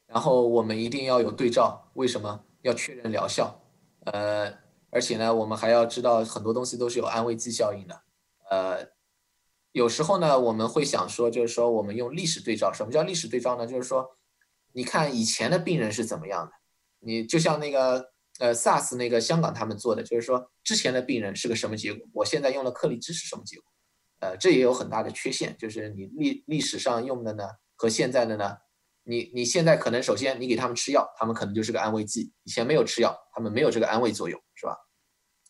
[0.06, 3.62] 然后我们一定要有对照，为什么要确认疗效？
[4.06, 4.65] 呃。
[4.90, 8.02] 而且呢，我们还要知道很多东西都是有安慰剂效应的。
[8.50, 8.88] 呃，
[9.72, 12.72] 有时候呢，我们会想说，就是说我们用历史对照。
[12.72, 13.66] 什么叫历史对照呢？
[13.66, 14.16] 就是说，
[14.72, 16.52] 你看以前的病人是怎么样的？
[17.00, 22.06] 你就像那个呃 SARS 那个香港他们做的，就是说之前的病人是个什么结果？
[22.14, 23.64] 我现在用了克里芝是什么结果？
[24.20, 27.44] 呃，这也有很大的缺陷，就是你历历史上用的呢
[27.74, 28.56] 和现在的呢，
[29.04, 34.40] 你你现在可能首先你给他们吃药，他们可能就是个安慰剂；以前没有吃药，他们没有这个安慰作用，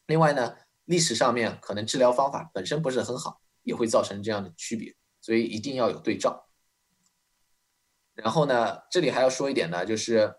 [0.06, 6.48] 另外呢，历史上面可能治疗方法本身不是很好，也会造成这样的区别，所以一定要有对照。
[8.14, 10.32] 然后呢，这里还要说一点呢，就是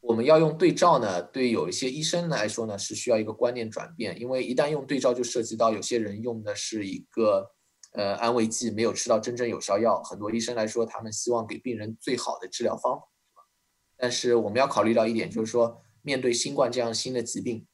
[0.00, 7.50] 我们要用对照呢，对有一些医生来说呢，是需要一个观念转变，因为一旦用对照，就涉及到有些人用的是一个
[7.92, 10.02] 呃安慰剂，没有吃到真正有效药。
[10.02, 13.06] 很多医生来说，他们希望给病人最好的治疗方法，
[13.96, 17.66] 但是我们要考虑到一点，就是说面对新冠这样新的疾病。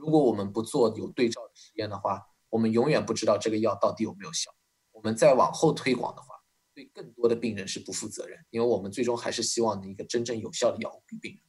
[0.00, 4.50] 如果我们不做有对照的实验的话，我们永远不知道这个药到底有没有效。
[4.92, 6.28] 我们再往后推广的话，
[6.74, 11.40] 对更多的病人是不负责任，因为我们最终还是希望一个真正有效的药物给病人。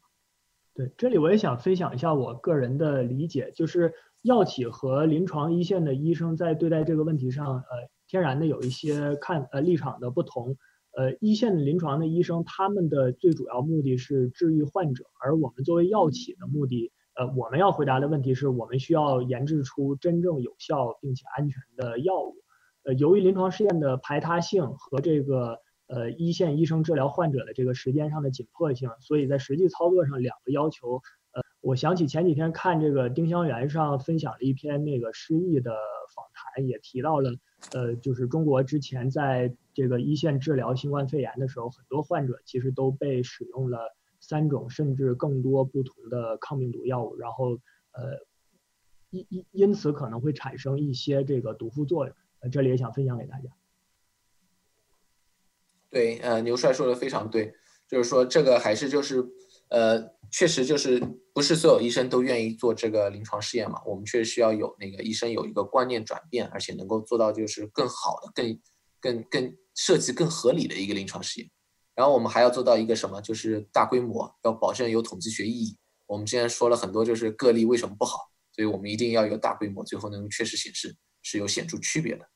[0.73, 10.57] 对，这里我也想分享一下我个人的理解，就是药企和临床一线的医生在对待这个问题上，呃，天然的有一些看呃立场的不同。
[10.97, 16.91] 呃，一线的临床的医生，他们的最主要目的是治愈患者，而我们作为药企的目的。
[17.21, 22.37] 呃，我们要回答的问题是我们需要研制出真正有效并且安全的药物。
[22.81, 30.99] 呃，由于临床试验的排他性和这个呃一线医生治疗患者的这个时间上的紧迫性，所以在实际操作上两个要求。
[31.33, 35.75] 呃，我想起前几天看这个丁香园上分享了一篇那个失忆的
[36.15, 37.29] 访谈，也提到了，
[37.73, 43.95] 呃，就是中国之前在这个一线治疗新冠肺炎的时候，很多患者其实都被使用了。
[44.31, 47.59] 三种甚至更多不同的抗病毒药物，然后
[47.91, 48.25] 呃
[49.09, 53.49] 因因因此可能会产生一些这个毒副作用，呃这里也想分享给大家。
[55.89, 57.53] 对，呃牛帅说的非常对，
[57.89, 59.21] 就是说这个还是就是
[59.67, 60.01] 呃
[60.31, 60.97] 确实就是
[61.33, 68.57] 不是所有医生都愿意做这个临床试验嘛，我们确实需要有那个医生有一个观念转变，而且能够做到就是更好的、更
[69.01, 71.51] 更更设计更合理的一个临床试验。
[71.95, 75.77] 然后我们还要做到一个什么，就是大规模，要保证有统计学意义。
[76.07, 78.17] 我们之前说了很多，就是个例为什么不好，
[78.51, 82.29] 所以我们一定要有大规模，最后能确实显示是有显著区别的。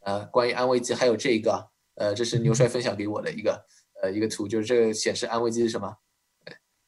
[0.00, 3.64] 呃，关于安慰剂还有这一个，呃，这是牛帅分享给我的一个，
[4.02, 5.96] 呃一个图，就是这个显示安慰剂是什么？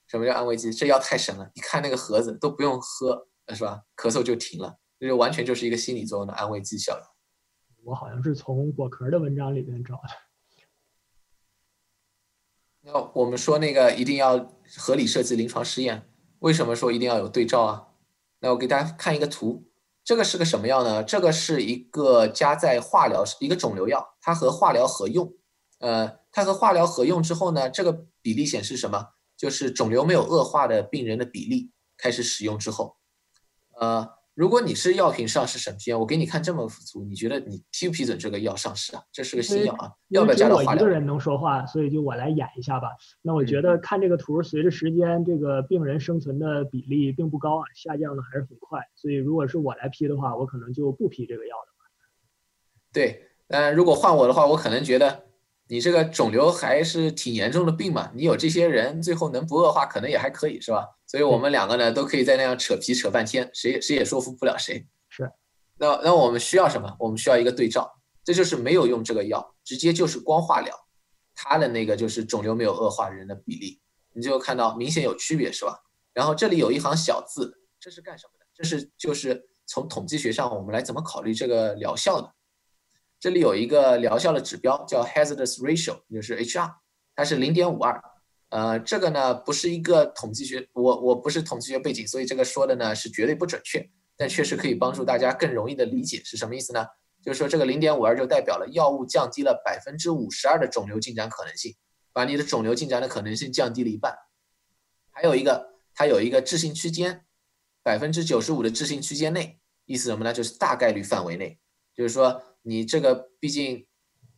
[0.07, 0.73] 什么叫安慰剂？
[0.73, 3.83] 这药太神了，你看那个盒子都不用喝，是吧？
[3.97, 7.05] 咳嗽就停了，这就完全就是一个心理作用的安慰剂效应。
[7.85, 10.24] 我好像是从果壳的文章里面找的。
[12.87, 16.07] 那我们说那个一定要合理设计临床试验，
[16.41, 17.89] 为什么说一定要有对照啊？
[18.41, 19.71] 那我给大家看一个图，
[20.05, 21.03] 这个是个什么药呢？
[21.03, 25.33] 这个是一个加在化疗一个肿瘤药，它和化疗合用。
[25.79, 29.09] 呃，它和化疗合用之后呢，这个比例显示什么？
[29.37, 32.97] 就是肿瘤没有恶化的病人的比例开始使用之后，
[33.81, 34.14] 呃。
[34.35, 39.03] 如果你是药品上市审批院，我给你看这么幅图，你觉得你批不批准这个药上市啊？
[39.13, 40.71] 这是个新药啊，要不要加到化疗？
[40.73, 42.89] 我一个人能说话，所以就我来演一下吧。
[43.23, 48.81] 那我觉得看这个图，随着时间，这个病人生存的比例并不高啊，下降的还是很快。
[48.97, 51.69] 所以如果是我来批的话，我可能就不批这个药了。
[52.93, 55.25] 对，嗯，如果换我的话，我可能觉得。
[55.69, 58.11] 你这个肿瘤还是挺严重的病嘛？
[58.15, 60.87] 你有这些人，最后能不恶化，可能也还可以，是吧？
[61.07, 64.87] 所以我们两个呢，都可以在那样扯皮扯半天，谁也谁也说服不了谁。
[65.09, 65.31] 是，
[65.79, 66.95] 那那我们需要什么？
[66.99, 70.87] 我们需要一个对照，这就是没有用这个药，直接就是光化疗，
[71.35, 73.81] 它的那个就是肿瘤没有恶化人的比例，
[74.13, 75.79] 你就看到明显有区别，是吧？
[76.13, 78.47] 然后这里有一行小字，这是干什么的？
[78.55, 82.33] 这是就是从统计学上，我们来怎么考虑这个疗效的？
[83.25, 86.71] 这里有一个疗效的指标叫 hazardous ratio，就是 HR，
[87.17, 87.99] 它是零点五二。
[88.51, 96.85] 呃，这个呢不是一个统计学，我我不是统计学背景，所以这个说的呢是绝对不准确，但确实可以帮助大家更容易的理解是什么意思呢？
[97.23, 101.75] 就是说这个零点五二就代表了药物降低了百分之五十二的肿瘤进展可能性，
[102.13, 104.15] 把你的肿瘤进展的可能性降低了一半。
[105.13, 107.25] 还有一个，它有一个置信区间，
[107.83, 110.31] 百分之九十五的置信区间内，意思什么呢？
[110.31, 111.59] 就是大概率范围内，
[111.97, 112.43] 就是说。
[112.67, 113.87] 你这个毕竟，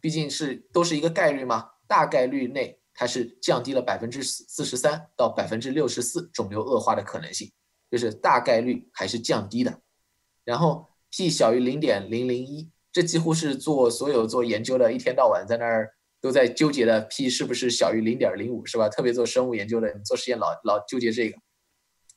[0.01, 7.53] 毕竟是都是一个概率嘛，大概率内它是降低了百分之四四十三到百分之六十四肿瘤恶化的可能性，
[7.89, 9.81] 就是大概率还是降低的。
[10.45, 18.89] 然后 p 小于零点零零一，这几乎是做所有做研究的一天到晚在那儿都在纠结的 p 是不是小于零点零五，是吧？
[18.89, 21.39] 特别做生物研究的，你做实验老老纠结这个。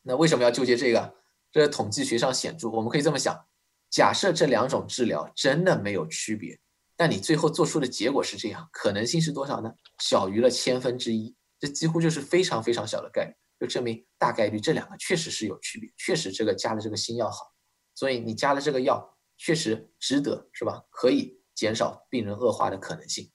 [0.02, 1.14] 那为什么要纠结这个？
[1.52, 3.45] 这是统计学上显著，我们可以这么想。
[3.90, 6.60] 假设这两种治疗真的没有区别，
[6.95, 9.74] 但你最后做出的结果是这样，可能性是多少呢？
[9.99, 17.52] 小于了千分之一，这几乎就是非常非常小的概率，就证明大概率这两个确实是有区别，确实这个加了这个新药好，
[17.95, 20.84] 所以你加了这个药确实值得，是吧？
[20.91, 23.32] 可以减少病人恶化的可能性。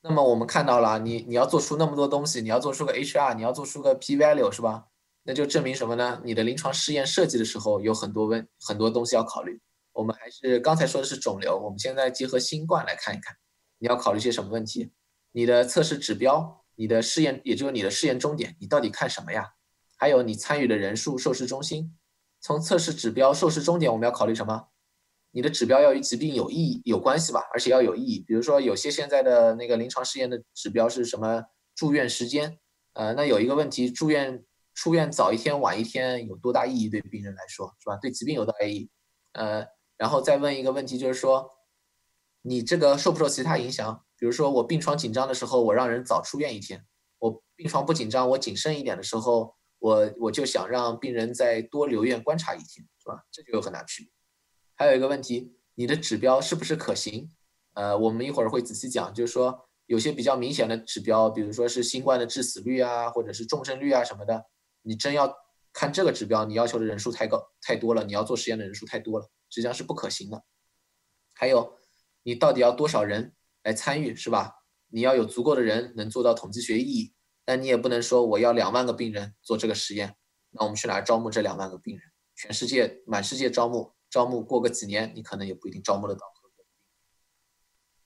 [0.00, 4.88] 那么我们看到了，你你要做出那么多东西，你要做出个 HR，你要做出个 P value，是吧？
[5.24, 6.20] 那就证明什么呢？
[6.24, 9.60] 你的临床试验设计的时候有很多问很多东西要考虑。
[9.92, 13.36] 我们还是刚才说的是肿瘤，我们现在结合新冠来看一看，
[13.78, 14.90] 你要考虑些什么问题？
[15.32, 19.50] 你的测试指标，你的试验，也就是你的试验终点，你到底看什么呀？
[19.98, 21.94] 还有你参与的人数、受试中心。
[22.40, 24.68] 从测试指标、受试终点，我们要考虑什么？
[25.30, 28.24] 你的指标要与疾病有意义、有关系吧，而且要有意义。
[28.26, 31.44] 比如说，有些现在的那个临床试验的指标是什么？
[31.76, 32.58] 住院时间。
[32.94, 34.44] 呃，那有一个问题，住院。
[34.82, 36.88] 出院早一天晚一天有多大意义？
[36.88, 37.96] 对病人来说是吧？
[38.02, 38.90] 对疾病有多大意义？
[39.34, 39.64] 呃，
[39.96, 41.48] 然后再问一个问题，就是说，
[42.42, 44.04] 你这个受不受其他影响？
[44.18, 46.80] 比如说我病床紧张的时候，我让人早出院一天；
[47.20, 53.22] 我病床不紧张，我谨慎一点的时候，我我就想让病人再多留院观察一天，是吧？
[53.30, 54.10] 这就有很大区别。
[54.74, 57.30] 还有一个问题，你的指标是不是可行？
[57.74, 64.44] 呃，我们一会儿会仔细讲，就是说有些比较明显的指标，比如说是新冠的致死率啊，或者是重症率啊什么的。
[64.82, 65.34] 你真要
[65.72, 70.44] 看这个指标，你要求的人数太高太多了，你要做实验的人数太多了，实际上是不可行的。
[71.34, 71.78] 还有，
[72.22, 74.56] 你到底要多少人来参与，是吧？
[74.88, 77.14] 你要有足够的人能做到统计学意义，
[77.44, 80.16] 但你也不能说我要两万个病人做这个实验，
[80.50, 82.12] 那我们去哪儿招募这两万个病人？
[82.34, 86.68] 全世界满世界招募，招募过个几年，你可能也不一定招募得到合格的。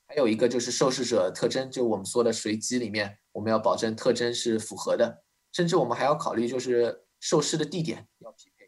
[0.07, 5.25] 还有一个就是受试者特征，就我们说的随机里面，我们要保证特征是符合的。
[5.57, 8.67] 甚至我们还要考虑，就是受试的地点要匹配。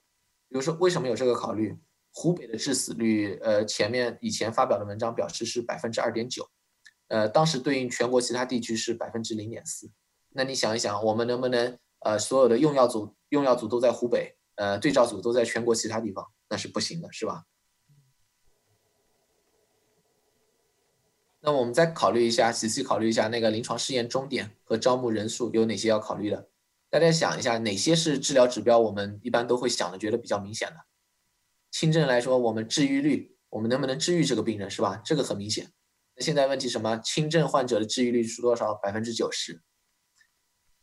[0.48, 1.76] 比如说，为什么有这个考虑？
[2.10, 6.48] 湖北的致死率，呃，前面以前发表的文章表示是百分之二点九，
[7.08, 9.90] 呃，当时对应全国其他地区是百分之零点四。
[10.30, 16.24] 那你想一想，我们能不能，呃，所有的用药组用药组都在湖北，呃，对照组都在全国其他地方？
[16.48, 17.44] 那是不行的，是吧？
[21.40, 26.48] 那我们再考虑一下，仔细考虑一下那个临床试验终点和招募人数有哪些要考虑的？
[26.90, 28.78] 大家想一下，哪些是治疗指标？
[28.78, 30.76] 我们一般都会想的，觉得比较明显的。
[31.70, 35.02] 轻症来说，我们治愈率，我们能不能治愈这个病人，是吧？
[35.04, 35.70] 这个很明显。
[36.16, 36.96] 那现在问题什么？
[36.98, 38.74] 轻症患者的治愈率是多少？
[38.74, 39.62] 百分之九十。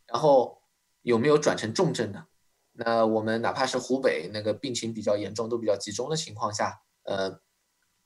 [0.06, 0.62] 然后
[1.02, 2.26] 有没有转成重症的？
[2.72, 7.40] 那我们哪怕是湖北那个病情比较严重、都比较集中的情况下，呃，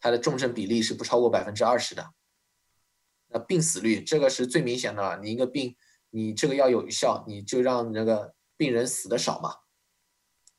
[0.01, 2.14] 它的重症比例是不超过百分之二十的。
[3.28, 5.20] 那病死率这个是最明显的了。
[5.22, 5.77] 你一个病，
[6.11, 9.55] 你这个药有效，你就让那个病人死的少嘛。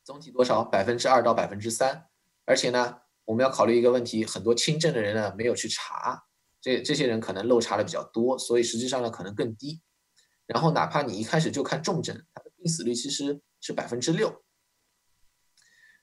[0.03, 0.63] 总体多少？
[0.63, 2.07] 百分之二到百分之三。
[2.45, 6.23] 而且呢，我们要考虑一个问题，很多轻症的人呢没有去查，
[6.59, 9.81] 这这些人可能漏查的比较多，所以实际上呢可能更低。
[10.47, 14.43] 然后哪怕你一开始就看重症，它的病死率其实是百分之六。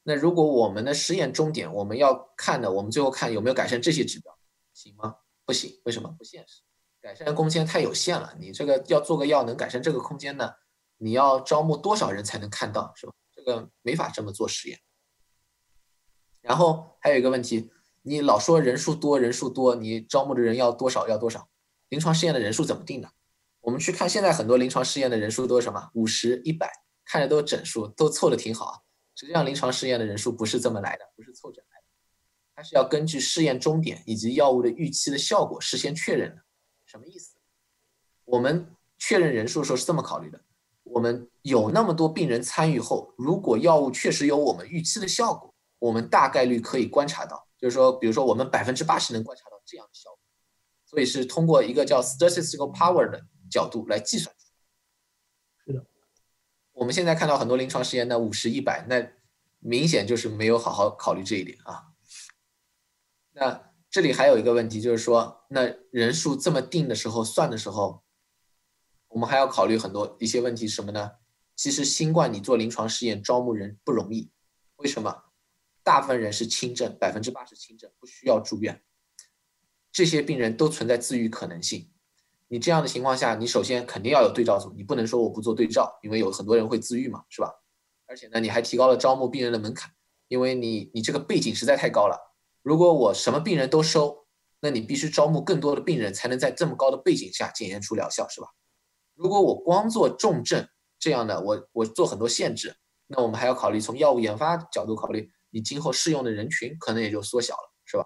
[0.04, 4.38] 那如果我们的实验终点我们要看的，我们最后看有没有改善这些指标，
[4.72, 5.16] 行吗？
[5.44, 6.62] 不行，为什么不现实？
[7.08, 8.34] 改善空间太有限了。
[8.38, 10.52] 你这个要做个药能改善这个空间呢？
[10.98, 13.14] 你要招募多少人才能看到，是吧？
[13.34, 14.78] 这个没法这么做实验。
[16.42, 17.70] 然后还有一个问题，
[18.02, 21.08] 你老说人数多，人数多，你招募的人要多少？
[21.08, 21.48] 要多少？
[21.88, 23.10] 临床试验的人数怎么定的？
[23.60, 25.88] 我们去看现在很多临床试验的人数都是什么？
[25.94, 26.70] 五十、一百，
[27.06, 28.78] 看着都是整数，都凑的挺好啊。
[29.14, 31.86] 实际上临床试验的人数不是这么来的，不是凑整来的。
[32.54, 36.42] 它是要根据试验终点以及药物的预期的效果事先确认的，
[36.88, 37.36] 什么意思？
[38.24, 40.40] 我们确认人数的时候是这么考虑的：
[40.84, 50.18] 我们有那么多病人参与后，如果药物确实有我们预期的效果，我们大概率可以观察到，就是说，比如说我们百分之八十能观察到这样的效果，
[50.86, 54.52] 所以是通过一个叫 statistical power 的角度来计算出来。
[55.66, 55.86] 是的，
[56.72, 59.12] 我们现在看到很多临床试验，那五十、一百，那
[59.58, 61.88] 明显就是没有好好考虑这一点啊。
[63.32, 63.67] 那
[63.98, 68.04] 这里还有一个问题，就是说，那人数这么定的时候，算的时候，
[69.08, 71.10] 我们还要考虑很多一些问题，什么呢？
[71.56, 74.30] 其实新冠你做临床试验招募人不容易，
[74.76, 75.24] 为什么？
[75.82, 78.80] 大部分人是轻症，百分之八十轻症，不需要住院，
[79.90, 81.90] 这些病人都存在自愈可能性。
[82.46, 87.52] 你这样的情况下，你首先肯定要有对照组，你不能说我不做对照，因为有很多人会自愈嘛，是吧？
[88.06, 89.90] 而且呢，你还提高了招募病人的门槛，
[90.28, 92.27] 因为你你这个背景实在太高了。
[92.68, 94.26] 如果我什么病人都收，
[94.60, 98.48] 那你必须招募更多的病人，才能在这么高的背景下检验出疗效，是吧？
[99.14, 100.68] 如果我光做重症
[100.98, 102.76] 这样的，我我做很多限制，
[103.06, 108.04] 那我们还要考虑从药物研发角度考虑，你今后适用的人群可能也就缩小了，是吧？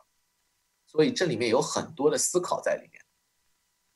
[0.86, 3.02] 所以这里面有很多的思考在里面。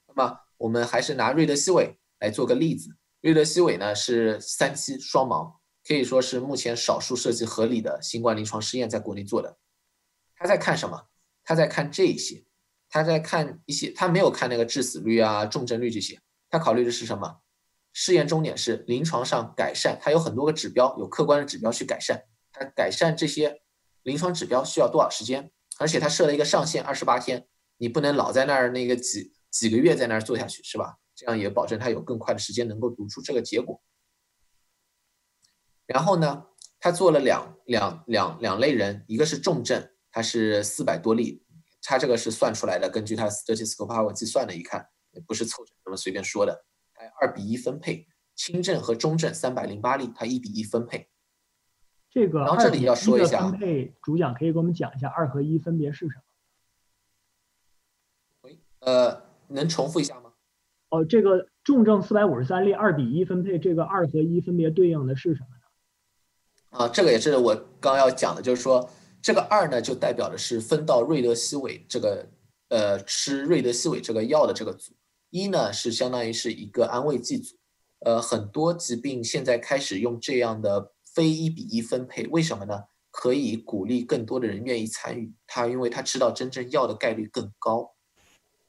[0.09, 2.91] 那么我们还是拿瑞德西韦来做个例子，
[3.21, 9.57] 瑞德西韦呢是三期双盲，可以说是目前少数设计合理的新冠临床试验在国内做的。
[10.37, 11.09] 他在看什么？
[11.43, 12.45] 他在看这些，
[12.89, 17.41] 他在看一些，他没有看那个致死率啊、重症率这些，他考虑的是什么？
[17.93, 22.23] 试验终点是临床上改善，他有很多个指标，有客观的指标去改善。
[22.53, 23.63] 他改善这些
[24.03, 25.51] 临床指标需要多少时间？
[25.79, 27.47] 而且他设了一个上限二十八天，
[27.79, 30.97] 你不能老在那儿那个几几个月在那儿做下去，是吧？
[31.15, 33.81] 这样也保证他有更快的时间能够读出这个结果。
[35.87, 36.47] 然后呢，
[36.79, 39.89] 他做了两两两两类人，一个是重症。
[40.17, 41.43] 它是四百多例，
[41.83, 44.89] 它这个是算出来的，根据它 statistical power 计算的，一看
[45.27, 46.65] 不是凑整那么随便说的，
[46.95, 51.11] 哎二比一分配，轻症和中症三百零八例，它一比一分配。
[52.09, 56.23] 这个然后这里要说一下，分配主讲可以给我们讲一下二和一分别是什么？
[58.41, 60.33] 喂，呃，能重复一下吗？
[60.89, 66.85] 哦，这个重症四百五十三例二比一分配，这个二和一分别对应的是什么呢？
[66.87, 68.89] 啊，这个也是我刚要讲的，就是说。
[69.27, 72.25] 这个二呢，就代表的是分到瑞德西韦这个，
[72.69, 74.93] 呃，吃瑞德西韦这个药的这个组。
[75.31, 77.57] 一呢，是相当于是一个安慰剂组。
[78.05, 82.85] 呃，很多疾病现在开始用这样的非一比一分配，为什么呢？
[83.11, 85.33] 可以鼓励更多的人愿意参与。
[85.45, 87.95] 他因为他吃到真正药的概率更高。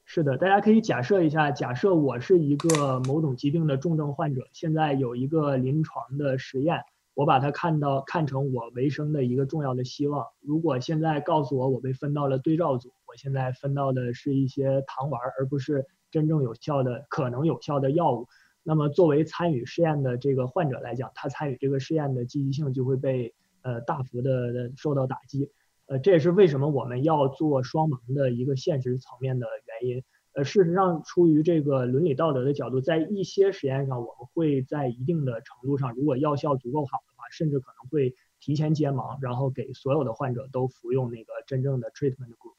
[0.04, 6.82] 是的，大家可以假设一下，假设我是一个某种疾病的重症患者，现在有一个临床的实验。
[7.18, 10.24] 我把它看到看成我维生的一个重要的希望。
[10.40, 18.28] 如果现在告诉我我被分到了对照组，我现在分到的是一些糖丸，而不是真正有效的可能有效的药物，
[18.62, 25.50] 那么作为参与试验的这个患者来讲，他参与这个试验的积极性就会被呃大幅的受到打击。
[25.86, 30.04] 呃，这也是为什么我们要做双盲的一个现实层面的原因。
[30.38, 42.54] 呃，事实上，出于这个伦理道德的角度，在一些实验上，我们会在一定的程度上，如果药效足够好的话，甚至可能会提前揭盲，然后给所有的患者都服用那个真正的 treatment group。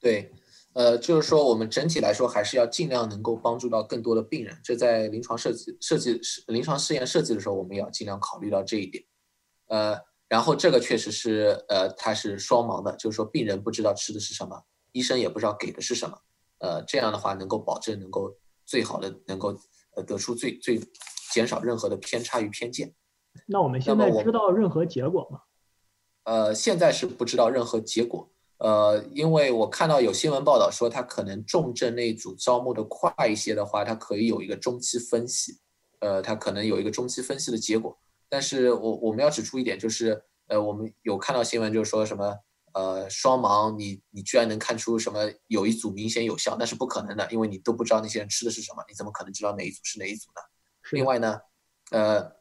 [0.00, 0.32] 对，
[0.72, 4.58] 呃，就是说我们整体来说还是要尽量能够帮助到更多的病人。
[4.64, 9.04] 这在临床设计设计临床试验设计的时候，我们也要尽量考虑到这一点。
[9.68, 9.96] 呃，
[10.26, 14.60] 然后这个确实是，呃，它是双盲的，就是说病人不知道吃的是什么。
[14.90, 16.18] 医生也不知道给的是什么。
[16.58, 19.56] 呃，这样的话能够保证能够最好的能够
[19.96, 20.80] 呃得出最最
[21.32, 22.94] 减少任何的偏差与偏见。
[23.46, 25.40] 那我们现在知道任何结果吗？
[26.22, 28.30] 呃，现在是不知道任何结果。
[28.58, 35.58] 呃，因为我看到有新闻报道说，他可能重症那一组招募的快一些的话，他可以有一个中期分析。
[35.98, 37.98] 呃，他可能有一个中期分析的结果。
[38.28, 42.36] 但是我我们要指出一点，就是呃，我们有看到新闻，就是说什么
[42.74, 50.42] 呃双盲，你你居然能看出什么有一组明显有效，那是不可能的，因为你都不知道那些人吃的是什么，你怎么可能知道哪一组是哪一组呢？
[50.92, 51.40] 另外呢，
[51.90, 52.34] 呃。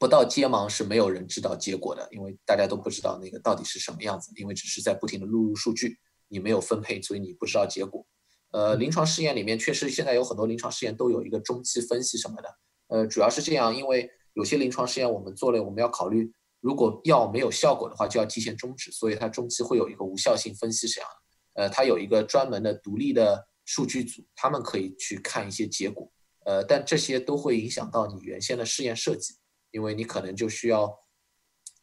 [0.00, 8.06] 不到揭盲是没有人知道结果的，因为大家都不知道那个到底是什么样子，因为只是在不停的录入数据，你没有分配，所以你不知道结果。
[8.52, 12.48] 呃，临床试验里面确实现在有很多临床试验都有一个中期分析什么的，
[12.86, 21.10] 呃，主要是这样，因为有些临床试验我们做了，我们要考虑如果药没有效果的话，就要提前终止，所以它中期会有一个无效性分析这样。
[21.54, 26.10] 呃，它有一个专门的独立的数据组，他们可以去看一些结果，
[26.44, 29.34] 呃，但这些都会影响到你原先的试验设计。
[29.70, 30.90] 因为你可能就需要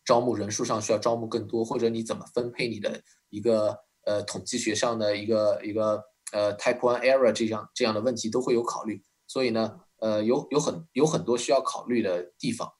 [0.03, 2.99] 招募人数上需要招募更多，或者你怎么分配你的
[3.29, 12.73] 一个呃统计学上的一个一个呃 type one error 这样这样的问题都会有考虑，所以呢呃有有很有很多需要考虑的地方。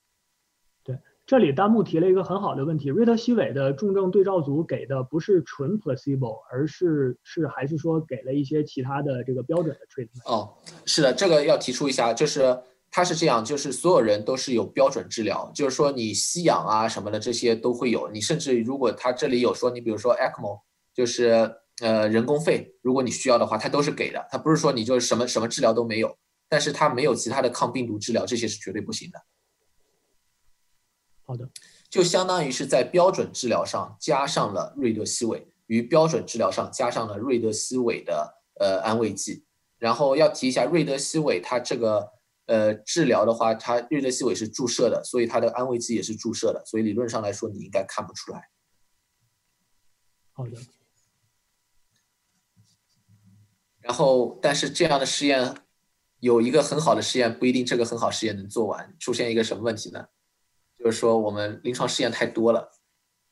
[1.26, 10.32] 这里弹幕提了一个很好的问题，瑞德西韦的重症对照组给的不是纯 placebo，而是是还是说给了一些其他的这个标准的 treatment？
[10.32, 10.54] 哦，
[10.86, 12.58] 是的，这个要提出一下，就是。
[12.92, 18.10] 它是这样，就是所有人都是有标准治疗，就是说你吸氧啊什么的这些都会有。
[18.10, 20.62] 你甚至如果他这里有说，你比如说 ECMO，
[20.94, 24.26] 就是呃人工肺，如果你需要的话，它都是给的。
[24.32, 26.16] 它不是说你就是什么什么治疗都没有，
[26.48, 29.20] 但是它没有其他的抗病毒治疗，这些是绝对不行的。
[31.26, 31.50] 好的，
[31.90, 39.46] 就相当于是在标准治疗上加上了瑞德西韦，与标准治疗上加上了瑞德西韦的呃安慰剂。
[39.78, 42.14] 然后要提一下瑞德西韦，它这个。
[42.48, 48.52] 呃，治疗的话，它瑞德西韦是注射的，所以它的安慰剂也是注射的，所以理论上来说，你应该看不出来。
[50.32, 50.52] 好的。
[53.80, 55.56] 然后，但是这样的试验
[56.20, 58.96] 有一个很好的试验，不一定这个很好试验能做完。
[59.00, 60.06] 出现一个什么问题呢？
[60.86, 62.72] 就是说我们临床试验太多了，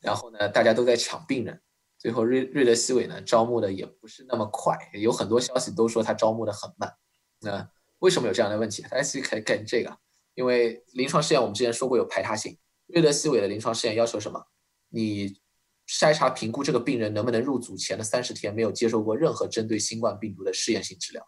[0.02, 1.62] 然后呢，大家都在抢病人，
[2.00, 6.92] 最后瑞瑞德西韦呢招募的也不是那么快，有很多消息都说它招募的很慢。
[7.40, 7.70] 那。
[8.00, 8.82] 为什么有这样的问题？
[8.82, 9.98] 大家其实可以看这个，
[10.34, 12.58] 因为临床试验我们之前说过有排他性。
[12.88, 14.46] 瑞德西韦的临床试验要求什么？
[14.90, 15.40] 你
[15.88, 21.26] 筛查评估这个病人能不能入组前的三十天没有接受过任何针对新冠病毒的试验性治疗。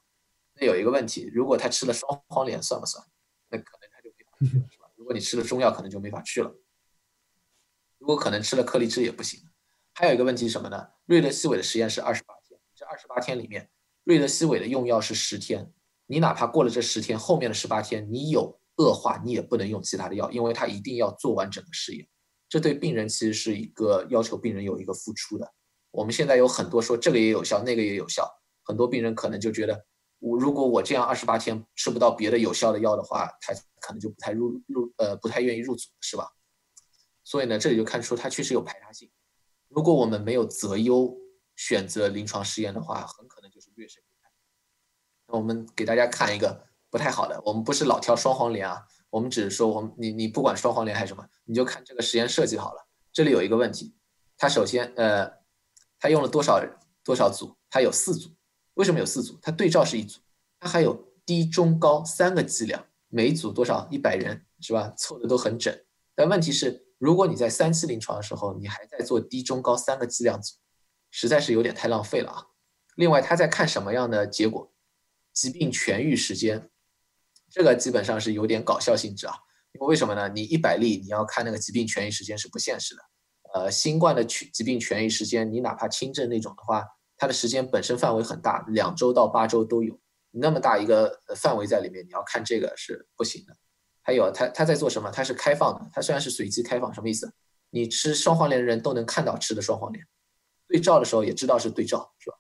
[0.59, 3.01] 那有一个问题，如果他吃了双黄连算不算？
[3.47, 4.74] 那可能他就没法去了，
[5.05, 6.51] 如果你吃了中药，可能就没法去了。
[7.99, 9.39] 如果可能吃了颗粒质也不行。
[9.93, 10.83] 还有一个问题是什么呢？
[11.05, 13.69] 瑞德西韦的实验是二十八天，这二十八天里面，
[14.03, 15.71] 瑞德西韦的用药是十天。
[16.07, 22.09] 你哪怕过了这十天，后面的十八天你有恶化，你也不能用其他的药，因为它一定要做完整个试验。
[22.49, 25.53] 这对病人其实是一个要求病人有一个付出的。
[25.91, 28.27] 我们现在有很多说这个也有效，那个也有效，
[28.63, 29.85] 很多病人可能就觉得，
[30.25, 36.31] 我如果我这样二十八天吃不到别的有效的药的话，他可能就不太入入呃不太愿意入组，是吧？
[37.23, 39.11] 所以呢，这里就看出它确实有排他性。
[39.67, 41.15] 如果我们没有择优
[41.55, 44.03] 选择临床试验的话，很可能就是劣势。
[45.27, 52.87] 我们给大家看一个不太好的，我们不是老挑双黄连啊，我们只是说我们你你不管双黄连还是什么，你就看这个实验设计好了。
[53.13, 53.95] 这里有一个问题，
[54.37, 55.31] 它首先呃，
[55.99, 56.59] 它用了多少
[57.03, 57.55] 多少组？
[57.69, 58.34] 它有四组，
[58.75, 59.37] 为什么有四组？
[59.41, 60.19] 它对照是一组，
[60.59, 63.87] 它还有低中高三个剂量，每组多少？
[63.91, 64.93] 一百人是吧？
[64.97, 65.75] 凑的都很整。
[66.13, 70.55] 但问题是，如果你在三期临床的时候，你还在做低中高三个剂量组，
[71.11, 72.45] 实在是有点太浪费了啊。
[72.95, 74.71] 另外，他在看什么样的结果？
[75.33, 76.69] 疾病痊愈时间，
[77.49, 79.33] 这个基本上是有点搞笑性质啊。
[79.73, 80.29] 因为为什么呢？
[80.29, 83.01] 你一百例你要看那个疾病痊愈时间是不现实的。
[83.53, 86.85] 呃，新冠的痊疾病痊愈时间，你哪怕轻症那种的话，
[87.17, 89.99] 它的时间本身范围很大，两周到八周都有。
[90.31, 93.55] 那么大一个范围在里面，你要看这个是不行的。
[94.01, 95.09] 还有，它它在做什么？
[95.11, 97.33] 它是开放的，它虽然是随机开放，什么意思？
[97.69, 100.05] 你吃双黄连的人都能看到吃的双黄连，
[100.67, 102.37] 对照的时候也知道是对照，是吧？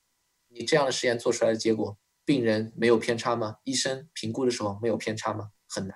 [0.47, 1.97] 你这样的实验做出来的结果。
[2.27, 3.57] 病人没有偏差吗？
[3.65, 5.51] 医生评估的时候没有偏差吗？
[5.69, 5.95] 很难，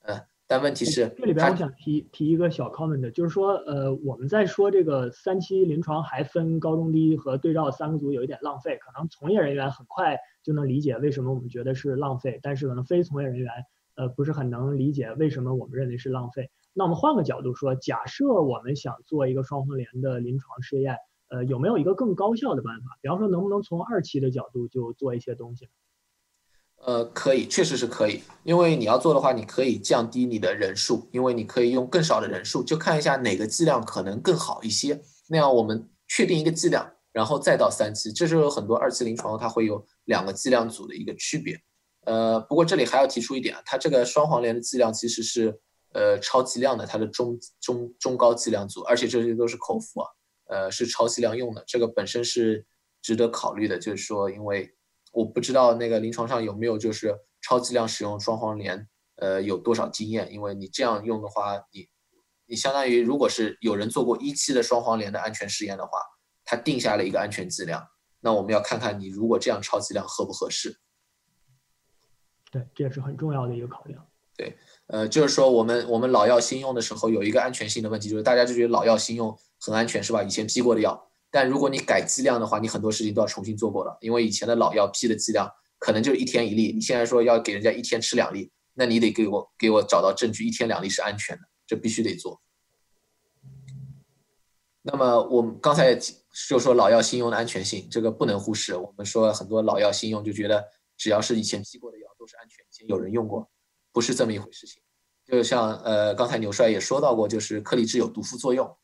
[0.00, 13.50] 呃，但问题是这里边我想提提一个小 comment，就是说，呃，我们在说这个三期临床还分高中低和对照三个组有一点浪费，可能从业人员很快就能理解为什么我们觉得是浪费，但是可能非从业人员
[13.96, 16.50] 呃不是很能理解为什么我们认为是浪费。
[16.72, 20.96] 那我们换个角度说，假设我们想做一个双黄连的临床试验。
[21.30, 22.98] 呃，有没有一个更高效的办法？
[23.00, 25.68] 比方说，能不能从二期的角度就做一些东西？
[26.86, 28.22] 呃，可以，确实是可以。
[28.42, 35.00] 因为你要做的话，你可以降低你的人数，因为你可以用更少的人数，就看一下哪个剂量可能更好一些。
[35.28, 41.58] 那样我们确定一个剂量，然后再到三期，这是有很多二期临床它会有两个剂量组的一个区别。
[42.04, 45.58] 呃，不过这里还要提出一点啊，它这个双黄连的剂量其实是
[45.94, 50.08] 呃超剂量的，它的中中中高剂量组，而且这些都是口服啊，
[50.48, 52.66] 呃是超剂量用的，这个本身是
[53.00, 53.78] 值得考虑的。
[53.78, 54.73] 就是说，因为
[55.14, 58.86] 我不知道那个临床上有没有就是超剂量使用双黄连，
[59.16, 60.32] 呃有多少经验？
[60.32, 61.88] 因为你这样用的话，你
[62.46, 65.98] 你相当于如果是有人做过一期的双黄连的安全试验的话，
[66.44, 67.86] 他定下了一个安全剂量，
[68.20, 70.78] 那我们要看看你如果这样超剂量合不合适。
[72.50, 74.06] 对，这也是很重要的一个考量。
[74.36, 74.56] 对，
[74.88, 80.22] 呃，就是说我们我们老药新用的时候有一个安全性的问题，就是大家就觉得老药新用很安全，是吧？
[80.22, 85.50] 以前批过的药，但如果你改剂量的话，你很多事情都要重新做过了，因为以前的老药批的剂量
[85.80, 92.40] 可能就是一天一粒，你现在说要给人家一天吃两粒，那你得给我给我找到证据，一天两粒是安全的，这必须得做。
[94.82, 95.98] 那么我们刚才
[96.48, 98.76] 就说老药新用的安全性，这个不能忽视。
[98.76, 100.64] 我们说很多老药新用就觉得
[100.96, 102.04] 只要是以前批过的药。
[102.16, 103.46] 都是安全，以前有人用过，
[103.92, 104.82] 不是这么一回事情。
[105.26, 108.74] 就像呃，刚才牛帅也说到过，就是颗粒质有毒副作用。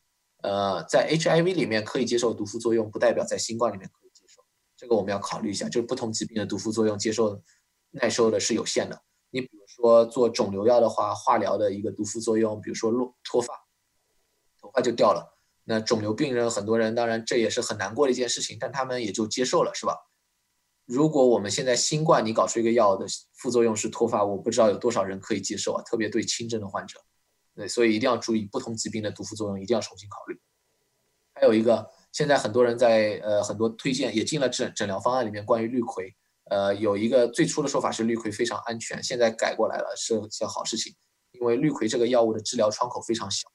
[0.42, 4.42] 呃，在 HIV 里面可以接受毒副作用，不代表在新冠里面可以接受。
[4.76, 7.42] 这个我们要考虑一下，就是不同疾病的毒副作用接受
[7.90, 9.02] 耐受的是有限的。
[9.30, 13.54] 你比如说做肿瘤药的话，化疗的一个毒副作用，比如说落脱发，
[14.60, 15.38] 头发就掉了。
[15.64, 19.94] 那肿瘤病人很多人，当然这也是很难过的一件事情，但他们也就接受了，是吧？
[20.86, 27.00] 如果我们现在新冠你搞出一个药的副作用是脱发，我不知道有多少人可以接受啊，特别对轻症的患者。
[27.54, 30.40] 对，所以一定要注意不同疾病的毒副作用，一定要重新考虑。
[31.34, 36.14] 还有一个，现在很多人在呃很多推荐也进了诊诊疗方案里面，关于氯喹，
[36.50, 40.94] 呃有一个最初的说法是氯喹非常安全，现在改过来了是件好事情，
[41.32, 43.48] 因为氯喹这个药物的治疗窗口非常小，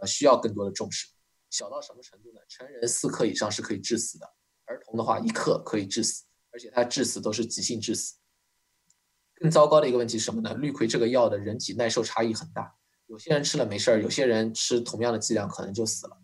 [0.00, 1.08] 呃需要更多的重视。
[1.50, 2.40] 小到什么程度呢？
[2.48, 4.26] 成人四克以上是可以致死的，
[4.64, 6.24] 儿童的话一克可以致死。
[6.52, 8.14] 而且它致死都是急性致死。
[9.34, 10.54] 更糟糕的一个问题是什么呢？
[10.54, 12.74] 氯喹这个药的人体耐受差异很大，
[13.06, 16.18] 有些人吃了没事儿，有些人吃同样的剂量可能就死了。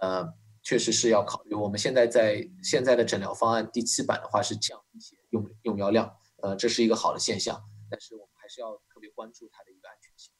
[0.00, 1.54] 呃，确实是要考虑。
[1.54, 6.10] 我们现在在现在的诊疗方案第七版的话是降一些用用药量，
[6.42, 7.62] 呃，这是一个好的现象。
[7.90, 10.32] 但是我们还是要特别关注它的一个安全性。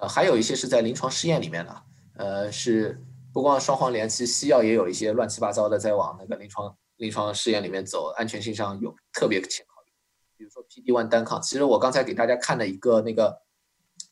[0.00, 1.82] 呃，还有一些是在临床试验里面的，
[2.16, 3.02] 呃，是
[3.32, 6.76] 不光双黄连，其实西药也有一些乱七八糟的在往那个临床。
[6.98, 9.92] 临床试验里面走，安全性上有特别欠考虑。
[10.36, 13.40] 比如说 PD-1 单抗，其实我刚才给大家看的一个那个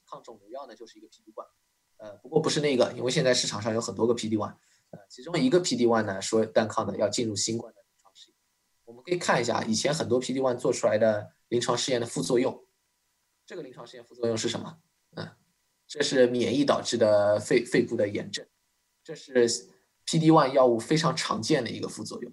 [0.06, 1.46] 抗肿瘤药呢，就是一个 PD one，
[1.98, 4.54] 呃，不过不是那个，因为现在市场上有很多个 PD one，
[4.90, 8.36] 呃，其中一个 PD one 呢说单抗的要进入新冠的临床试验。
[8.84, 12.66] 我们可以看一下以前很多 PD one 做出来的临床试验的副作用。
[13.44, 14.78] 这个临床试验副作用是什么？
[15.16, 15.28] 嗯，
[15.86, 18.46] 这是免疫导致的肺肺部的炎症，
[19.04, 19.32] 这是
[20.06, 22.32] PD one 药物非常常见的一个副作用。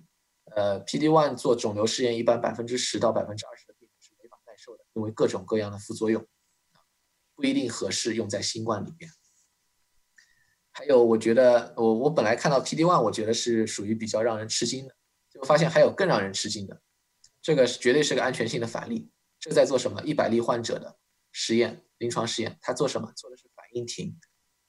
[0.55, 6.23] 呃，PD one 做肿瘤试验，一般百分之十到百分之二十的病人是没法耐受的，因为各种各样的副作用，
[7.35, 9.09] 不一定合适用在新冠里面。
[10.71, 14.95] 还有，我觉得我我本来看到 PD-1，我觉得是属于比较让人吃惊的，
[15.29, 16.81] 结果发现还有更让人吃惊的，
[17.41, 19.09] 这个是绝对是个安全性的反例。
[19.39, 20.01] 这在做什么？
[20.03, 20.97] 一百例患者的
[21.31, 23.11] 实验，临床实验，他做什么？
[23.15, 24.17] 做的是反应停。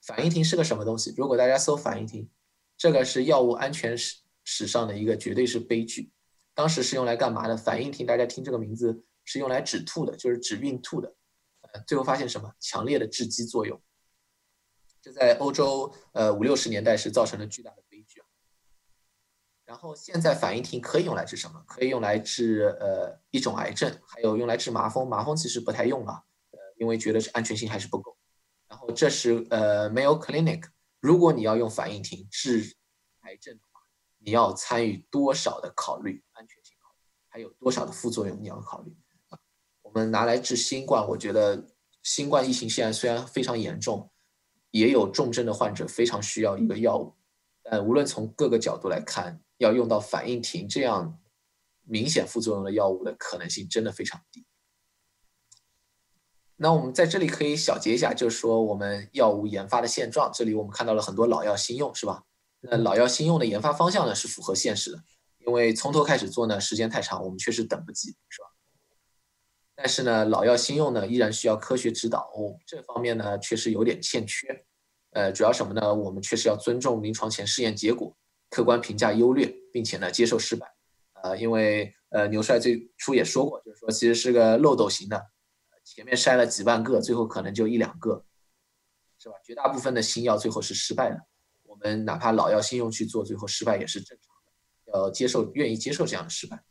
[0.03, 1.15] 反应停是个什么东西？
[1.17, 2.29] 如果大家搜反应停，
[2.77, 4.17] 这个是药物安全史。
[4.47, 6.13] 史上的一个绝对是悲剧，
[6.55, 7.57] 当时是用来干嘛的？
[7.57, 11.15] 反应停，大家听这个名字是用来止吐的，就是止孕吐的。
[11.87, 12.55] 最后发现什么？
[12.61, 13.81] 强烈的致畸作用，
[15.01, 18.27] 这在欧洲呃五六十年代是造成了巨大的悲剧啊。
[19.65, 21.63] 然后现在反应停可以用来治什么？
[21.67, 25.09] 可以用来治呃一种癌症，还有用来治麻风。
[25.09, 26.13] 麻风其实不太用了，
[26.51, 28.17] 呃，因为觉得是安全性还是不够。
[28.69, 30.65] 然后这是呃 Mayo Clinic，
[31.01, 32.77] 如果你要用反应停治
[33.21, 33.71] 癌症的话。
[34.27, 38.97] 你要参与多少的考虑安全性考虑，还有多少的副作用你要考虑？
[39.95, 41.69] 我们拿来治新冠，我觉得
[42.03, 44.11] 新冠疫情现在虽然非常严重，
[44.73, 47.15] 也有重症的患者非常需要一个药物，
[47.63, 51.21] 但无论从各个角度来看，要用到反应停这样
[51.85, 54.45] 明显副作用的药物的可能性真的非常低。
[56.57, 60.29] 那我们在这里可以小结一下，就是说我们药物研发的现状。
[60.35, 62.25] 这里我们看到了很多老药新用，是吧？
[62.63, 65.05] 那老药新用的研发方向呢是符合现实的，
[65.47, 68.49] 因为从头开始做呢时间太长，我们确实等不及，是吧？
[69.77, 74.65] 但是呢，老药新用呢依然需要科学指导，哦这方面呢确实有点欠缺。
[75.11, 75.95] 呃，主要什么呢？
[75.95, 78.17] 我们确实要尊重临床前试验结果，
[78.51, 80.67] 客观评价优劣，并且呢接受失败。
[81.23, 85.21] 呃，因为呃牛帅最初也说过，就是说其实是个漏斗型的，
[85.85, 88.25] 前面筛了几万个，最后可能就一两个，
[89.19, 89.35] 是吧？
[89.45, 91.21] 绝大部分的新药最后是失败的。
[91.63, 96.63] 我们哪怕老药新用去做，最后失败也是正常的，要接受，愿意接受这样的失败。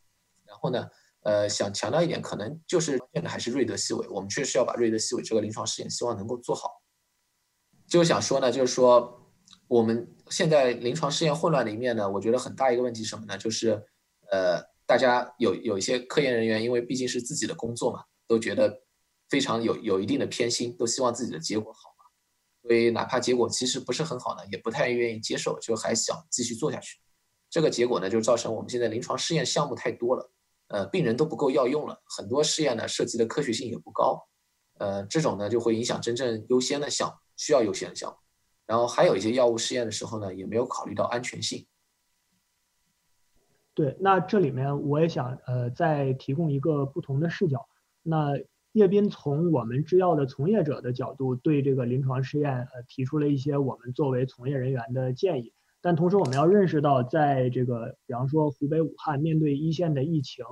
[0.46, 0.88] 然后呢，
[1.24, 6.70] 呃，想强调一点，可能就是关键的还是瑞德西韦，我们确实要把瑞德西韦这个临床试验，希望能够做好。
[7.88, 9.32] 就想说呢，就是说
[9.68, 13.38] 我们现在临床试验混乱的一面呢，我觉得很大一个问题什么呢？
[13.38, 13.84] 就是
[14.32, 18.82] 呃，大家有有一些科研人员，因为毕竟是自己的工作嘛，都觉得
[19.30, 22.06] 非常有有一定的偏心，都希望自己的结果好嘛。
[22.64, 27.00] 所以哪怕结果其实不是很好呢，也不太愿意接受，就还想继续做下去。
[27.50, 30.32] 这个结果呢，就造成我们现在临床试验项目太多了，
[30.74, 34.20] 呃，病人都不够药用了，很多试验呢涉及的科学性也不高，
[34.80, 38.18] 呃，这种呢就会影响真正优先的项目，需要优先的项目。
[38.66, 41.68] 然后还有一些药物试验的时候呢，也没有考虑到安全性。
[43.76, 47.68] 对，那这里面我也想呃再提供一个不同的视角，
[48.02, 48.34] 那。
[48.74, 55.54] 叶斌从我们制药的从业者的角度，对这个临床试验呃提出了一些我们作为从业人员的建议。
[55.84, 60.46] 但同时，我们要认识到，在这个比方说湖北武汉面对一线的疫情，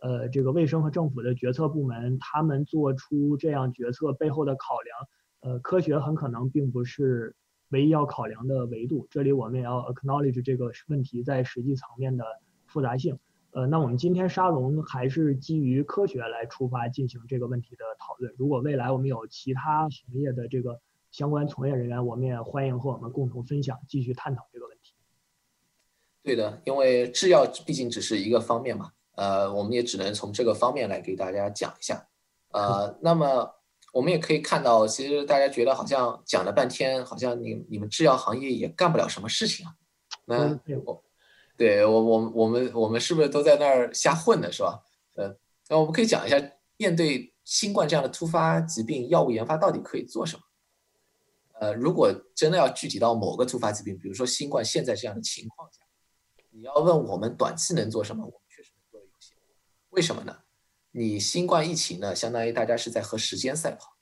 [0.00, 7.36] 呃，这个卫生和政府的决策部门，他们做出这样决策背后的考量，呃，科学很可能并不是
[7.68, 9.06] 唯一要考量的维度。
[9.10, 12.24] 这里我们也要 acknowledge 这个问题在实际层面的
[12.66, 13.18] 复杂性。
[13.50, 18.32] 呃，那我们今天沙龙还是基于科学来出发进行这个问题的讨论。
[18.38, 24.77] 如果未来我们有其他行业的这个相关从业人员，我们也欢迎和我们共同分享，继续探讨这个问题。
[26.28, 32.06] 对的，因为制药毕竟只是一个方面嘛，呃，我们也只能从这个方面来给大家讲一下。
[32.50, 33.50] 呃，那么
[33.94, 39.74] 我们也可以看到，其实大家觉得好像讲了半天，好像你你们制药行业也干不了什么事情啊。
[40.26, 41.02] 那我。
[41.56, 44.52] 对我，我我们我们是不是都在那儿瞎混呢？
[44.52, 44.80] 是吧？
[45.16, 45.36] 呃，
[45.68, 46.40] 那我们可以讲一下，
[46.76, 50.42] 面对新冠这样的突发疾病，药物研发到底可以做什么？
[51.58, 55.77] 呃，如果真的要具体到某个突发疾病，比如说新冠现在这样的情况下，
[56.58, 59.36] 你要问我们短期能做什么，我们确实能做的有限。
[59.90, 60.36] 为什么呢？
[60.90, 63.96] 你新冠疫情呢，相当于大家是在和时间赛跑。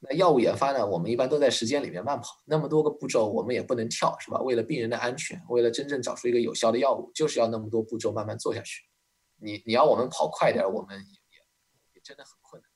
[0.00, 0.84] 那药物研发呢？
[0.84, 4.40] 我们一般都在时间里面慢跑，那么多个步骤，我们也不能跳，是吧？
[4.40, 8.82] 为了病人的安全，为了真正找出一个有效的药物，就是要那么多步骤慢慢做下去。
[9.36, 11.38] 你你要我们跑快点，我们也
[11.94, 12.68] 也真的很困难。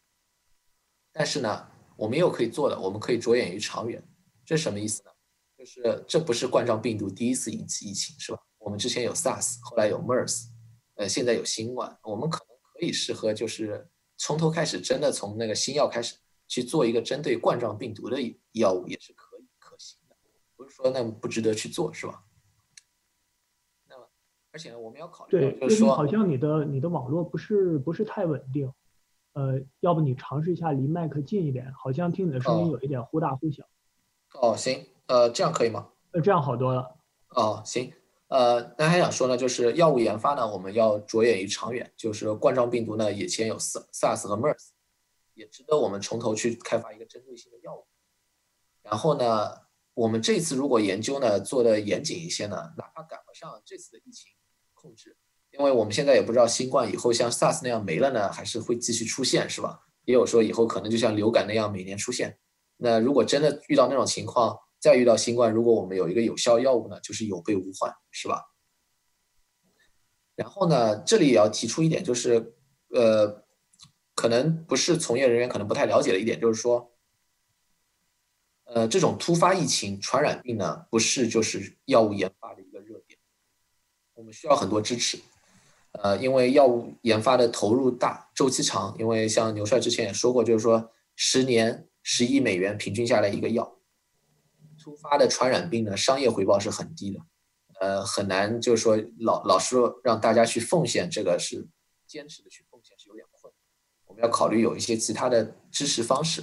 [1.10, 4.00] 但是呢，我们又可以做的，我们可以着眼于长远。
[4.44, 5.10] 这什么意思呢？
[5.58, 8.38] 就是这不是冠状病毒第一次引起疫情，是吧？
[8.66, 10.48] 我们之前有 SARS，后来有 MERS，
[10.96, 16.16] 呃，现在有新冠，我们可能可以适合就是从头开始，真的从那个新药开始。
[16.48, 18.18] 去做一个针对冠状病毒的
[18.52, 20.14] 药物也是可以可行的，
[20.54, 22.22] 不是说那么不值得去做，是吧？
[23.88, 24.08] 那么，
[24.52, 28.72] 而且呢，我们要考虑，就是说，好像你的你的网络不是不是太稳定，
[29.32, 33.64] 呃，要不你尝试一下离麦克近一点，好像听你的声音有一点忽大忽小。
[34.34, 35.88] 哦，行，呃，这样可以吗？
[36.12, 36.96] 呃，这样好多了。
[37.30, 37.92] 哦，行，
[38.28, 44.68] 呃，那还想说呢，就是药物研发呢，我们要着眼于长远，就是冠状病毒呢，以前有 SARS 和 MERS。
[45.34, 47.86] 也值得我们从头去开发一个针对性的药物。
[48.82, 49.50] 然后呢，
[49.92, 54.32] 我们这次如果研究呢做的严谨一些呢，哪怕赶不上这次的疫情
[54.72, 55.14] 控制，
[55.50, 59.82] 因为我们现在也不知道新冠以后像 SARS 那样没了呢，还是会继续出现，是吧？
[60.06, 62.38] 也有说以后可能就像流感那样每年出现。
[62.78, 68.44] 那如果真的遇到那种情况，再遇到新冠，如果我们有一个有效药物呢，就是有备无患，是吧？
[70.36, 72.54] 然后呢，这里也要提出一点，就是
[72.90, 73.42] 呃。
[74.18, 76.90] 可能不是从业人员可能不太了解的一点，就是说，
[78.64, 83.20] 呃，这种突发疫情传染病呢，不是就是药物研发的一个热点，
[84.14, 85.18] 我们需要很多支持，
[85.92, 93.75] 呃，因为药物研发的投入大，周期长，因为像牛帅之前也说过，就是说十年十亿美元平均下来一个药，
[94.86, 97.18] 突发的传染病呢，商业回报是很低的，
[97.80, 101.66] 呃，很难就是说老老是让大家去奉献，这个是
[102.06, 103.58] 坚持的去奉献是有点困难。
[104.04, 106.40] 我们要考虑有一些其他的支持方式，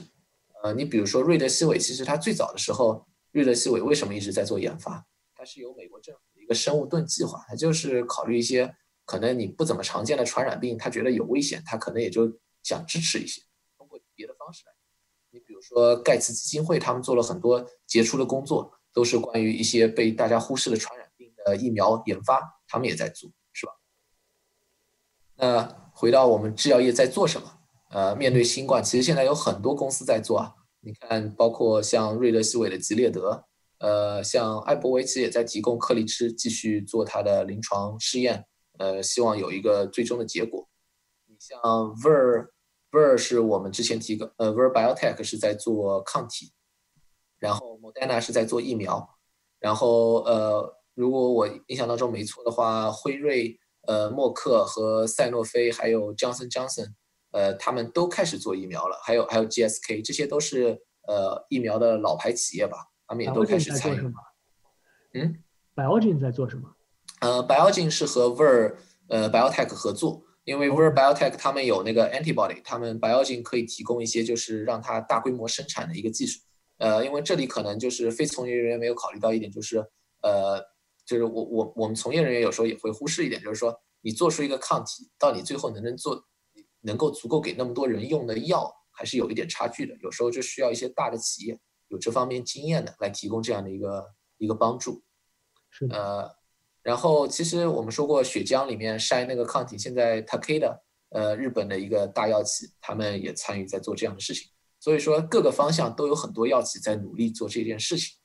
[0.61, 5.07] 呃，你比如说瑞德西韦，其实它最早的时候，瑞德西韦为什么一直在做研发？
[5.33, 8.75] 它是由美国政府的一个生物盾计划，它就是考虑一些
[9.05, 12.29] 可能你不怎么常见的传染病，他觉得有危险，他可能也就
[12.61, 13.41] 想支持一些，
[13.77, 14.72] 通过别的方式来。
[15.63, 23.71] 说盖茨基金会，他们做了很多杰出的工作，都是关于一些被大家忽视的传染病的疫苗研发，他们也在做，是吧？
[25.35, 27.59] 那回到我们制药业在做什么？
[27.89, 30.53] 呃，面对新冠，其实现在有很多公司在做啊。
[30.81, 33.45] 你看，包括像瑞德西韦的吉列德，
[33.77, 38.45] 呃，像艾伯维其实也在提供克利芝继续做它的临床试验，
[38.79, 40.67] 呃，希望有一个最终的结果。
[41.27, 42.47] 你像 Ver
[42.93, 46.53] Ver 是我们之前提个，呃，Ver Biotech 是在做抗体，
[47.39, 49.17] 然后 Moderna 是在做疫苗，
[49.59, 56.93] 然后呃，如果我印象当中没错的话，辉瑞、呃，默克和赛诺菲还有 Johnson Johnson，
[57.31, 62.77] 呃，他们都开始做疫苗了，还有还有 GSK，这些都是呃疫苗的老牌企业吧。
[63.07, 64.13] 他们也都开始参与。
[65.15, 65.43] 嗯
[65.75, 66.69] ，Biogen 在做什么？
[67.21, 68.75] 呃，Biogen 是和 Ver
[69.07, 76.39] 呃 Biotech 合作，因为 Ver Biotech 他们有那个 antibody，他们 Biogen 可以提供一些就是让它大规模生产的一个技术。
[76.77, 79.77] 呃，因为这里可能就是非从业人员没有考虑到一点，就是
[80.21, 80.59] 呃，
[81.05, 86.21] 就是我我我们从业人员有时候也会忽视一点，就是说你做出一个抗体，到你最后能不能做，
[86.81, 89.95] 能够足够给那么多人用的药，还是有一点差距的。
[90.01, 91.57] 有时候就需要一些大的企业。
[91.89, 95.03] 有这方面经验的来提供这样的一个一个帮助，
[95.69, 96.27] 是呃，
[96.83, 100.77] 然后其实我们说过血浆里面筛那个抗体，现在 Takeda
[101.09, 108.17] 呃日本的一个大药企，他们也参与在做这样的事情，所以说各个方向都有很多药企在努力做这件事情。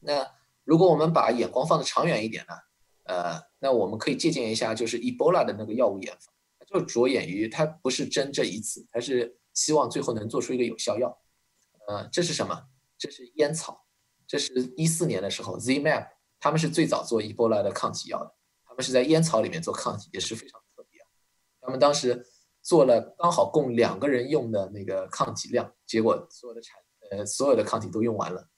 [0.00, 0.26] 那
[0.64, 2.54] 如果我们把眼光放的长远一点呢，
[3.04, 6.32] 呃，那我们可以借鉴一下，就是 Ebola 的那个药物研发，
[6.66, 11.18] 就着眼于它不是针这一次，它是希望最后能做出一个有效药。
[11.86, 12.64] 呃，这是什么？
[12.96, 13.84] 这是烟草。
[14.26, 16.06] 这是一四年的时候，Zmap
[16.40, 18.34] 他们是最早做伊波拉的抗体药的。
[18.64, 21.00] 他们是在烟草里面做抗体，也是非常特别。
[21.60, 22.26] 他们当时
[22.62, 28.48] 做了刚好供两个人用的那个抗体量，结果所有的产呃所有的抗体都用完了。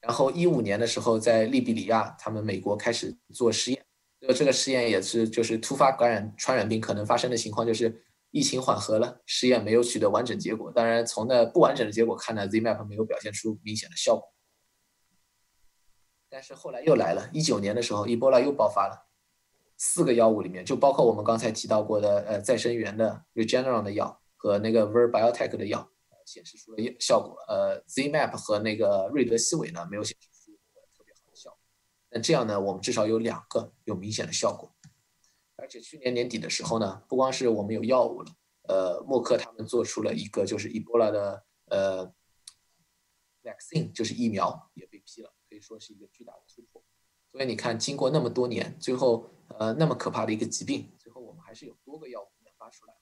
[0.00, 3.86] 然后一五年的时候，在利比里亚，他们美国开始做实验。
[4.20, 8.02] 这个这个实验也是就是突发感染传染病可能发生的情况，就是。
[8.36, 10.68] 疫情缓和了，实验没有取得完整结果。
[10.72, 14.33] 当然，从那不完整的结果看呢，Zmap 没有表现出明显的效果。
[16.34, 19.06] 但是后来又来了，一九年的时候，伊波拉又爆发了。
[19.76, 25.88] 四个药物里面，就包括我们刚才提到过的，呃，再生源的 Regeneron 的药和那个 Ver Biotech 的药，
[26.26, 27.36] 显示出了效果。
[27.46, 30.50] 呃，Zmap 和那个瑞德西韦呢，没有显示出
[30.92, 31.60] 特别好的效果。
[32.10, 34.74] 那这样呢，我们至少有两个有明显的效果。
[35.54, 38.32] 而且去年年底的时候呢，不光是我们有药物了，
[38.62, 42.12] 呃，默克他们做出了一个就是伊波拉的呃
[43.44, 46.82] vaccine，就是疫苗也被批了，可以说是一个巨大的突破。
[47.30, 52.94] 所以你看，经过那么多年，最后呃那么可怕的一个疾病，最后我们还是有多个药物研发出来。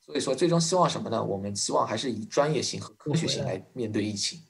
[0.00, 1.22] 所以说，最终希望什么呢？
[1.22, 4.40] 我们希望还是以专业性和科学性来面对疫情。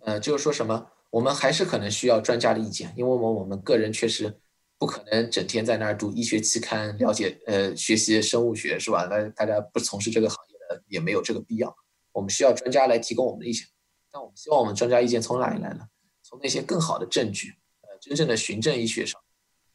[0.00, 0.90] 呃，就是说什么？
[1.10, 4.40] 我们还是可能需要专家的意见，因为我们我们个人确实
[4.78, 9.06] 不可能整天在那儿读医学期刊，了解呃学习生物学是吧？
[9.08, 11.72] 那大家不从事这个行业的也没有这个必要。
[12.12, 13.68] 我们需要专家来提供我们的意见。
[14.12, 15.88] 那我们希望我们专家意见从哪里来呢？
[16.22, 19.20] 从那些更好的证据，呃，真正的循证医学上，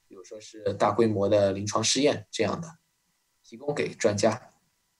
[0.07, 2.67] 比如说是大规模的临床试验这样的，
[3.43, 4.53] 提供给专家。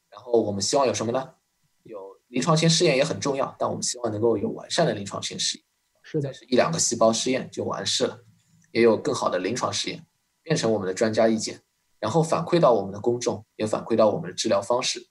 [0.10, 1.36] 然后我们希望有什么呢？
[1.84, 5.66] 有临床前试验也很重要，但我们希望能够有完善的临床前试验。
[6.02, 8.24] 是的，是一两个细胞试验就完事了，
[8.72, 10.06] 也有更好的临床试验，
[10.42, 11.62] 变成我们的专家意见，
[12.00, 15.08] 然后反馈到我们的公众，也反馈到我们的治疗方式。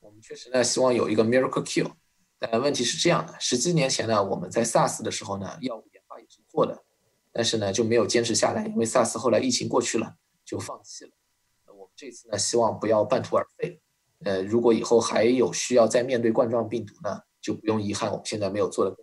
[0.00, 1.92] 我们确实呢，希望有一个 miracle cure，
[2.50, 6.82] 但问题是这样的：十几年前呢，我们在 SARS 的时候呢，药物研发也是做的，
[7.30, 11.10] 但是呢就没有坚持下来，因为 SARS 后来疫情过去了就放弃了。
[11.66, 13.80] 我们这次呢，希望不要半途而废。
[14.24, 18.96] 呃，如果以后还有需要再面对冠状病毒呢，就不用遗憾我们现在没有做的。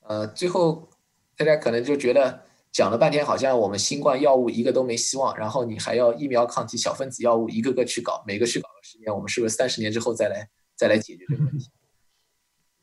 [0.00, 0.88] 呃，最后
[1.36, 11.70] 大家可能就觉得讲了半天，好像我们新冠药物一个都没希望，然后你还要疫苗、抗体、小分子药物一个个去搞，每个去搞个十年，我们是不是三十年之后再来再来解决这个问题？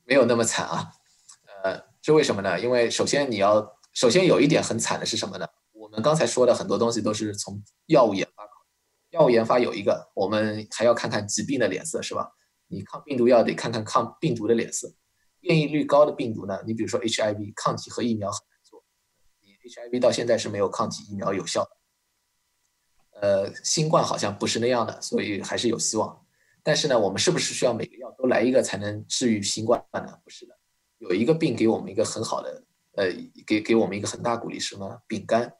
[0.05, 0.91] 没有那么惨啊。
[1.63, 2.59] 呃，这为什么呢？
[2.59, 5.47] 因为首先你要，首先有一点很惨的是什么呢？
[5.71, 8.43] 我们刚才说的很多东西都是从药物研发，
[9.11, 12.31] 药物研发有一个，我们还要看看疾病的脸色，是吧？
[12.67, 14.93] 你抗病毒药得看看抗病毒的脸色。
[15.41, 16.61] 变异率高的病毒呢？
[16.67, 18.83] 你比如说 HIV，抗体和疫苗很难做。
[19.39, 21.69] 你 HIV 到现在是没有抗体疫苗有效的。
[23.21, 26.25] 呃，新冠好像不是那样的，所以还是有希望。
[26.63, 30.19] 但是呢，我们是不是需要每个药都来一个才能治愈新冠呢？
[30.23, 30.55] 不是的，
[30.97, 32.63] 有一个病给我们一个很好的，
[32.95, 33.07] 呃，
[33.45, 35.01] 给给我们一个很大鼓励，什么？
[35.07, 35.53] 丙肝。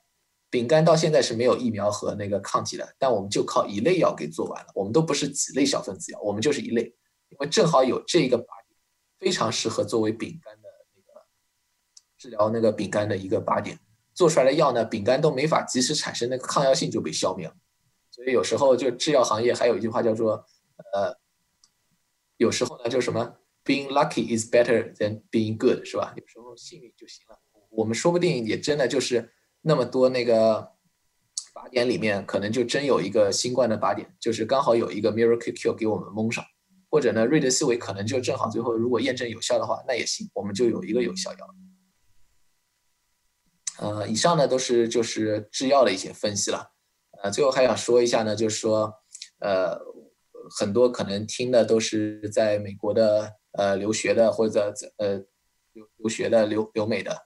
[0.50, 4.72] 丙肝到现在是没有疫苗和那个抗体的，但我们就靠一类药给做完了。
[4.74, 6.82] 我们都不是几类小分子药，我们就是一类，
[7.28, 8.70] 因为正好有这一个靶点。
[9.20, 11.20] 非常适合作为丙肝的那个
[12.16, 13.78] 治疗那个丙肝的一个靶点，
[14.14, 17.54] 做出来的药呢，丙肝都没法及时产生那个抗药性就被消灭了。
[18.10, 20.42] 所以有时候就制药行业还有一句话叫做，
[20.92, 21.16] 呃，
[22.36, 26.14] 有时候呢，就什么 being lucky is better than being good，是吧？
[26.16, 27.38] 有时候幸运就行了。
[27.70, 30.72] 我们说不定也真的就是那么多那个
[31.54, 36.44] 靶点里面，可能就真有一个新冠的靶点，就是刚好有一个 miracle cure 给我们蒙上，
[36.90, 41.54] 或者呢，瑞德西韦可能就正好最后如果验证有效的话，那也行，我们就有一个有效药。
[43.78, 46.72] 呃，以上呢都是就是制药的一些分析了。
[47.22, 48.92] 呃，最后还想说一下呢，就是说，
[49.38, 49.78] 呃，
[50.58, 55.16] 很多可能听的都是在美国的呃留学的或者呃
[55.72, 57.16] 留留学的留留美的。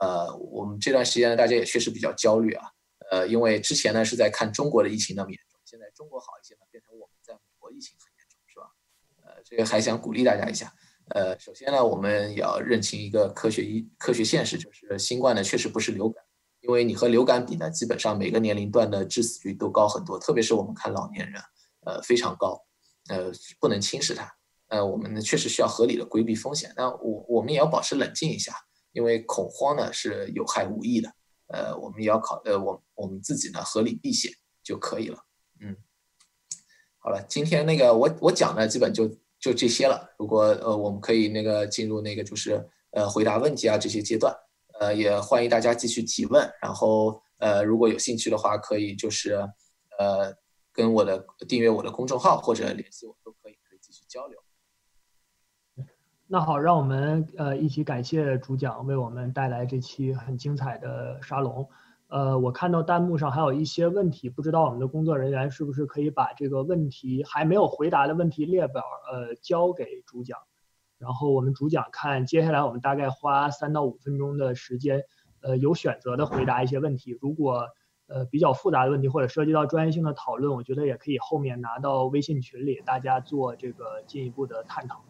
[0.00, 2.64] 呃，我们这段时间，大家也确实比较焦虑啊。
[3.10, 8.70] 呃，因为之前呢是在看中国的疫情那么严重，现在中国好一些呢，变成我们在美国疫情很严重，是吧？
[9.24, 10.72] 呃，这个还想鼓励大家一下。
[11.14, 16.22] 呃，首先呢，我们要认清一个科学一科学现实，就是新冠呢确实不是流感，
[16.60, 21.42] 因为你和流感比呢，基本上每个年龄段的致死率都高很多，特别是我们看老年人，
[21.86, 22.62] 呃，非常高，
[23.08, 24.30] 呃，不能轻视它。
[24.68, 28.52] 呃，我们呢确实需要合理的规避风险，那我我们也要保持冷静一下。
[28.92, 31.12] 因为恐慌呢是有害无益的，
[31.48, 34.32] 呃，我们也要考，呃，我我们自己呢合理避险
[34.62, 35.18] 就可以了。
[35.60, 35.76] 嗯，
[36.98, 39.06] 好了，今天那个我我讲的基本就
[39.38, 40.08] 就这些了。
[40.18, 44.34] 如果呃我们可以那个进入那个就是呃回答问题啊这些阶段，
[44.80, 46.50] 呃也欢迎大家继续提问。
[46.60, 49.34] 然后呃如果有兴趣的话，可以就是
[49.98, 50.34] 呃
[50.78, 54.40] 跟我的订阅我的公众号或者联系我都可以，可以继续交流。
[56.28, 61.68] 那好，让我们呃一起感谢主讲为我们带来这期很精彩的沙龙。
[62.06, 70.38] 呃，我看到弹幕上还有一些问题，不知道我们的工作人员是不是可以把这个问题还没有回答的问题列表呃交给主讲，
[70.96, 75.02] 然后我们主讲看接下来我们大概花三到五分钟的时间，
[75.40, 77.18] 呃有选择的回答一些问题。
[77.20, 77.66] 如果
[78.08, 85.04] 呃比较复杂的问题或者涉及到专业性的讨论，我觉得也可以后面拿到微信群里大家做这个进一步的探讨。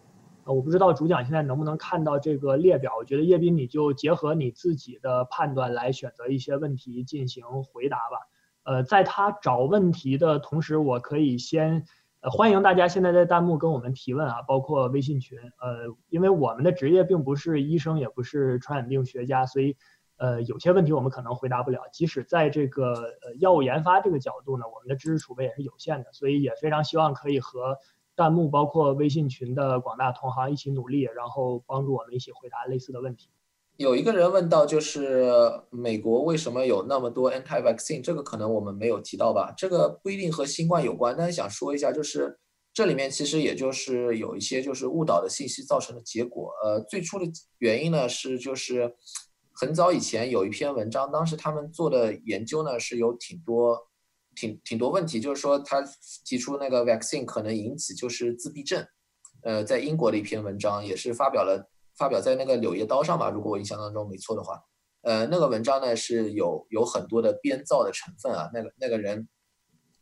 [0.44, 8.26] 呃我不知道主讲现在能不能看到这个列表，我觉得叶斌你就结合你自己的判断来选择一些问题进行回答吧。
[8.64, 11.84] 呃，在他找问题的同时，我可以先
[12.20, 15.38] 呃欢迎大家现在在弹幕跟我们提问啊，包括微信群。
[15.38, 19.76] 呃，因为我们的职业并不是医生，也不是传染病学家，所以
[20.18, 21.80] 呃有些问题我们可能回答不了。
[21.92, 27.76] 即使在这个呃药物研发这个角度呢，我们的知识储备也是有限的，所以也非常希望可以和。
[28.16, 33.28] 弹幕包括微信群的广大同行一起努力，然后帮助我们一起回答类似的问题。
[33.76, 35.30] 有一个人问到，就是
[35.70, 38.02] 美国为什么有那么多 anti-vaccine？
[38.02, 39.54] 这个可能我们没有提到吧？
[39.56, 42.36] 这个不一定和新冠有关，但是想说一下，就是
[42.74, 46.50] 这里面其实也就是有一些就是误导的信息造成的结果。
[46.64, 47.24] 呃，最初的
[47.58, 48.92] 原因呢是就是
[49.60, 53.84] 很早以前有一篇文章，当时他们做的研究呢是有挺多。
[54.40, 55.82] 挺挺多问题，就是说他
[56.24, 58.86] 提出那个 vaccine 可能引起就是自闭症，
[59.42, 64.62] 呃，在英国的一篇文章也是发表了，发表在那个《柳叶刀》上吧，如果我印象当中没错的话，
[65.02, 69.26] 呃，那个文章呢是有有很多的编造的成分啊，那个那个人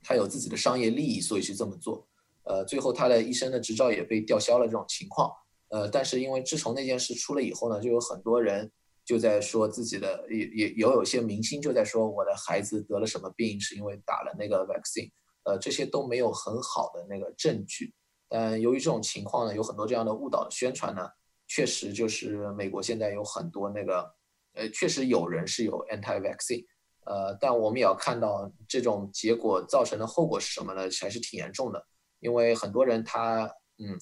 [0.02, 2.06] 他有自己的商业利益，所以去这么做，
[2.42, 5.32] 呃，最后他的医生的执照也被吊销了这种情况，
[5.70, 8.70] 呃，但是因为自从那件事出了以后呢，就有很多人。
[9.06, 15.08] 就在说自己的也也有有些明星就在说我的孩子得了什么病是因为打了那个 vaccine，
[15.44, 17.94] 呃，这些都没有很好的那个证据。
[18.28, 21.08] 但由于这种情况呢，有很多这样的误导的宣传呢，
[21.46, 24.12] 确实就是美国现在有很多那个，
[24.54, 26.66] 呃，确实有人是有 anti vaccine，
[27.04, 30.82] 呃，但我们也要看到这种结果造成的后果是什么呢？
[31.00, 31.86] 还是挺严重的，
[32.18, 33.96] 因为很多人他嗯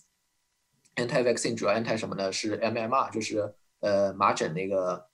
[0.96, 2.32] ，anti vaccine 主要 anti 什么呢？
[2.32, 3.54] 是 MMR，就是。
[3.84, 5.06] 呃，麻疹那个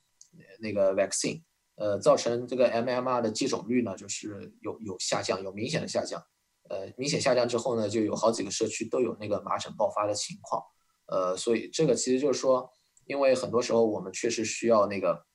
[0.61, 1.43] 那个 vaccine，
[1.75, 6.23] 呃，造成这个 MMR 的接种率呢，就是有有下降，有明显的下降。
[6.69, 10.63] 呃，明显下降之后呢，就有好几个社区都有那个麻疹爆发的情况。
[11.07, 12.71] 呃，所以这个其实就是说，
[13.07, 15.27] 因为很多时候我们确实需要那个，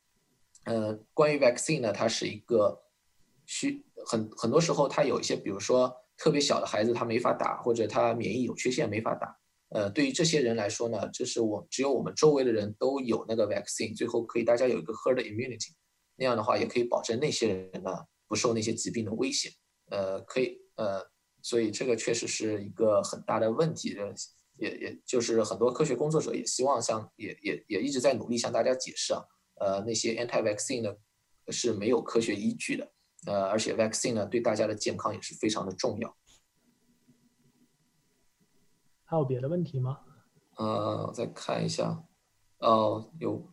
[0.64, 2.82] 呃，关于 vaccine 呢，它是一个
[3.46, 9.38] 需很很多时候它有一些，比如说特别小的孩子他没法打，或者他免疫有缺陷没法打。
[9.76, 15.74] 呃，对于这些人来说呢，就是我只有我们周围的人都有那个 vaccine，最后可以大家有一个 herd immunity，
[16.16, 17.92] 那样的话也可以保证那些人呢
[18.26, 19.52] 不受那些疾病的威胁。
[19.92, 21.06] 呃，可以，呃，
[21.42, 23.98] 所以这个确实是一个很大的问题，
[24.58, 29.22] 也也就是很多科学工作者也希望向也也也一直在努力向大家解释啊，
[29.60, 30.96] 呃，那些 anti vaccine 呢
[31.50, 32.90] 是没有科学依据的，
[33.28, 36.18] 呃，而且 vaccine 呢对大家的健康也是非常的重要。
[39.06, 40.00] 还有别的问题吗？
[40.58, 42.04] 呃，再看一下，
[42.58, 43.46] 哦，有，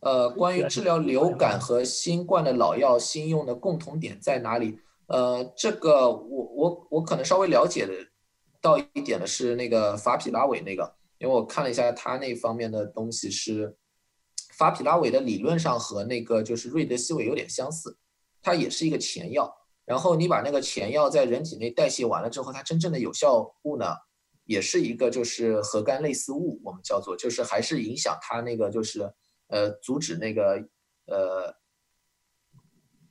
[0.00, 4.78] 呃，关于治疗流感和新冠的老药新用的共同点在哪里？
[5.06, 7.92] 呃，这个我我我可能稍微了解的
[8.60, 13.76] 到一点的是那个法匹拉韦那个，因为我看了一下他那方面的东西是，
[14.54, 17.98] 法匹拉韦的理论上和那个就是瑞德西韦有点相似，
[18.40, 19.52] 它也是一个前药。
[19.84, 23.86] 然后你把那个前药在人体内代谢完了之后，它真正的有效物呢，
[24.44, 29.12] 也是一个就是核苷类似物，我们叫做就是还是影响它那个就是
[29.48, 30.64] 呃阻止那个
[31.06, 31.52] 呃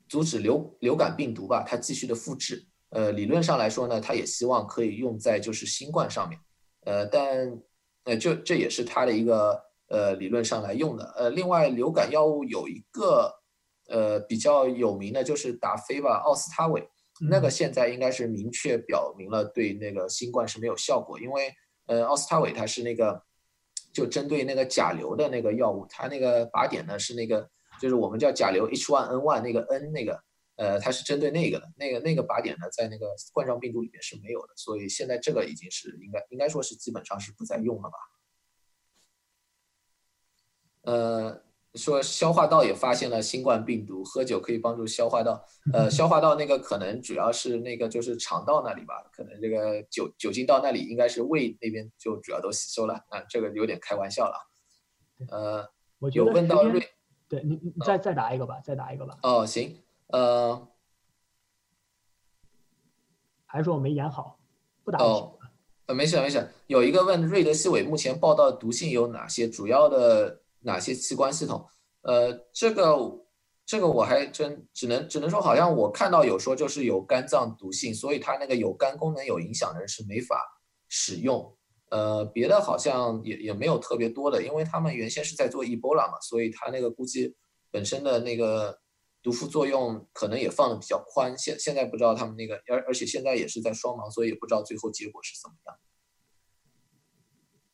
[0.08, 2.66] 阻止流流感病毒吧，它继续的复制。
[2.88, 6.40] 呃，理论上来说呢，它也希望可以用在就是新冠上面。
[6.86, 7.60] 呃，但
[8.04, 11.04] 呃就这也是它的一个呃理论上来用的。
[11.16, 13.41] 呃，另外流感药物有一个。
[13.88, 16.88] 呃，比较有名的就是达菲吧，奥司他韦，
[17.28, 21.52] 那个现在应该是明确表明了对那个新冠是没有效果，因为
[21.86, 23.22] 呃，奥司他韦它是那个
[23.92, 27.50] 就针对那个甲流的那个药物，它那个靶点呢是那个
[27.80, 30.22] 就是我们叫甲流 H1N1 那个 N 那个
[30.56, 37.96] 呃，它是针对那个的，那个那个靶点呢在那个冠状病毒里面是没有的，所以现在这个已经是应该应该说是基本上是不再用了吧，
[40.82, 41.51] 呃。
[41.74, 45.42] 说消化道也发现了新冠病毒，喝酒可以帮助消化道。
[45.72, 52.92] 呃，消化道那个可能主要是那个就是肠道那里吧，可能这个酒酒精到那里应该是胃那边就主要都吸收了。
[53.08, 54.34] 啊，这个有点开玩笑了。
[55.30, 55.66] 呃，
[56.12, 56.86] 有问到瑞，
[57.26, 59.16] 对你你再再答一个吧，再答一个吧。
[59.22, 60.68] 哦，行，呃，
[63.46, 64.38] 还是说我没演好，
[64.84, 65.38] 不答哦，
[65.86, 66.46] 呃，没事没事。
[66.66, 69.48] 有一个问瑞德西韦目前报道毒性有哪些？
[69.48, 70.41] 主要的。
[70.62, 71.66] 哪些器官系统？
[72.02, 72.96] 呃，这个
[73.64, 80.36] 这个我还真只能只能说，好像我看到有说就是有肝脏毒性，所以它那个有肝功能有影响的人是没法
[80.88, 81.56] 使用。
[81.90, 87.36] 呃，别的好像也也没有特别多的，因为他们原先是在做 Ebola 嘛，所以他那个估计
[87.70, 88.78] 本身的那个
[89.22, 91.36] 毒副作用可能也放的比较宽。
[91.36, 95.76] 现现在不知道他们那个，而而且现在也是在双盲，所以也不知道最后结果是怎么样。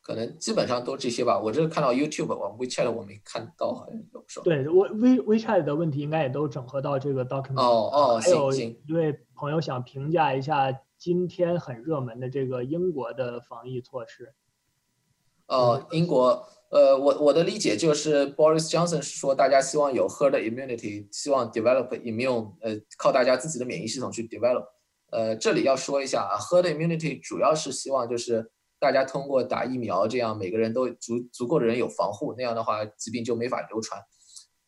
[0.09, 1.39] 可能基本上都这些吧。
[1.39, 4.43] 我这看到 YouTube，我 WeChat 我没看到，好像有说。
[4.43, 7.61] 对，我 We WeChat 的问题应该也都整合到这个 document。
[7.61, 14.33] 哦哦，还有一位朋友想评价一下今天很热门的这个英国的防疫措施。
[15.49, 24.65] 哦，英国，呃，我我的理解就是 Boris Johnson 是说大家希望有 herd immunity，希望 develop immune，呃，靠大家自己的免疫系统去 develop。
[25.11, 28.51] 呃，这里要说一下啊，herd immunity 主要是希望就是。
[28.81, 34.01] 大家通过打疫苗，这样每个人都足足够的人有防护，那样的话疾病就没法流传。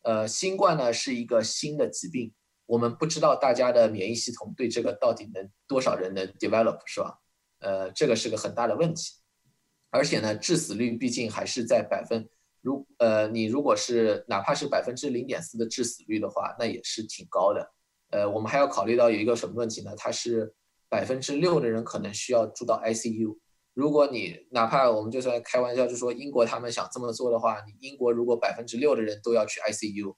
[0.03, 2.33] 呃，新冠呢是一个新的疾病，
[2.65, 7.19] 我们不知道大家的免疫系统对这个到底能多少人能 develop 是吧？
[7.59, 9.13] 呃，这个是个很大的问题。
[9.91, 12.27] 而且呢，致死率毕竟还是在百分，
[12.61, 17.71] 如呃你如果是哪怕是百分之零点四的致死率的话，那也是挺高的。
[18.09, 19.93] 呃，我们还要考虑到有一个什么问题呢？
[19.95, 20.53] 它是
[20.89, 23.37] 百分之六的人可能需要住到 ICU。
[23.73, 30.15] 如果你哪怕我们就算开玩笑，就说英国他们想这么做的话，你英国如果百分之六的人都要去 ICU，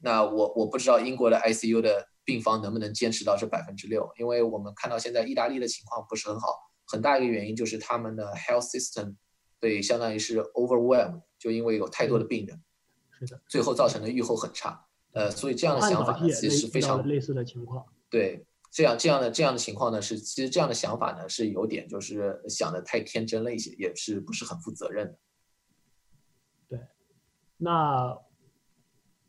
[0.00, 6.48] 那我我不知道英国的 ICU 的病房能不能坚持到这百分之六，因为我们看到现在意大利的情况不是很好，
[6.86, 9.16] 很大一个原因就是他们的 health system
[9.60, 12.58] 对相当于是 overwhelmed，就因为有太多的病人，
[13.18, 18.46] 是的，最后造成的预后很差，呃，所以这样的想法其实是非常类似的情况，对。
[18.76, 25.18] 这样这样的这样的情况呢，是其实这样的想法呢是有点就是想的太天真了一些，也是不是很负责任的。
[26.68, 26.80] 对，
[27.56, 28.14] 那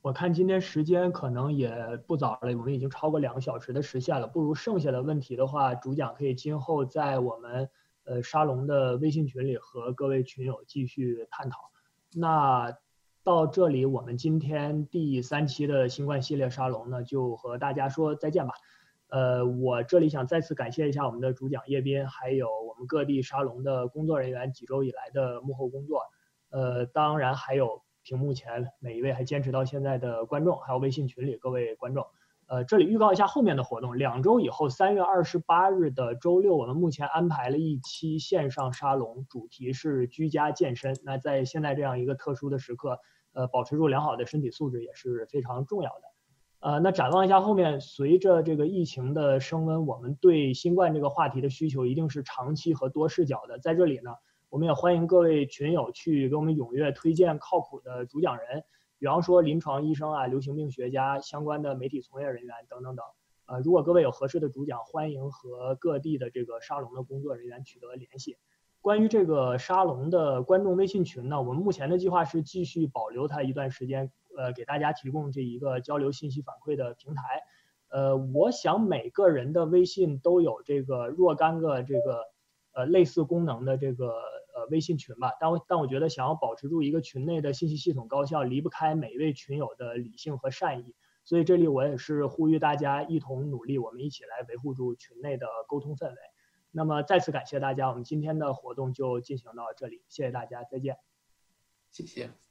[0.01, 1.73] 我看今天时间可能也
[2.05, 7.69] 不早了，我们已经超过两个小时的时限了，不如剩下的问题的话，主讲可以今后在我们
[8.03, 11.71] 呃沙龙的微信群里和各位群友继续探讨。
[12.13, 12.77] 那
[13.23, 18.53] 到这里，我们今天第三期的新冠系列沙龙呢，就和大家说再见吧。
[19.09, 26.01] 呃，我这里想再次感谢一下我们的主讲叶斌，还有我们各地沙龙的工作人员几周以来的幕后工作。
[26.49, 32.05] 呃，当然还有屏幕前每一位还坚持到现在的观众，还有微信群里各位观众。
[32.47, 40.97] 呃，这里预告一下后面的活动，两周以后三月二十八日的周六，我们目前安排了一期线上沙龙，主题是居家健身。
[41.03, 42.99] 那在现在这样一个特殊的时刻，
[43.33, 46.03] 呃，保持住良好的身体素质也是非常重要的。
[46.59, 53.59] 呃，那展望一下后面，随着这个疫情的升温，我们对新冠这个话题的需求一定是长期和多视角的。
[53.59, 54.09] 在这里呢，
[54.49, 58.63] 我们也欢迎各位群友去给我们踊跃推荐靠谱的主讲人，
[58.97, 63.05] 比方说临床医生啊、流行病学家、相关的媒体从业人员等等等。
[63.45, 68.35] 呃，如果各位有合适的主讲，欢迎和各地的这个沙龙的工作人员取得联系。
[68.81, 74.11] 关于这个沙龙的观众微信群呢，我们目前的计划是继续保留它一段时间。
[74.37, 77.41] 呃，给大家提供这一个交流信息反馈的平台，
[77.89, 82.21] 呃，我想每个人的微信都有这个若干个这个
[82.73, 84.09] 呃类似功能的这个
[84.55, 90.95] 呃微信群吧，但我但我觉得想要保持住一个群内的信息系统高效，离不开每一位群友的理性和善意。
[91.25, 96.17] 所以这里我也是呼吁大家一同努力，我们一起来维护住群内的沟通氛围。
[96.71, 100.97] 那么再次感谢大家，我们今天的活动就进行到这里，谢谢大家，再见。
[101.91, 102.46] 谢谢。